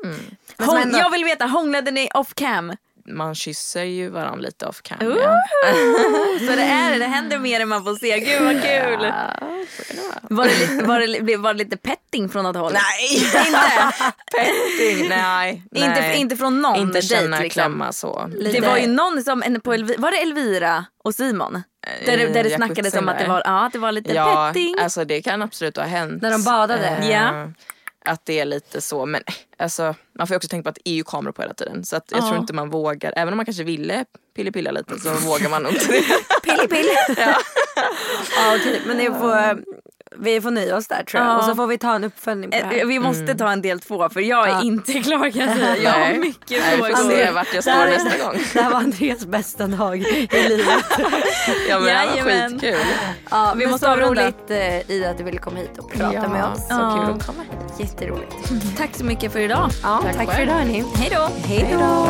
Som 0.66 0.78
ändå- 0.78 0.98
Jag 0.98 1.12
vill 1.12 1.24
veta, 1.24 1.46
hånglade 1.46 1.92
ni 1.92 2.10
off 2.14 2.34
cam? 2.34 2.74
Man 3.10 3.36
kysser 3.36 3.84
ju 3.84 4.10
varandra 4.10 4.42
lite 4.42 4.66
off 4.66 4.82
cam. 4.82 4.98
Ooh. 5.08 5.18
Ja. 5.18 5.36
Så 6.40 6.56
det 6.56 6.62
är 6.64 7.00
det, 7.00 7.06
händer 7.06 7.40
mer 7.50 7.60
än 7.60 7.68
man 7.70 7.84
får 7.84 7.96
se. 7.96 8.20
Gud 8.20 8.42
vad 8.42 8.62
kul! 8.64 9.14
Var 10.30 10.46
det, 10.48 10.58
lite, 10.60 10.84
var, 10.86 11.00
det, 11.26 11.38
var 11.38 11.54
det 11.54 11.58
lite 11.60 11.78
petting 11.78 12.30
från 12.30 12.44
något 12.44 12.56
håll? 12.56 12.74
Nej! 12.74 13.16
Inte, 13.16 13.38
Petting, 14.38 15.10
nej. 15.10 15.64
inte, 15.76 15.90
nej. 16.02 16.18
inte 16.20 16.36
från 16.36 16.62
någon 16.62 16.76
Inte 16.76 16.94
dejt 16.94 17.08
känna, 17.16 17.40
liksom. 17.40 17.62
klämma 17.62 17.92
så. 17.94 18.30
Det 18.54 18.62
var 18.62 18.78
ju 18.78 18.88
någon 18.88 19.24
som, 19.24 19.44
en- 19.44 19.62
på 19.62 19.74
Elvi, 19.74 19.96
var 19.98 20.12
det 20.12 20.18
Elvira 20.18 20.86
och 21.04 21.16
Simon? 21.16 21.64
Där, 22.06 22.18
det- 22.18 22.28
där 22.28 22.44
det 22.44 22.50
Eh, 22.52 22.56
snackades 22.56 22.94
om 22.96 23.10
att 23.10 23.20
det 23.20 23.28
var, 23.28 23.42
ja, 23.46 23.70
det 23.74 23.80
var 23.80 23.92
lite 23.92 24.14
Ja, 24.14 24.48
petting. 24.54 24.76
alltså 24.82 25.06
det 25.06 25.22
kan 25.22 25.42
absolut 25.42 25.78
ha 25.78 25.84
hänt. 25.84 26.22
När 26.22 26.32
de 26.32 26.44
badade? 26.44 26.88
Eh, 26.88 27.10
Ja. 27.12 27.52
Att 28.06 28.26
det 28.26 28.40
är 28.40 28.46
lite 28.46 28.82
så. 28.82 29.06
Men 29.06 29.22
alltså, 29.58 29.96
man 30.18 30.28
får 30.28 30.34
ju 30.34 30.38
också 30.38 30.48
tänka 30.50 30.64
på 30.64 30.70
att 30.70 30.76
det 30.84 30.90
är 30.90 30.94
ju 30.94 31.04
kameror 31.04 31.32
på 31.32 31.42
hela 31.42 31.54
tiden. 31.54 31.84
Så 31.86 31.96
att 31.96 32.12
jag 32.12 32.20
Ja. 32.20 32.28
tror 32.28 32.40
inte 32.40 32.54
man 32.54 32.70
vågar. 32.70 33.14
Även 33.16 33.34
om 33.34 33.38
man 33.38 33.46
kanske 33.46 33.64
ville 33.64 34.06
pilla 34.52 34.72
lite 34.72 35.00
så 35.00 35.14
vågar 35.14 35.50
man 35.50 35.64
nog 35.64 35.72
inte 35.74 35.88
det. 35.88 36.04
Pilli 36.56 36.68
pilli. 36.68 36.90
ja. 37.18 37.34
okej. 38.56 38.82
Men 38.86 38.98
det 38.98 39.06
får, 39.06 39.60
vi 40.24 40.42
får 40.42 40.52
nöja 40.52 40.76
oss 40.78 40.88
där 40.88 41.04
tror 41.04 41.24
jag. 41.24 41.32
Ja. 41.34 41.38
Och 41.38 41.44
så 41.44 41.56
får 41.56 41.68
vi 41.68 41.78
ta 41.78 41.96
en 41.96 42.04
uppföljning 42.04 42.52
på 42.52 42.58
det 42.58 42.64
Eh, 42.64 42.70
här. 42.80 42.86
Vi 42.86 43.00
måste 43.00 43.36
ta 43.36 43.52
en 43.52 43.62
del 43.62 43.80
två 43.80 44.10
för 44.10 44.20
jag 44.22 44.46
är 44.48 44.52
Ja. 44.52 44.62
inte 44.64 44.94
klar 44.94 45.32
kan 45.32 45.42
jag 45.42 45.58
säga. 45.58 45.78
Jag 45.84 45.92
har 45.92 46.14
mycket 46.14 46.50
Nej, 46.62 46.72
vi 46.72 46.78
får 46.78 46.86
frågor. 46.96 47.10
se 47.16 47.32
vart 47.32 47.54
jag 47.54 47.64
står 47.64 47.86
nästa 47.86 48.26
gång. 48.26 48.40
Det 48.54 48.62
här 48.62 48.70
var 48.72 48.78
Andreas 48.78 49.26
bästa 49.26 49.68
dag 49.68 49.98
i 49.98 50.28
livet. 50.50 50.68
Ja 51.70 51.80
men 51.80 51.86
det 52.16 52.22
var 52.24 52.50
skitkul. 52.50 52.76
Ja, 53.32 53.54
Vi 53.56 53.66
vi 53.66 53.72
måste 53.72 53.86
så 53.86 53.92
avrunda. 53.92 54.24
roligt 54.24 54.52
eh, 54.52 54.92
i 54.92 55.06
att 55.06 55.18
du 55.18 55.24
ville 55.24 55.38
komma 55.40 55.58
hit 55.60 55.78
och 55.78 55.92
prata 55.92 56.14
Ja, 56.14 56.28
med 56.28 56.46
oss. 56.46 56.60
Så 56.68 56.74
Ja. 56.74 57.06
kul 57.08 57.16
att 57.16 57.26
komma 57.26 57.42
hit. 57.44 57.80
Jätteroligt. 57.90 58.36
Tack 58.78 58.90
så 58.96 59.04
mycket 59.04 59.32
för 59.32 59.40
idag. 59.40 59.70
Ja, 59.84 60.00
tack, 60.04 60.16
Tack 60.18 60.36
för 60.36 60.42
idag 60.44 60.54
hörni. 60.54 60.84
Hej 60.96 61.12
då. 61.16 61.30
Hej 61.48 61.76
då. 61.80 62.10